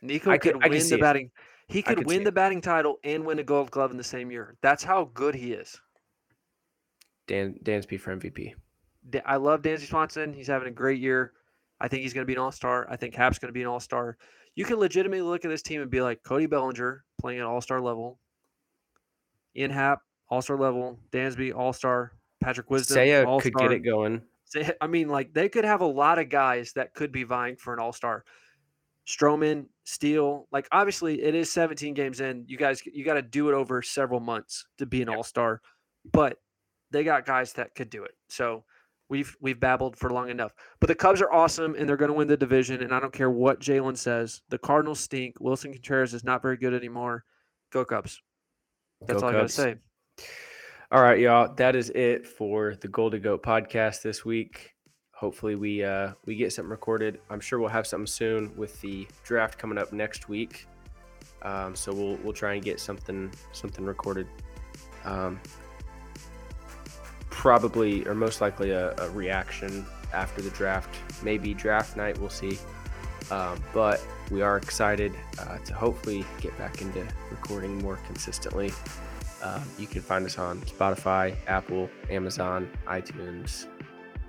Nico 0.01 0.31
I 0.31 0.39
could, 0.39 0.59
could- 0.59 0.71
win 0.71 0.89
the 0.89 0.95
it. 0.95 1.01
batting. 1.01 1.29
He 1.67 1.83
could 1.83 2.07
win 2.07 2.21
it. 2.21 2.23
the 2.23 2.31
batting 2.31 2.61
title 2.61 2.97
and 3.03 3.23
win 3.23 3.37
a 3.37 3.43
gold 3.43 3.69
glove 3.69 3.91
in 3.91 3.97
the 3.97 4.03
same 4.03 4.31
year. 4.31 4.57
That's 4.63 4.83
how 4.83 5.11
good 5.13 5.35
he 5.35 5.53
is. 5.53 5.79
Dan 7.27 7.59
Dan's 7.61 7.85
Dansby 7.85 7.99
for 7.99 8.17
MVP. 8.17 8.55
I 9.25 9.35
love 9.37 9.61
Dansby 9.61 9.87
Swanson. 9.87 10.33
He's 10.33 10.47
having 10.47 10.67
a 10.67 10.71
great 10.71 10.99
year. 10.99 11.33
I 11.79 11.87
think 11.87 12.03
he's 12.03 12.13
going 12.13 12.23
to 12.23 12.27
be 12.27 12.33
an 12.33 12.39
all 12.39 12.51
star. 12.51 12.87
I 12.89 12.95
think 12.95 13.15
Happ's 13.15 13.39
going 13.39 13.49
to 13.49 13.53
be 13.53 13.61
an 13.61 13.67
all 13.67 13.79
star. 13.79 14.17
You 14.55 14.65
can 14.65 14.77
legitimately 14.77 15.21
look 15.21 15.43
at 15.43 15.49
this 15.49 15.61
team 15.61 15.81
and 15.81 15.89
be 15.89 16.01
like 16.01 16.23
Cody 16.23 16.45
Bellinger 16.45 17.03
playing 17.19 17.39
at 17.39 17.45
all 17.45 17.59
star 17.59 17.81
level, 17.81 18.19
Ian 19.55 19.71
Happ, 19.71 19.99
all 20.29 20.41
star 20.41 20.57
level, 20.57 20.99
Dansby, 21.11 21.55
all 21.55 21.73
star, 21.73 22.13
Patrick 22.41 22.69
Wisdom, 22.69 22.97
Seiya 22.97 23.25
all 23.25 23.41
could 23.41 23.53
get 23.55 23.71
it 23.71 23.79
going. 23.79 24.21
I 24.79 24.87
mean, 24.87 25.09
like 25.09 25.33
they 25.33 25.49
could 25.49 25.65
have 25.65 25.81
a 25.81 25.85
lot 25.85 26.19
of 26.19 26.29
guys 26.29 26.73
that 26.73 26.93
could 26.93 27.11
be 27.11 27.23
vying 27.23 27.55
for 27.55 27.73
an 27.73 27.79
all 27.79 27.93
star. 27.93 28.23
Stroman, 29.07 29.65
Steele, 29.83 30.47
like 30.51 30.67
obviously 30.71 31.21
it 31.21 31.35
is 31.35 31.51
17 31.51 31.93
games 31.93 32.21
in. 32.21 32.45
You 32.47 32.57
guys, 32.57 32.81
you 32.85 33.03
got 33.03 33.15
to 33.15 33.21
do 33.21 33.49
it 33.49 33.53
over 33.53 33.81
several 33.81 34.19
months 34.19 34.65
to 34.77 34.85
be 34.85 35.01
an 35.01 35.09
all 35.09 35.23
star, 35.23 35.61
but 36.11 36.37
they 36.91 37.03
got 37.03 37.25
guys 37.25 37.53
that 37.53 37.75
could 37.75 37.89
do 37.89 38.03
it. 38.03 38.11
So 38.29 38.63
we've 39.09 39.35
we've 39.41 39.59
babbled 39.59 39.97
for 39.97 40.09
long 40.09 40.29
enough. 40.29 40.53
But 40.79 40.87
the 40.87 40.95
Cubs 40.95 41.21
are 41.21 41.31
awesome 41.31 41.75
and 41.75 41.87
they're 41.87 41.97
going 41.97 42.11
to 42.11 42.15
win 42.15 42.27
the 42.27 42.37
division. 42.37 42.81
And 42.81 42.93
I 42.93 42.99
don't 42.99 43.13
care 43.13 43.29
what 43.29 43.59
Jalen 43.59 43.97
says. 43.97 44.41
The 44.49 44.57
Cardinals 44.57 44.99
stink. 44.99 45.39
Willson 45.39 45.71
Contreras 45.73 46.13
is 46.13 46.23
not 46.23 46.41
very 46.41 46.57
good 46.57 46.73
anymore. 46.73 47.25
Go 47.71 47.85
Cubs. 47.85 48.21
That's 49.01 49.21
Go 49.21 49.27
all 49.27 49.33
I 49.33 49.37
got 49.37 49.43
to 49.43 49.49
say. 49.49 49.75
All 50.91 51.01
right, 51.01 51.19
y'all. 51.19 51.53
That 51.55 51.75
is 51.75 51.89
it 51.91 52.27
for 52.27 52.75
the 52.75 52.87
Gold 52.87 53.13
to 53.13 53.19
Goat 53.19 53.43
podcast 53.43 54.01
this 54.01 54.23
week. 54.23 54.75
Hopefully, 55.11 55.55
we 55.55 55.83
uh, 55.83 56.11
we 56.25 56.35
get 56.35 56.53
something 56.53 56.69
recorded. 56.69 57.19
I'm 57.29 57.39
sure 57.39 57.59
we'll 57.59 57.69
have 57.69 57.87
something 57.87 58.07
soon 58.07 58.55
with 58.55 58.79
the 58.81 59.07
draft 59.23 59.57
coming 59.57 59.77
up 59.77 59.91
next 59.91 60.29
week. 60.29 60.67
Um, 61.41 61.75
so 61.75 61.93
we'll 61.93 62.17
we'll 62.17 62.33
try 62.33 62.53
and 62.53 62.63
get 62.63 62.79
something 62.79 63.31
something 63.53 63.85
recorded. 63.85 64.27
Um, 65.03 65.39
probably 67.33 68.07
or 68.07 68.13
most 68.13 68.41
likely 68.41 68.71
a, 68.71 68.93
a 68.97 69.09
reaction 69.09 69.85
after 70.13 70.41
the 70.41 70.51
draft. 70.51 70.95
Maybe 71.23 71.53
draft 71.53 71.97
night. 71.97 72.17
We'll 72.17 72.29
see. 72.29 72.57
Um, 73.31 73.61
but 73.73 74.01
we 74.31 74.41
are 74.41 74.57
excited 74.57 75.13
uh, 75.39 75.57
to 75.57 75.73
hopefully 75.73 76.25
get 76.39 76.57
back 76.57 76.81
into 76.81 77.05
recording 77.31 77.81
more 77.81 77.97
consistently. 78.05 78.71
Uh, 79.41 79.61
you 79.77 79.87
can 79.87 80.01
find 80.01 80.25
us 80.25 80.37
on 80.37 80.61
Spotify, 80.61 81.35
Apple, 81.47 81.89
Amazon, 82.09 82.69
iTunes, 82.87 83.67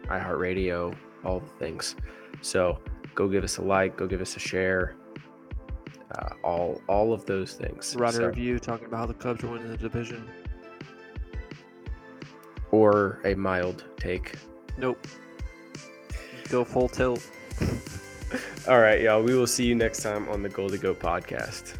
iHeartRadio, 0.06 0.94
all 1.24 1.40
the 1.40 1.64
things. 1.64 1.96
So 2.40 2.78
go 3.14 3.28
give 3.28 3.44
us 3.44 3.58
a 3.58 3.62
like, 3.62 3.96
go 3.96 4.06
give 4.06 4.20
us 4.20 4.36
a 4.36 4.40
share, 4.40 4.96
uh, 6.12 6.30
all 6.42 6.80
all 6.88 7.12
of 7.12 7.26
those 7.26 7.54
things. 7.54 7.94
Write 7.96 8.16
a 8.16 8.26
review 8.28 8.58
talking 8.58 8.86
about 8.86 8.98
how 8.98 9.06
the 9.06 9.14
Cubs 9.14 9.44
are 9.44 9.48
winning 9.48 9.68
the 9.68 9.76
division. 9.76 10.28
Or 12.74 13.20
a 13.24 13.34
mild 13.34 13.84
take. 13.96 14.34
Nope. 14.76 15.06
Go 16.48 16.64
full 16.64 16.88
tilt. 16.88 17.24
All 18.68 18.80
right, 18.80 19.00
y'all. 19.00 19.22
We 19.22 19.36
will 19.36 19.46
see 19.46 19.64
you 19.64 19.74
next 19.74 20.02
time 20.02 20.28
on 20.28 20.42
the 20.42 20.48
Gold 20.48 20.72
to 20.72 20.78
Go 20.78 20.94
podcast. 20.94 21.76